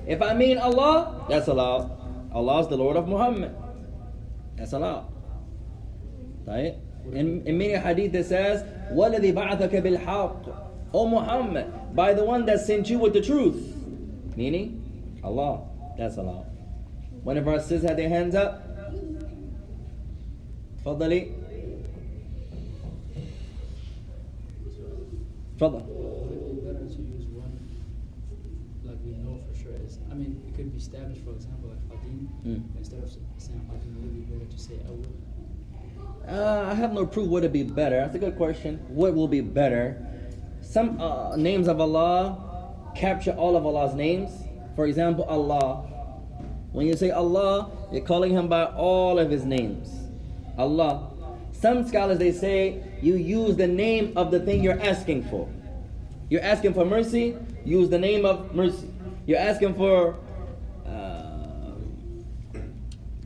If 0.05 0.22
I 0.22 0.34
mean 0.34 0.57
Allah, 0.57 1.26
that's 1.30 1.47
allowed. 1.47 1.91
Allah 2.34 2.62
is 2.62 2.68
the 2.68 2.78
Lord 2.78 2.97
of 2.97 3.07
Muhammad. 3.07 3.55
That's 4.55 4.74
allowed. 4.74 5.12
Right? 6.45 6.76
In, 7.12 7.45
in 7.47 7.57
many 7.57 7.74
hadith 7.74 8.14
it 8.14 8.26
says, 8.26 8.64
وَالَّذِي 8.93 9.34
بَعَثَكَ 9.34 9.72
بِالْحَقِّ 9.72 10.66
O 10.93 11.07
Muhammad, 11.07 11.95
by 11.95 12.14
the 12.14 12.24
one 12.24 12.45
that 12.45 12.60
sent 12.62 12.89
you 12.89 12.97
with 12.97 13.14
the 13.14 13.22
truth. 13.22 13.76
Meaning, 14.36 15.20
Allah. 15.24 15.66
That's 15.97 16.18
allowed. 16.18 16.45
One 17.24 17.38
of 17.38 17.47
our 17.47 17.60
sisters 17.60 17.84
had 17.84 17.97
their 17.97 18.10
hands 18.10 18.36
up. 18.36 18.66
تفضلي 20.86 21.28
تفضل 25.60 25.93
established, 30.85 31.24
for 31.24 31.30
example, 31.32 31.70
like 31.70 31.82
Qadim, 31.89 32.28
Mm. 32.47 32.62
instead 32.78 33.03
of 33.03 33.11
saying 33.39 33.61
Qadim, 33.70 33.91
would 33.97 34.05
it 34.05 34.14
be 34.14 34.35
better 34.35 34.51
to 34.51 34.59
say 34.59 34.74
Awwal? 34.89 35.12
Uh, 36.28 36.70
I 36.70 36.74
have 36.74 36.93
no 36.93 37.07
proof 37.07 37.28
would 37.28 37.45
it 37.45 37.53
be 37.53 37.62
better. 37.62 37.97
That's 37.97 38.14
a 38.14 38.18
good 38.18 38.37
question. 38.37 38.80
What 38.89 39.14
will 39.14 39.28
be 39.28 39.41
better? 39.41 39.97
Some 40.61 41.01
uh, 41.01 41.37
names 41.37 41.68
of 41.68 41.80
Allah 41.80 42.39
capture 42.95 43.32
all 43.32 43.57
of 43.57 43.64
Allah's 43.66 43.95
names. 43.95 44.30
For 44.76 44.87
example, 44.87 45.24
Allah. 45.24 45.85
When 46.72 46.87
you 46.87 46.97
say 46.97 47.11
Allah, 47.11 47.70
you're 47.93 48.05
calling 48.05 48.32
Him 48.32 48.49
by 48.49 48.64
all 48.64 49.18
of 49.18 49.30
His 49.30 49.45
names. 49.45 49.89
Allah. 50.59 51.11
Some 51.53 51.87
scholars 51.87 52.18
they 52.18 52.32
say 52.32 52.82
you 53.01 53.14
use 53.16 53.57
the 53.57 53.66
name 53.68 54.12
of 54.16 54.30
the 54.30 54.41
thing 54.41 54.62
you're 54.62 54.80
asking 54.80 55.24
for. 55.24 55.49
You're 56.30 56.43
asking 56.43 56.74
for 56.74 56.85
mercy, 56.85 57.37
use 57.64 57.89
the 57.91 57.99
name 57.99 58.24
of 58.24 58.55
mercy. 58.55 58.89
You're 59.26 59.39
asking 59.39 59.74
for. 59.74 60.16
Uh, 60.87 61.72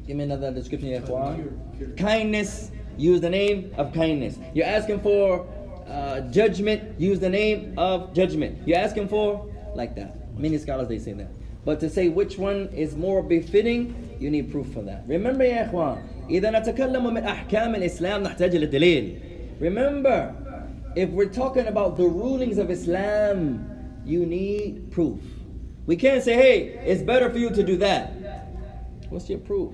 give 0.07 0.17
me 0.17 0.23
another 0.23 0.51
description, 0.51 0.89
ya 0.89 0.99
ikhwan. 0.99 1.97
Kindness, 1.97 2.71
use 2.97 3.21
the 3.21 3.29
name 3.29 3.73
of 3.77 3.93
kindness. 3.93 4.37
You're 4.53 4.67
asking 4.67 5.01
for 5.01 5.47
uh, 5.87 6.21
judgment, 6.31 6.99
use 6.99 7.19
the 7.19 7.29
name 7.29 7.73
of 7.77 8.13
judgment. 8.13 8.67
You're 8.67 8.79
asking 8.79 9.07
for 9.07 9.49
like 9.75 9.95
that. 9.95 10.37
Many 10.37 10.57
scholars 10.57 10.87
they 10.87 10.99
say 10.99 11.13
that. 11.13 11.31
But 11.65 11.79
to 11.79 11.89
say 11.89 12.09
which 12.09 12.37
one 12.37 12.69
is 12.73 12.95
more 12.95 13.23
befitting, 13.23 14.17
you 14.19 14.29
need 14.29 14.51
proof 14.51 14.73
for 14.73 14.81
that. 14.81 15.03
Remember 15.07 15.43
يا 15.45 15.69
إخوان 15.71 15.97
إذا 16.29 16.51
نتكلم 16.51 17.13
من 17.13 17.23
أحكام 17.23 17.75
الإسلام 17.75 18.23
نحتاج 18.23 18.55
للدليل. 18.55 19.59
Remember, 19.59 20.35
if 20.95 21.09
we're 21.09 21.29
talking 21.29 21.67
about 21.67 21.97
the 21.97 22.03
rulings 22.03 22.57
of 22.57 22.69
Islam, 22.69 23.65
you 24.05 24.25
need 24.25 24.91
proof. 24.91 25.19
We 25.85 25.95
can't 25.95 26.23
say, 26.23 26.33
hey, 26.33 26.61
it's 26.85 27.01
better 27.01 27.29
for 27.29 27.37
you 27.37 27.49
to 27.49 27.63
do 27.63 27.77
that. 27.77 28.13
What's 29.09 29.29
your 29.29 29.39
proof? 29.39 29.73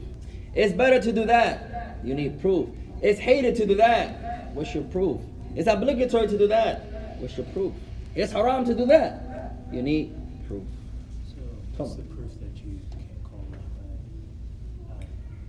It's 0.55 0.73
better 0.73 1.01
to 1.01 1.13
do 1.13 1.25
that. 1.27 1.99
You 2.05 2.15
need 2.15 2.41
proof. 2.41 2.69
It's 3.03 3.19
hated 3.19 3.57
to 3.57 3.67
do 3.67 3.75
that. 3.77 4.53
What's 4.55 4.75
your 4.75 4.85
proof? 4.85 5.21
It's 5.57 5.69
obligatory 5.69 6.29
to 6.29 6.39
do 6.39 6.49
that. 6.49 7.19
What's 7.19 7.37
your 7.37 7.47
proof? 7.47 7.73
It's 8.15 8.33
haram 8.33 8.65
to 8.65 8.75
do 8.75 8.87
that. 8.87 9.57
You 9.73 9.83
need 9.83 10.15
proof. 10.47 10.63
So, 11.27 11.37
what's 11.77 11.97
the 11.97 12.03
proof 12.03 12.31
that 12.41 12.57
you 12.65 12.81
can't 12.93 13.25
call 13.25 13.47
Allah 13.51 13.59
uh, 14.91 15.05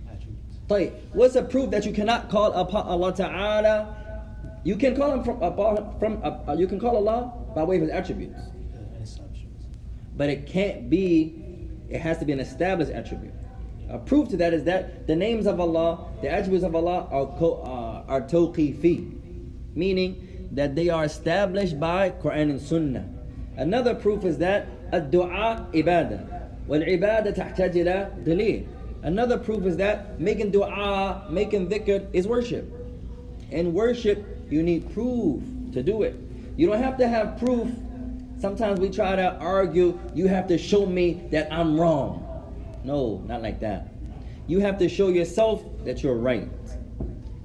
by 0.06 0.12
attributes? 0.12 1.04
What's 1.12 1.34
the 1.34 1.42
proof 1.42 1.70
that 1.70 1.86
you 1.86 1.92
cannot 1.92 2.28
call 2.28 2.52
upon 2.52 2.86
Allah 2.86 3.14
Ta'ala? 3.14 3.96
You 4.64 4.74
can 4.74 4.96
call 4.96 5.12
him 5.12 5.22
from, 5.22 5.38
from 6.00 6.20
uh, 6.24 6.50
uh, 6.50 6.56
you 6.58 6.66
can 6.66 6.80
call 6.80 6.96
Allah 6.96 7.32
by 7.54 7.62
way 7.62 7.76
of 7.76 7.82
his 7.82 7.90
attributes. 7.90 8.38
Uh, 8.38 9.16
but 10.16 10.28
it 10.28 10.46
can't 10.46 10.90
be, 10.90 11.34
it 11.88 12.00
has 12.00 12.18
to 12.18 12.24
be 12.24 12.32
an 12.32 12.40
established 12.40 12.90
attribute. 12.90 13.34
A 13.88 13.98
proof 13.98 14.28
to 14.30 14.36
that 14.38 14.52
is 14.52 14.64
that 14.64 15.06
the 15.06 15.14
names 15.14 15.46
of 15.46 15.60
Allah, 15.60 16.08
the 16.20 16.28
attributes 16.28 16.64
of 16.64 16.74
Allah 16.74 17.06
are, 17.10 17.26
ko, 17.38 17.62
uh, 17.64 18.10
are 18.10 18.20
tawqifi, 18.22 19.12
meaning 19.74 20.48
that 20.52 20.74
they 20.74 20.88
are 20.88 21.04
established 21.04 21.78
by 21.78 22.10
Quran 22.10 22.50
and 22.50 22.60
Sunnah. 22.60 23.08
Another 23.56 23.94
proof 23.94 24.24
is 24.24 24.38
that 24.38 24.66
الدعاء 24.92 25.72
ibadah, 25.72 26.50
والعبادة 26.68 27.34
ibadah 27.34 27.74
إلى 27.74 28.24
دليل. 28.24 28.66
Another 29.02 29.38
proof 29.38 29.64
is 29.66 29.76
that 29.76 30.18
making 30.18 30.50
dua, 30.50 31.26
making 31.30 31.68
dhikr 31.68 32.06
is 32.12 32.26
worship. 32.26 32.66
And 33.52 33.72
worship, 33.72 34.24
you 34.50 34.64
need 34.64 34.92
proof 34.92 35.42
to 35.72 35.82
do 35.82 36.02
it. 36.02 36.16
You 36.56 36.66
don't 36.66 36.82
have 36.82 36.98
to 36.98 37.06
have 37.06 37.38
proof. 37.38 37.70
Sometimes 38.38 38.80
we 38.80 38.90
try 38.90 39.14
to 39.14 39.34
argue, 39.36 39.98
you 40.14 40.26
have 40.26 40.48
to 40.48 40.58
show 40.58 40.86
me 40.86 41.22
that 41.30 41.52
I'm 41.52 41.78
wrong. 41.78 42.25
No, 42.86 43.20
not 43.26 43.42
like 43.42 43.58
that. 43.60 43.88
You 44.46 44.60
have 44.60 44.78
to 44.78 44.88
show 44.88 45.08
yourself 45.08 45.64
that 45.84 46.04
you're 46.04 46.14
right. 46.14 46.48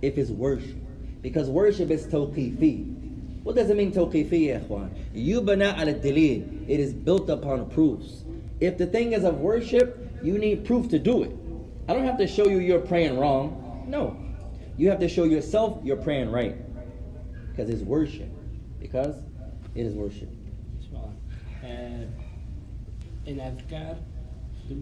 If 0.03 0.19
it's 0.19 0.30
worship. 0.30 0.77
Because 1.23 1.49
worship 1.49 1.89
is 1.89 2.05
tawqifi. 2.05 3.41
What 3.41 3.55
does 3.55 3.72
it 3.72 3.76
mean 3.76 3.91
tawqifi, 3.91 4.30
ikhwan? 4.30 4.91
Yubana 5.15 5.76
al 5.80 5.88
dalil. 5.95 6.69
It 6.69 6.80
is 6.80 6.93
built 6.93 7.27
upon 7.31 7.72
proofs. 7.72 8.23
If 8.59 8.77
the 8.77 8.85
thing 8.85 9.13
is 9.13 9.23
of 9.23 9.39
worship, 9.39 10.07
you 10.22 10.38
need 10.38 10.63
proof 10.63 10.89
to 10.89 10.99
do 10.99 11.23
it. 11.23 11.35
I 11.89 11.93
don't 11.93 12.05
have 12.05 12.19
to 12.19 12.27
show 12.27 12.47
you 12.47 12.59
you're 12.59 12.80
praying 12.80 13.19
wrong. 13.19 13.84
No. 13.88 14.15
You 14.77 14.91
have 14.91 14.99
to 14.99 15.09
show 15.09 15.23
yourself 15.23 15.80
you're 15.84 15.97
praying 15.97 16.31
right. 16.31 16.55
Because 17.49 17.72
it's 17.72 17.81
worship. 17.81 18.30
Because 18.80 19.15
it 19.73 19.88
is 19.88 19.95
worship. 19.95 20.30
Uh, 21.63 22.05
in 23.26 23.38
Adhkar, 23.38 23.97
do, 24.70 24.74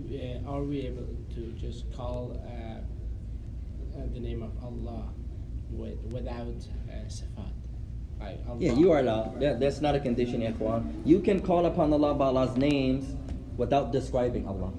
uh, 0.47 0.51
are 0.51 0.62
we 0.62 0.81
able 0.82 1.06
to 1.35 1.40
just 1.61 1.93
call 1.94 2.40
uh, 2.47 3.98
uh, 3.98 4.02
the 4.12 4.20
name 4.20 4.43
of 4.43 4.52
Allah 4.62 5.09
with, 5.70 5.98
without 6.11 6.66
uh, 6.89 7.05
sifat? 7.06 7.52
Like 8.20 8.40
Allah. 8.48 8.59
Yeah, 8.59 8.73
you 8.73 8.93
are 8.93 9.01
allowed. 9.01 9.40
That, 9.40 9.61
that's 9.61 9.81
not 9.81 9.94
a 9.94 10.01
condition, 10.01 10.40
ikhwan. 10.40 11.06
You 11.06 11.20
can 11.20 11.40
call 11.40 11.66
upon 11.66 11.93
Allah 11.93 12.15
by 12.15 12.27
Allah's 12.27 12.56
names 12.56 13.05
without 13.56 13.93
describing 13.93 14.47
Allah. 14.48 14.73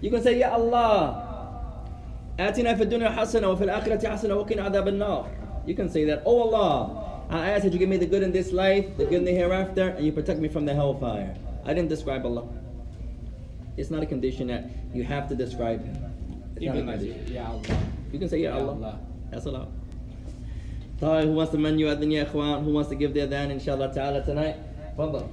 You 0.00 0.10
can 0.10 0.22
say, 0.22 0.38
Ya 0.38 0.52
Allah, 0.52 1.26
آتنا 2.38 2.74
في 2.74 2.82
الدنيا 2.82 3.10
حسنة 3.10 3.48
وفي 3.48 3.64
الآخرة 3.64 4.08
حسنة 4.08 4.34
وقنا 4.34 4.62
عذاب 4.62 4.88
النار. 4.88 5.26
You 5.66 5.74
can 5.74 5.88
say 5.88 6.04
that, 6.06 6.22
Oh 6.24 6.40
Allah, 6.40 7.22
I 7.28 7.50
ask 7.50 7.64
that 7.64 7.72
you 7.72 7.78
give 7.78 7.88
me 7.88 7.96
the 7.96 8.06
good 8.06 8.22
in 8.22 8.32
this 8.32 8.50
life, 8.52 8.96
the 8.96 9.04
good 9.04 9.20
in 9.20 9.24
the 9.24 9.32
hereafter, 9.32 9.90
and 9.90 10.04
you 10.04 10.12
protect 10.12 10.40
me 10.40 10.48
from 10.48 10.64
the 10.64 10.74
hellfire. 10.74 11.36
I 11.64 11.74
didn't 11.74 11.88
describe 11.88 12.24
Allah. 12.24 12.48
It's 13.76 13.90
not 13.90 14.02
a 14.02 14.06
condition 14.06 14.48
that 14.48 14.64
you 14.92 15.04
have 15.04 15.28
to 15.28 15.34
describe 15.34 15.84
Him. 15.84 15.96
It's 16.56 16.64
not 16.66 16.76
a 16.76 16.78
Even 16.78 16.88
as 16.88 17.00
condition. 17.00 17.34
Ya 17.34 17.46
Allah. 17.46 17.62
You 18.12 18.18
can 18.18 18.28
say, 18.28 18.38
Ya 18.38 18.50
Ya 18.50 18.56
Allah. 18.56 18.72
Allah. 18.72 19.00
That's 19.30 19.46
allowed. 19.46 19.72
طيب 21.00 21.24
who 21.24 21.32
wants 21.32 21.52
to 21.52 21.58
man 21.58 21.78
you 21.78 21.86
adhan 21.86 22.12
ya 22.12 22.24
ikhwan? 22.24 22.62
Who 22.64 22.72
wants 22.72 22.90
to 22.90 22.96
give 22.96 23.14
their 23.14 23.26
adhan 23.26 23.50
inshallah 23.50 23.92
ta'ala 23.94 24.22
tonight? 24.22 24.56
Fadal. 24.98 25.28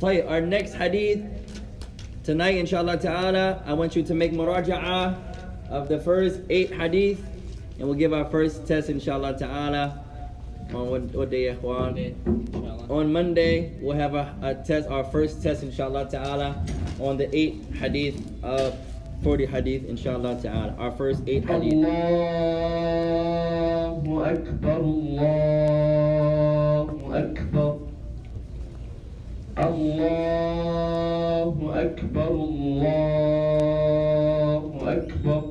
طيب 0.00 0.28
our 0.30 0.40
next 0.40 0.72
hadith 0.74 1.20
tonight 2.24 2.56
inshallah 2.56 2.96
ta'ala 2.96 3.62
I 3.66 3.74
want 3.74 3.94
you 3.96 4.02
to 4.04 4.14
make 4.14 4.32
muraja'ah 4.32 5.68
of 5.68 5.88
the 5.88 5.98
first 5.98 6.40
eight 6.48 6.72
hadith 6.72 7.20
and 7.78 7.86
we'll 7.86 7.98
give 7.98 8.12
our 8.14 8.24
first 8.30 8.66
test 8.66 8.88
inshallah 8.88 9.36
ta'ala 9.38 10.02
on 10.73 10.89
what, 10.89 11.01
what 11.13 11.29
day, 11.29 11.53
Ikhwan? 11.53 11.93
Monday, 11.93 12.15
on 12.89 13.11
Monday, 13.11 13.73
we'll 13.81 13.97
have 13.97 14.15
a, 14.15 14.33
a, 14.41 14.55
test, 14.55 14.87
our 14.89 15.03
first 15.03 15.43
test, 15.43 15.63
inshallah 15.63 16.09
ta'ala, 16.09 16.63
on 16.99 17.17
the 17.17 17.33
eight 17.35 17.63
hadith 17.75 18.21
of 18.43 18.77
40 19.23 19.45
hadith, 19.45 19.85
inshallah 19.85 20.41
ta'ala. 20.41 20.75
Our 20.77 20.91
first 20.91 21.23
eight 21.27 21.45
hadith. 21.45 21.85
Allahu 21.85 21.93
Akbar, 24.23 24.79
Allahu 24.79 26.25
Akbar. 27.13 27.77
Allahu 29.57 30.51
Akbar, 31.71 32.29
Allahu 32.29 33.19
Akbar. 34.87 35.50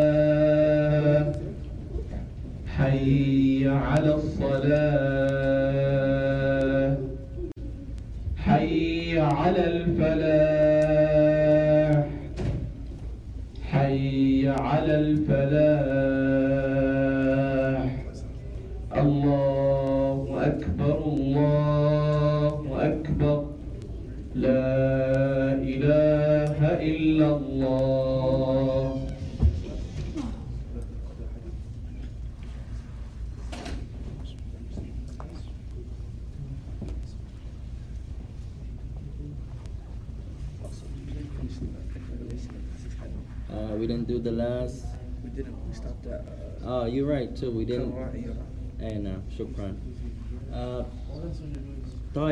على 3.67 4.15
الصلاة. 4.15 5.30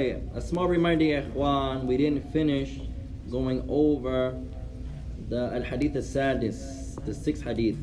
طيب, 0.08 0.34
a 0.34 0.40
small 0.40 0.66
reminder, 0.66 1.04
ya 1.04 1.20
ikhwan, 1.20 1.84
we 1.84 1.98
didn't 1.98 2.32
finish 2.32 2.80
going 3.30 3.62
over 3.68 4.34
the 5.28 5.52
al 5.52 5.62
hadith 5.62 5.94
al 5.94 6.00
sadis, 6.02 6.96
the 7.04 7.12
sixth 7.12 7.42
hadith. 7.42 7.76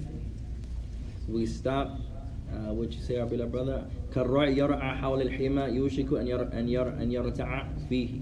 We 1.29 1.45
stopped. 1.45 2.01
Uh, 2.51 2.73
what 2.73 2.91
you 2.91 3.01
say, 3.01 3.19
our 3.19 3.27
beloved 3.27 3.51
brother? 3.51 3.85
كالرعي 4.13 4.57
يرعى 4.57 4.97
حول 4.97 5.21
الحمى 5.21 5.77
يوشك 5.77 6.11
أن 6.13 6.27
ير 6.27 6.41
أن 6.53 6.67
ير 6.67 6.87
أن 6.89 7.11
يرتع 7.11 7.67
فيه. 7.87 8.19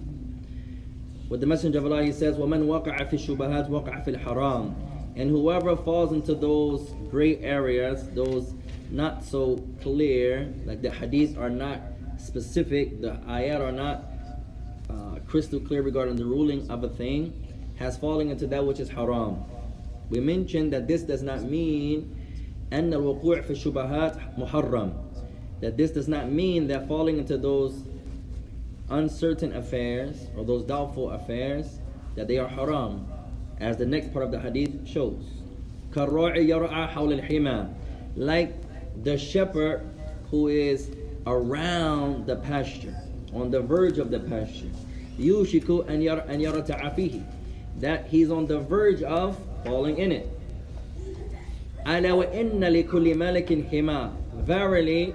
With 1.29 1.39
the 1.39 1.47
Messenger 1.47 1.79
of 1.79 1.85
Allah, 1.85 2.03
he 2.03 2.11
says, 2.11 2.35
وَمَنْ 2.35 2.65
وَقَعَ 2.65 3.09
فِي 3.09 3.13
الشُّبَهَاتِ 3.13 3.69
وَقَعَ 3.69 4.03
فِي 4.03 4.15
الْحَرَامِ 4.15 4.73
And 5.15 5.29
whoever 5.29 5.75
falls 5.77 6.11
into 6.11 6.35
those 6.35 6.93
gray 7.09 7.37
areas, 7.37 8.09
those 8.09 8.53
not 8.91 9.23
so 9.23 9.63
clear, 9.81 10.53
like 10.65 10.81
the 10.81 10.91
hadith 10.91 11.37
are 11.37 11.49
not 11.49 11.79
specific, 12.23 13.01
the 13.01 13.11
ayat 13.27 13.59
are 13.61 13.71
not 13.71 14.05
uh, 14.89 15.19
crystal 15.27 15.59
clear 15.59 15.81
regarding 15.81 16.15
the 16.15 16.25
ruling 16.25 16.69
of 16.69 16.83
a 16.83 16.89
thing, 16.89 17.33
has 17.77 17.97
fallen 17.97 18.29
into 18.29 18.47
that 18.47 18.65
which 18.65 18.79
is 18.79 18.89
haram. 18.89 19.43
We 20.09 20.19
mentioned 20.19 20.73
that 20.73 20.87
this 20.87 21.03
does 21.03 21.21
not 21.21 21.43
mean 21.43 22.15
أن 22.71 22.93
الوقوع 22.93 23.41
في 23.41 23.51
الشبهات 23.51 24.37
محرم 24.37 24.93
that 25.61 25.75
this 25.75 25.91
does 25.91 26.07
not 26.07 26.31
mean 26.31 26.67
that 26.67 26.87
falling 26.87 27.17
into 27.17 27.37
those 27.37 27.83
uncertain 28.89 29.55
affairs 29.55 30.27
or 30.37 30.45
those 30.45 30.63
doubtful 30.63 31.09
affairs 31.11 31.79
that 32.15 32.27
they 32.27 32.37
are 32.37 32.47
haram 32.47 33.05
as 33.59 33.77
the 33.77 33.85
next 33.85 34.13
part 34.13 34.23
of 34.23 34.31
the 34.31 34.39
hadith 34.39 34.87
shows 34.87 35.23
كالراعي 35.95 36.47
يرعى 36.47 36.87
حول 36.87 37.19
الحمى 37.19 37.67
like 38.15 38.53
the 39.03 39.17
shepherd 39.17 39.81
who 40.29 40.47
is 40.47 40.91
around 41.27 42.25
the 42.25 42.35
pasture 42.35 42.95
on 43.33 43.51
the 43.51 43.61
verge 43.61 43.97
of 43.97 44.11
the 44.11 44.19
pasture 44.19 44.69
يوشك 45.19 45.89
أن 45.89 46.01
ير 46.01 46.23
أن 46.29 46.41
يرتع 46.41 46.95
فيه 46.95 47.21
that 47.79 48.07
he's 48.07 48.29
on 48.31 48.47
the 48.47 48.59
verge 48.59 49.03
of 49.03 49.37
falling 49.65 49.97
in 49.97 50.11
it 50.11 50.27
ألا 51.87 52.13
وإن 52.13 52.63
لكل 52.63 53.15
ملك 53.15 53.65
حمى 53.71 54.11
verily 54.45 55.13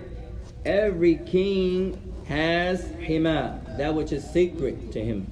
every 0.65 1.17
king 1.17 2.15
has 2.27 2.85
hima, 3.07 3.77
that 3.77 3.95
which 3.95 4.13
is 4.13 4.29
sacred 4.29 4.93
to 4.93 5.05
him. 5.05 5.27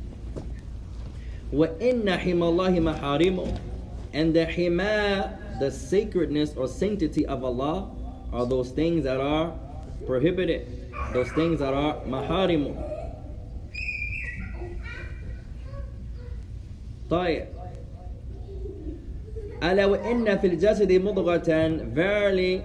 وَإِنَّ 1.53 2.05
حِمَى 2.05 2.35
اللَّهِ 2.35 2.99
مَحَارِمُ 2.99 3.59
And 4.13 4.35
the 4.35 4.47
hima, 4.47 5.59
the 5.59 5.71
sacredness 5.71 6.55
or 6.55 6.69
sanctity 6.69 7.27
of 7.27 7.45
Allah, 7.45 7.91
are 8.33 8.47
those 8.47 8.71
things 8.71 9.05
that 9.05 9.21
are 9.21 9.55
prohibited, 10.07 10.67
those 11.13 11.31
things 11.33 11.61
that 11.61 11.75
are 11.75 11.95
maharimu. 12.07 12.93
طيب 17.11 17.45
ألا 19.63 19.87
وإن 19.87 20.39
في 20.39 20.47
الجسد 20.47 20.93
مضغة 20.93 21.79
verily 21.95 22.63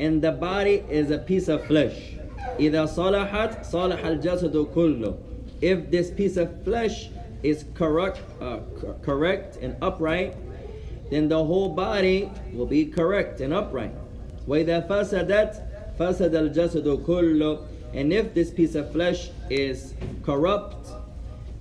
in 0.00 0.20
the 0.20 0.32
body 0.32 0.82
is 0.90 1.10
a 1.10 1.18
piece 1.18 1.48
of 1.48 1.64
flesh 1.66 2.16
إذا 2.58 2.86
صلحت 2.86 3.64
صلح 3.64 4.04
الجسد 4.04 4.56
كله 4.74 5.14
if 5.62 5.90
this 5.90 6.10
piece 6.10 6.36
of 6.36 6.48
flesh 6.64 7.10
is 7.42 7.64
correct 7.74 8.20
uh, 8.40 8.58
correct 9.02 9.56
and 9.62 9.76
upright 9.80 10.34
then 11.10 11.28
the 11.28 11.44
whole 11.44 11.68
body 11.68 12.28
will 12.52 12.66
be 12.66 12.84
correct 12.84 13.40
and 13.40 13.54
upright 13.54 13.94
وإذا 14.48 14.80
فسدت 14.88 15.62
فسد 16.00 16.34
الجسد 16.34 16.88
كله 17.06 17.58
and 17.94 18.12
if 18.12 18.34
this 18.34 18.50
piece 18.50 18.74
of 18.74 18.90
flesh 18.92 19.30
is 19.50 19.94
corrupt 20.22 20.88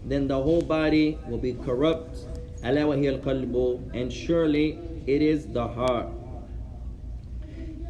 then 0.05 0.27
the 0.27 0.35
whole 0.35 0.61
body 0.61 1.17
will 1.29 1.37
be 1.37 1.53
corrupt 1.65 2.17
ألا 2.65 2.85
وهي 2.85 3.09
القلب 3.09 3.79
and 3.93 4.11
surely 4.11 4.77
it 5.07 5.21
is 5.21 5.45
the 5.47 5.67
heart 5.67 6.07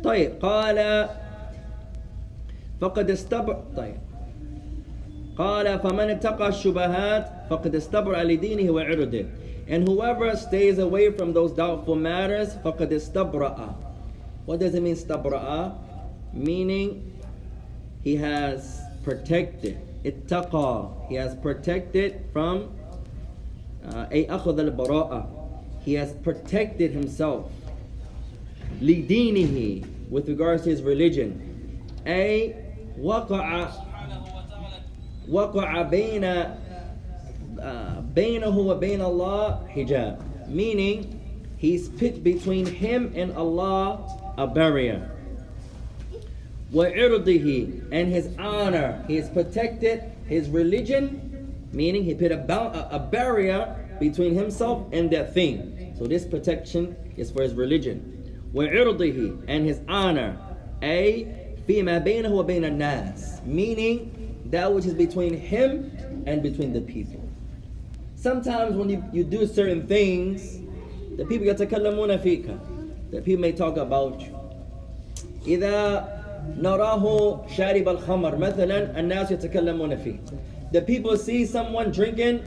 طيب 0.03 0.31
قال 0.41 1.09
فقد 2.81 3.09
استبر 3.09 3.63
طيب 3.77 3.97
قال 5.37 5.79
فمن 5.79 6.09
اتقى 6.09 6.47
الشبهات 6.47 7.29
فقد 7.49 7.75
استبرأ 7.75 8.23
لدينه 8.23 8.71
وعرضه 8.71 9.25
and 9.67 9.87
whoever 9.87 10.35
stays 10.37 10.77
away 10.77 11.09
from 11.11 11.33
those 11.33 11.51
doubtful 11.51 11.95
matters 11.95 12.49
فقد 12.63 12.93
استبرأ 12.93 13.75
what 14.45 14.59
does 14.59 14.75
it 14.75 14.83
mean 14.83 14.93
استبرأ 14.93 15.71
meaning 16.32 17.12
he 18.02 18.16
has 18.16 18.80
protected 19.02 19.78
ittaqa 20.04 21.08
he 21.08 21.14
has 21.16 21.34
protected 21.36 22.24
from 22.32 22.70
uh, 23.84 24.06
ay 24.12 24.26
al-bara'a. 24.28 25.26
He 25.82 25.94
has 25.94 26.12
protected 26.22 26.92
himself 26.92 27.50
lidinihi 28.80 30.08
with 30.10 30.28
regards 30.28 30.64
to 30.64 30.70
his 30.70 30.82
religion. 30.82 31.82
A 32.06 32.54
waqa'a 32.98 33.72
uh, 37.60 38.02
Allah 39.00 39.68
hijab. 39.74 40.48
Meaning 40.48 41.20
he's 41.56 41.88
put 41.88 42.22
between 42.22 42.66
him 42.66 43.12
and 43.14 43.32
Allah 43.36 44.34
a 44.36 44.46
barrier. 44.46 45.10
وعرضه 46.73 47.91
and 47.91 48.11
his 48.11 48.29
honor 48.39 49.03
he 49.07 49.15
has 49.15 49.29
protected 49.29 50.03
his 50.27 50.49
religion 50.49 51.53
meaning 51.71 52.03
he 52.03 52.13
put 52.13 52.31
a, 52.31 52.37
ba- 52.37 52.87
a 52.91 52.99
barrier 52.99 53.75
between 53.99 54.33
himself 54.33 54.85
and 54.91 55.09
that 55.11 55.33
thing 55.33 55.93
so 55.97 56.05
this 56.05 56.25
protection 56.25 56.95
is 57.17 57.31
for 57.31 57.43
his 57.43 57.53
religion 57.53 58.11
وعرضه 58.53 59.37
and 59.47 59.65
his 59.65 59.79
honor 59.87 60.37
أي 60.81 61.27
فيما 61.67 62.03
بينه 62.03 62.29
وبين 62.29 62.65
الناس 62.65 63.41
meaning 63.45 64.11
that 64.51 64.71
which 64.73 64.85
is 64.85 64.93
between 64.93 65.33
him 65.33 65.91
and 66.25 66.41
between 66.43 66.73
the 66.73 66.81
people 66.81 67.21
sometimes 68.15 68.75
when 68.75 68.89
you, 68.89 69.03
you 69.13 69.23
do 69.23 69.45
certain 69.45 69.87
things 69.87 70.59
the 71.17 71.25
people 71.25 71.45
يتكلمون 71.47 72.17
فيك 72.17 73.11
the 73.11 73.21
people 73.21 73.41
may 73.41 73.51
talk 73.51 73.77
about 73.77 74.19
you 74.21 74.35
إذا 75.47 76.18
نراه 76.57 77.05
شارب 77.47 77.89
الخمر 77.89 78.37
مثلا 78.37 78.99
الناس 78.99 79.31
يتكلمون 79.31 79.95
فيه 79.95 80.17
the 80.71 80.81
people 80.81 81.17
see 81.17 81.45
someone 81.45 81.91
drinking 81.91 82.39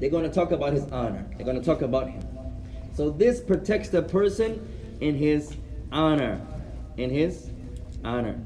they're 0.00 0.10
going 0.10 0.28
to 0.30 0.34
talk 0.40 0.52
about 0.52 0.72
his 0.72 0.84
honor 0.92 1.24
they're 1.36 1.46
going 1.50 1.60
to 1.60 1.66
talk 1.72 1.82
about 1.82 2.08
him 2.08 2.22
so 2.96 3.10
this 3.10 3.40
protects 3.40 3.88
the 3.88 4.02
person 4.02 4.50
in 5.00 5.14
his 5.14 5.54
honor 5.92 6.40
in 6.96 7.10
his 7.10 7.50
honor 8.04 8.38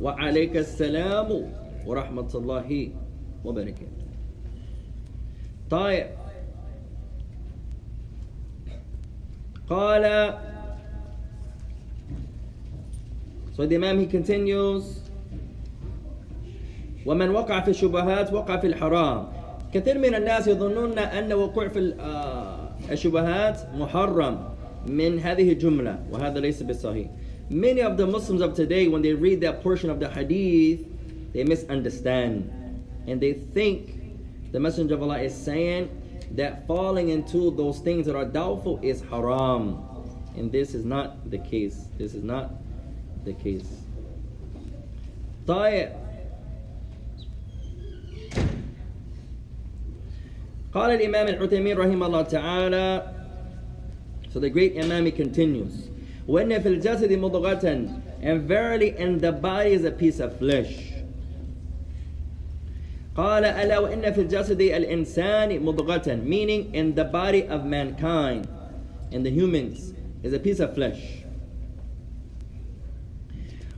وعليك 0.00 0.56
السلام 0.56 1.28
ورحمة 1.86 2.30
الله 2.34 2.90
وبركاته 3.44 4.00
طيب 5.70 6.06
قال 9.70 10.04
So 13.56 13.66
the 13.66 13.74
Imam 13.76 13.98
he 14.00 14.06
continues 14.06 15.00
ومن 17.06 17.30
وقع 17.30 17.60
في 17.60 17.70
الشبهات 17.70 18.32
وقع 18.32 18.56
في 18.56 18.66
الحرام 18.66 19.26
كثير 19.74 19.98
من 19.98 20.14
الناس 20.14 20.48
يظنون 20.48 20.98
أن 20.98 21.32
وقوع 21.32 21.68
في 21.68 21.78
ال- 21.78 22.00
آه، 22.00 22.68
الشبهات 22.90 23.60
محرم 23.78 24.38
من 24.86 25.18
هذه 25.18 25.52
الجملة 25.52 25.98
وهذا 26.12 26.40
ليس 26.40 26.62
بالصحيح 26.62 27.06
Many 27.50 27.80
of 27.82 27.96
the 27.96 28.06
Muslims 28.06 28.42
of 28.42 28.54
today 28.54 28.86
when 28.86 29.02
they 29.02 29.12
read 29.12 29.40
that 29.40 29.60
portion 29.62 29.90
of 29.90 29.98
the 29.98 30.08
hadith 30.08 30.80
they 31.32 31.42
misunderstand 31.44 32.48
and 33.08 33.20
they 33.20 33.32
think 33.32 33.78
the 34.52 34.60
Messenger 34.60 34.94
of 34.94 35.02
Allah 35.02 35.18
is 35.20 35.34
saying 35.34 35.88
that 36.36 36.66
falling 36.68 37.08
into 37.08 37.50
those 37.50 37.78
things 37.80 38.06
that 38.06 38.14
are 38.14 38.24
doubtful 38.24 38.78
is 38.82 39.02
haram 39.10 39.82
and 40.36 40.52
this 40.52 40.74
is 40.74 40.84
not 40.84 41.28
the 41.30 41.38
case 41.38 41.76
this 41.98 42.14
is 42.14 42.22
not 42.22 42.50
the 43.24 43.32
case 43.34 43.66
طيب 45.46 45.88
قال 50.74 50.90
الإمام 50.90 51.28
العثيمين 51.28 51.76
رحمه 51.76 52.06
الله 52.06 52.22
تعالى 52.22 53.02
So 54.32 54.38
the 54.38 54.48
great 54.50 54.76
Imam 54.76 55.04
he 55.06 55.10
continues 55.12 55.88
وإن 56.28 56.62
في 56.62 56.68
الجسد 56.68 57.12
مضغة 57.12 57.88
and 58.22 58.42
verily 58.42 58.96
in 58.96 59.18
the 59.18 59.32
body 59.32 59.72
is 59.72 59.84
a 59.84 59.90
piece 59.90 60.20
of 60.20 60.36
flesh 60.38 60.92
قال 63.16 63.44
ألا 63.44 63.78
وإن 63.78 64.12
في 64.12 64.20
الجسد 64.20 64.60
الإنسان 64.60 65.60
مضغة 65.62 66.22
meaning 66.24 66.72
in 66.74 66.94
the 66.94 67.04
body 67.04 67.42
of 67.48 67.64
mankind 67.64 68.46
in 69.10 69.22
the 69.24 69.30
humans 69.30 69.92
is 70.22 70.32
a 70.32 70.38
piece 70.38 70.60
of 70.60 70.74
flesh 70.74 71.23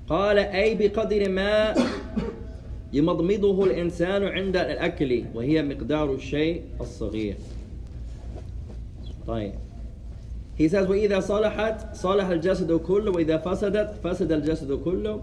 قال 0.09 0.37
أي 0.39 0.75
بقدر 0.75 1.29
ما 1.29 1.75
يمضمضه 2.93 3.63
الإنسان 3.63 4.23
عند 4.23 4.57
الأكل 4.57 5.23
وهي 5.35 5.63
مقدار 5.63 6.13
الشيء 6.13 6.61
الصغير 6.81 7.35
طيب 9.27 9.53
He 10.57 10.67
says 10.69 10.87
وإذا 10.89 11.19
صلحت 11.19 11.95
صلح 11.95 12.27
الجسد 12.27 12.71
كله 12.71 13.11
وإذا 13.11 13.37
فسدت 13.37 13.95
فسد 14.03 14.31
الجسد 14.31 14.71
كله 14.73 15.21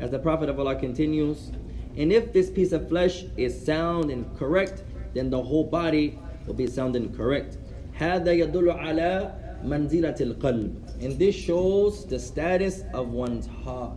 as 0.00 0.10
the 0.10 0.18
Prophet 0.18 0.48
of 0.48 0.60
Allah 0.60 0.76
continues 0.76 1.50
and 1.96 2.12
if 2.12 2.32
this 2.32 2.50
piece 2.50 2.72
of 2.72 2.88
flesh 2.88 3.24
is 3.36 3.52
sound 3.66 4.10
and 4.10 4.24
correct 4.38 4.82
then 5.14 5.30
the 5.30 5.42
whole 5.42 5.64
body 5.64 6.18
will 6.46 6.54
be 6.54 6.66
sound 6.66 6.94
and 6.96 7.16
correct 7.16 7.58
هذا 7.98 8.32
يدل 8.32 8.70
على 8.70 9.32
منزلة 9.64 10.14
القلب 10.20 10.74
and 11.00 11.18
this 11.18 11.34
shows 11.34 12.04
the 12.04 12.18
status 12.18 12.82
of 12.92 13.08
one's 13.08 13.46
heart 13.64 13.96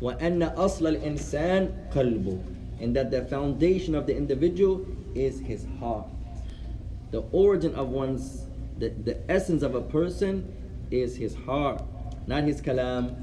وأن 0.00 0.42
أصل 0.42 0.86
الإنسان 0.96 1.68
قلبه 1.94 2.38
and 2.80 2.96
that 2.96 3.10
the 3.10 3.22
foundation 3.26 3.94
of 3.94 4.06
the 4.06 4.16
individual 4.16 4.84
is 5.14 5.38
his 5.40 5.64
heart 5.78 6.06
the 7.10 7.20
origin 7.32 7.74
of 7.74 7.88
one's 7.90 8.46
the, 8.78 8.88
the 9.04 9.16
essence 9.30 9.62
of 9.62 9.74
a 9.74 9.80
person 9.80 10.44
is 10.90 11.16
his 11.16 11.34
heart 11.34 11.80
not 12.26 12.42
his 12.44 12.60
kalam 12.60 13.14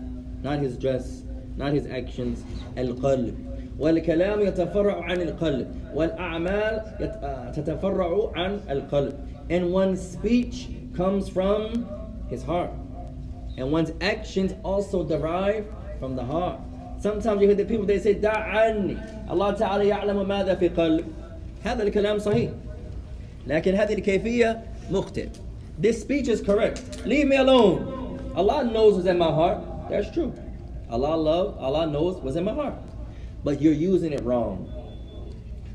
not 0.44 0.60
his 0.60 0.78
dress 0.78 1.24
not 1.58 1.74
his 1.74 1.86
actions 1.88 2.44
القلب 2.78 3.36
والكلام 3.80 4.42
يتفرع 4.42 5.04
عن 5.04 5.22
القلب 5.22 5.68
والأعمال 5.94 6.82
يت- 7.00 7.24
آه، 7.24 7.52
تتفرع 7.52 8.32
عن 8.36 8.60
القلب 8.70 9.14
and 9.50 9.72
one's 9.74 10.00
speech 10.02 10.70
comes 10.96 11.28
from 11.30 11.86
his 12.30 12.44
heart 12.44 12.72
and 13.58 13.72
one's 13.72 13.92
actions 14.02 14.54
also 14.64 15.04
derive 15.04 15.66
from 16.04 16.16
the 16.16 16.24
heart. 16.24 16.60
Sometimes 17.00 17.42
you 17.42 17.48
hear 17.48 17.56
the 17.56 17.66
people 17.66 17.86
they 17.86 18.00
say 18.00 18.14
دع 18.14 18.34
عني 18.34 18.98
الله 19.32 19.52
تعالى 19.52 19.88
يعلم 19.88 20.28
ماذا 20.28 20.56
في 20.56 20.70
قلب 20.70 21.06
هذا 21.64 21.84
الكلام 21.84 22.20
صحيح 22.20 22.50
لكن 23.48 23.76
هذه 23.76 23.94
الكيفية 23.94 24.62
مخطئ 24.92 25.28
This 25.80 26.02
speech 26.02 26.28
is 26.28 26.42
correct. 26.42 27.06
Leave 27.06 27.28
me 27.28 27.38
alone. 27.38 28.20
Allah 28.36 28.66
knows 28.66 28.96
what's 28.96 29.08
in 29.08 29.18
my 29.18 29.32
heart. 29.32 29.60
That's 29.90 30.12
true. 30.12 30.34
Allah 30.90 31.16
love, 31.16 31.58
Allah 31.58 31.88
knows 31.88 32.18
what's 32.18 32.36
in 32.36 32.44
my 32.44 32.54
heart. 32.54 32.74
But 33.46 33.62
you're 33.62 33.72
using 33.74 34.12
it 34.12 34.22
wrong. 34.24 34.68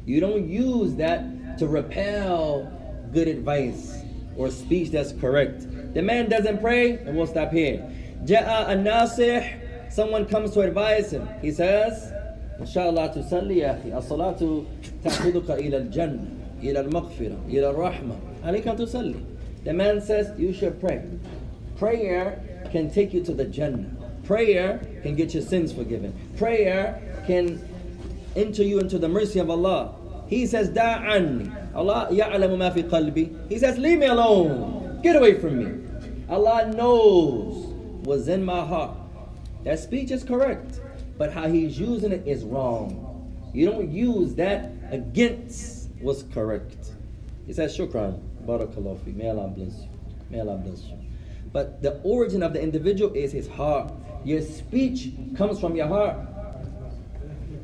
You 0.04 0.20
don't 0.20 0.46
use 0.46 0.94
that 0.96 1.58
to 1.58 1.66
repel 1.66 2.70
good 3.14 3.28
advice 3.28 4.02
or 4.36 4.50
speech 4.50 4.90
that's 4.90 5.12
correct. 5.12 5.66
The 5.94 6.02
man 6.02 6.28
doesn't 6.28 6.60
pray, 6.60 6.98
and 6.98 7.16
we'll 7.16 7.26
stop 7.26 7.50
here. 7.52 7.80
جاء 8.26 8.72
الناصح, 8.72 9.58
Someone 9.89 10.25
comes 10.25 10.51
to 10.51 10.61
advise 10.61 11.11
him. 11.11 11.27
He 11.41 11.51
says, 11.51 12.13
Inshallah 12.59 13.13
to 13.13 13.19
salli 13.19 13.61
yahi, 13.61 13.89
akhi. 13.89 13.97
As-salatu 13.97 14.65
ta'khuduka 15.03 15.65
ila 15.65 15.77
al-jannah, 15.77 16.27
ila 16.63 16.79
al-maghfirah, 16.81 17.53
ila 17.53 17.69
al-rahmah. 17.69 18.19
Alayka 18.43 18.77
to 18.77 18.83
salli. 18.83 19.23
The 19.63 19.73
man 19.73 20.01
says, 20.01 20.37
you 20.39 20.53
should 20.53 20.79
pray. 20.79 21.03
Prayer 21.77 22.41
can 22.71 22.91
take 22.91 23.13
you 23.13 23.23
to 23.23 23.33
the 23.33 23.45
Jannah. 23.45 23.89
Prayer 24.23 24.79
can 25.01 25.15
get 25.15 25.33
your 25.33 25.43
sins 25.43 25.73
forgiven. 25.73 26.13
Prayer 26.37 27.01
can 27.25 27.59
enter 28.35 28.63
you 28.63 28.79
into 28.79 28.97
the 28.99 29.09
mercy 29.09 29.39
of 29.39 29.49
Allah. 29.49 29.95
He 30.27 30.45
says, 30.45 30.69
Da'anni. 30.69 31.73
Allah 31.73 32.07
ya'lamu 32.11 32.57
ma 32.57 32.69
fi 32.69 32.83
qalbi. 32.83 33.49
He 33.49 33.57
says, 33.57 33.77
leave 33.77 33.99
me 33.99 34.05
alone. 34.07 34.99
Get 35.01 35.15
away 35.15 35.39
from 35.39 35.57
me. 35.57 35.87
Allah 36.29 36.71
knows 36.75 37.73
what's 38.03 38.27
in 38.27 38.43
my 38.43 38.65
heart. 38.65 38.98
That 39.63 39.79
speech 39.79 40.11
is 40.11 40.23
correct, 40.23 40.79
but 41.17 41.33
how 41.33 41.47
he's 41.47 41.79
using 41.79 42.11
it 42.11 42.25
is 42.25 42.43
wrong. 42.43 43.05
You 43.53 43.69
don't 43.69 43.91
use 43.91 44.35
that 44.35 44.71
against 44.89 45.89
what's 45.99 46.23
correct. 46.23 46.91
He 47.45 47.53
says, 47.53 47.75
Shukran, 47.77 48.21
Barakallah 48.45 49.03
fi. 49.03 49.11
May 49.11 49.29
Allah 49.29 49.47
bless 49.47 49.73
you. 49.81 49.89
May 50.29 50.39
Allah 50.39 50.57
bless 50.57 50.83
you. 50.83 50.97
But 51.51 51.81
the 51.81 51.99
origin 52.03 52.43
of 52.43 52.53
the 52.53 52.61
individual 52.61 53.13
is 53.13 53.31
his 53.31 53.47
heart. 53.47 53.91
Your 54.23 54.41
speech 54.41 55.11
comes 55.35 55.59
from 55.59 55.75
your 55.75 55.87
heart. 55.87 56.15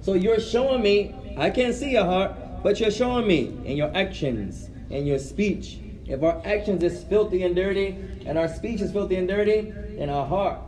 So 0.01 0.13
you're 0.13 0.39
showing 0.39 0.81
me, 0.81 1.15
I 1.37 1.49
can't 1.49 1.73
see 1.73 1.91
your 1.91 2.05
heart, 2.05 2.33
but 2.63 2.79
you're 2.79 2.91
showing 2.91 3.27
me 3.27 3.57
in 3.63 3.77
your 3.77 3.95
actions 3.95 4.69
and 4.89 5.07
your 5.07 5.19
speech. 5.19 5.79
If 6.07 6.23
our 6.23 6.41
actions 6.45 6.83
is 6.83 7.03
filthy 7.03 7.43
and 7.43 7.55
dirty, 7.55 7.95
and 8.25 8.37
our 8.37 8.47
speech 8.47 8.81
is 8.81 8.91
filthy 8.91 9.15
and 9.15 9.27
dirty, 9.27 9.71
then 9.97 10.09
our 10.09 10.25
heart 10.25 10.64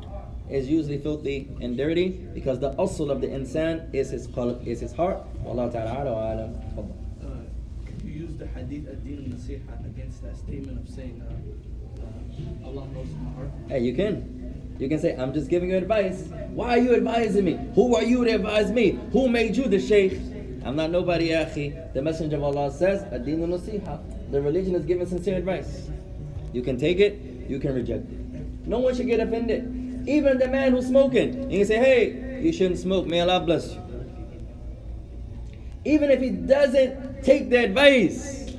is 0.49 0.67
usually 0.69 0.97
filthy 0.97 1.49
and 1.61 1.77
dirty 1.77 2.09
because 2.33 2.59
the 2.59 2.73
asl 2.75 3.11
of 3.11 3.21
the 3.21 3.27
insan 3.27 3.93
is 3.93 4.09
his 4.09 4.27
qalb, 4.27 4.65
is 4.65 4.79
his 4.79 4.93
heart. 4.93 5.17
Wallahu 5.43 5.71
ta'ala 5.71 6.11
wa 6.11 6.33
alam. 6.33 6.55
Uh, 7.21 7.27
you 8.03 8.11
use 8.25 8.35
the 8.37 8.47
hadith 8.47 8.87
ad-din 8.87 9.33
nasiha 9.33 9.85
against 9.85 10.23
that 10.23 10.37
statement 10.37 10.79
of 10.79 10.93
saying 10.93 11.21
uh, 11.21 12.01
uh, 12.01 12.67
Allah 12.67 12.87
knows 12.87 13.07
my 13.21 13.31
heart. 13.35 13.49
Hey, 13.67 13.79
you 13.79 13.93
can. 13.93 14.75
You 14.79 14.87
can 14.87 14.99
say, 14.99 15.15
I'm 15.15 15.33
just 15.33 15.49
giving 15.49 15.71
you 15.71 15.77
advice. 15.77 16.29
Why 16.51 16.77
are 16.77 16.77
you 16.77 16.95
advising 16.95 17.45
me? 17.45 17.59
Who 17.73 17.95
are 17.95 18.03
you 18.03 18.23
to 18.25 18.35
advise 18.35 18.71
me? 18.71 18.99
Who 19.11 19.27
made 19.27 19.57
you 19.57 19.67
the 19.67 19.79
sheikh? 19.79 20.19
I'm 20.63 20.75
not 20.75 20.91
nobody, 20.91 21.29
akhi. 21.29 21.93
The 21.93 22.01
Messenger 22.01 22.37
of 22.37 22.43
Allah 22.43 22.71
says, 22.71 23.03
Adinu 23.05 23.47
nasiha. 23.47 23.99
The 24.31 24.41
religion 24.41 24.75
is 24.75 24.85
giving 24.85 25.07
sincere 25.07 25.37
advice. 25.37 25.89
You 26.53 26.61
can 26.61 26.77
take 26.77 26.99
it, 26.99 27.19
you 27.49 27.59
can 27.59 27.73
reject 27.73 28.11
it. 28.11 28.19
No 28.67 28.79
one 28.79 28.95
should 28.95 29.07
get 29.07 29.19
offended. 29.19 29.76
Even 30.07 30.37
the 30.39 30.47
man 30.47 30.71
who's 30.71 30.87
smoking. 30.87 31.35
And 31.43 31.51
you 31.51 31.65
say, 31.65 31.77
hey, 31.77 32.41
you 32.41 32.53
shouldn't 32.53 32.79
smoke. 32.79 33.05
May 33.05 33.21
Allah 33.21 33.41
bless 33.41 33.73
you. 33.73 33.81
Even 35.85 36.09
if 36.09 36.21
he 36.21 36.29
doesn't 36.29 37.23
take 37.23 37.49
the 37.49 37.65
advice, 37.65 38.55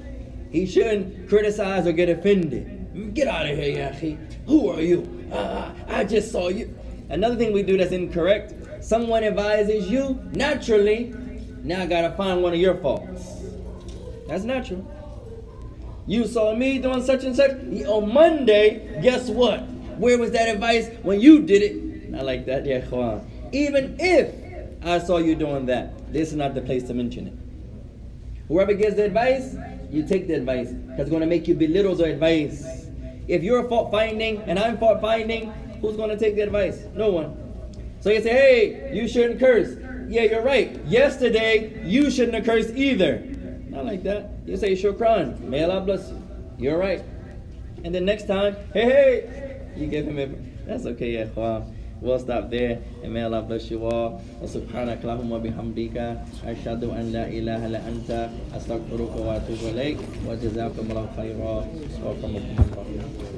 he 0.50 0.66
shouldn't 0.66 1.28
criticize 1.28 1.86
or 1.86 1.92
get 1.92 2.08
offended. 2.08 3.14
Get 3.14 3.28
out 3.28 3.46
of 3.48 3.56
here, 3.56 3.78
Yahi. 3.78 4.18
Who 4.46 4.70
are 4.70 4.80
you? 4.80 5.26
Uh, 5.32 5.72
I 5.88 6.04
just 6.04 6.30
saw 6.30 6.48
you. 6.48 6.76
Another 7.08 7.36
thing 7.36 7.52
we 7.52 7.62
do 7.62 7.76
that's 7.76 7.92
incorrect 7.92 8.54
someone 8.80 9.24
advises 9.24 9.90
you, 9.90 10.18
naturally, 10.32 11.14
now 11.62 11.82
I 11.82 11.86
gotta 11.86 12.16
find 12.16 12.42
one 12.42 12.52
of 12.54 12.58
your 12.58 12.76
faults. 12.76 13.42
That's 14.26 14.44
natural. 14.44 14.86
You 16.06 16.26
saw 16.26 16.54
me 16.54 16.78
doing 16.78 17.04
such 17.04 17.24
and 17.24 17.36
such. 17.36 17.50
On 17.86 18.12
Monday, 18.12 19.00
guess 19.02 19.28
what? 19.28 19.62
Where 19.98 20.18
was 20.18 20.30
that 20.32 20.48
advice 20.48 20.88
when 21.02 21.20
you 21.20 21.42
did 21.42 21.62
it? 21.62 22.10
Not 22.10 22.24
like 22.24 22.46
that, 22.46 22.64
yeah, 22.64 22.80
ikhwan. 22.80 23.24
Even 23.52 23.96
if 23.98 24.34
I 24.84 24.98
saw 24.98 25.18
you 25.18 25.34
doing 25.34 25.66
that, 25.66 26.12
this 26.12 26.30
is 26.30 26.36
not 26.36 26.54
the 26.54 26.60
place 26.60 26.84
to 26.84 26.94
mention 26.94 27.26
it. 27.26 27.34
Whoever 28.48 28.72
gives 28.74 28.96
the 28.96 29.04
advice, 29.04 29.56
you 29.90 30.06
take 30.06 30.26
the 30.26 30.34
advice 30.34 30.72
it's 30.98 31.10
going 31.10 31.20
to 31.20 31.26
make 31.26 31.46
you 31.46 31.54
belittle 31.54 31.94
the 31.94 32.04
advice. 32.04 32.86
If 33.28 33.44
you're 33.44 33.68
fault 33.68 33.92
finding 33.92 34.38
and 34.42 34.58
I'm 34.58 34.78
fault 34.78 35.00
finding, 35.00 35.52
who's 35.80 35.96
going 35.96 36.10
to 36.10 36.18
take 36.18 36.34
the 36.34 36.42
advice? 36.42 36.82
No 36.94 37.10
one. 37.10 37.36
So 38.00 38.10
you 38.10 38.20
say, 38.20 38.30
hey, 38.30 38.94
you 38.94 39.06
shouldn't 39.06 39.38
curse. 39.38 39.76
Yeah, 40.08 40.22
you're 40.22 40.42
right. 40.42 40.84
Yesterday, 40.86 41.80
you 41.84 42.10
shouldn't 42.10 42.34
have 42.34 42.44
cursed 42.44 42.74
either. 42.74 43.18
Not 43.68 43.84
like 43.84 44.02
that. 44.04 44.30
You 44.44 44.56
say, 44.56 44.72
shukran. 44.72 45.40
May 45.40 45.62
Allah 45.62 45.82
bless 45.82 46.08
you. 46.08 46.20
You're 46.58 46.78
right. 46.78 47.04
And 47.84 47.94
then 47.94 48.04
next 48.04 48.26
time, 48.26 48.56
hey, 48.72 48.84
hey, 48.84 49.47
you 49.77 49.87
give 49.87 50.07
him 50.07 50.19
a. 50.19 50.27
That's 50.65 50.85
okay, 50.85 51.11
yeah, 51.11 51.25
ikhwan. 51.25 51.71
We'll 52.03 52.19
stop 52.19 52.49
there. 52.51 52.83
And 53.01 53.13
may 53.13 53.23
Allah 53.23 53.41
bless 53.41 53.71
you 53.71 53.85
all. 53.85 54.19
وسبحانك 54.43 54.99
اللهم 55.07 55.31
وبحمدك 55.31 55.97
أشهد 56.43 56.83
أن 56.83 57.05
لا 57.15 57.31
إله 57.31 57.65
إلا 57.71 57.79
أنت 57.87 58.09
أستغفرك 58.59 59.13
وأتوب 59.15 59.61
إليك 59.71 59.97
وجزاكم 60.27 60.83
الله 60.91 61.05
خيرا 61.15 61.55
وكم 62.03 62.31
الله 62.35 63.36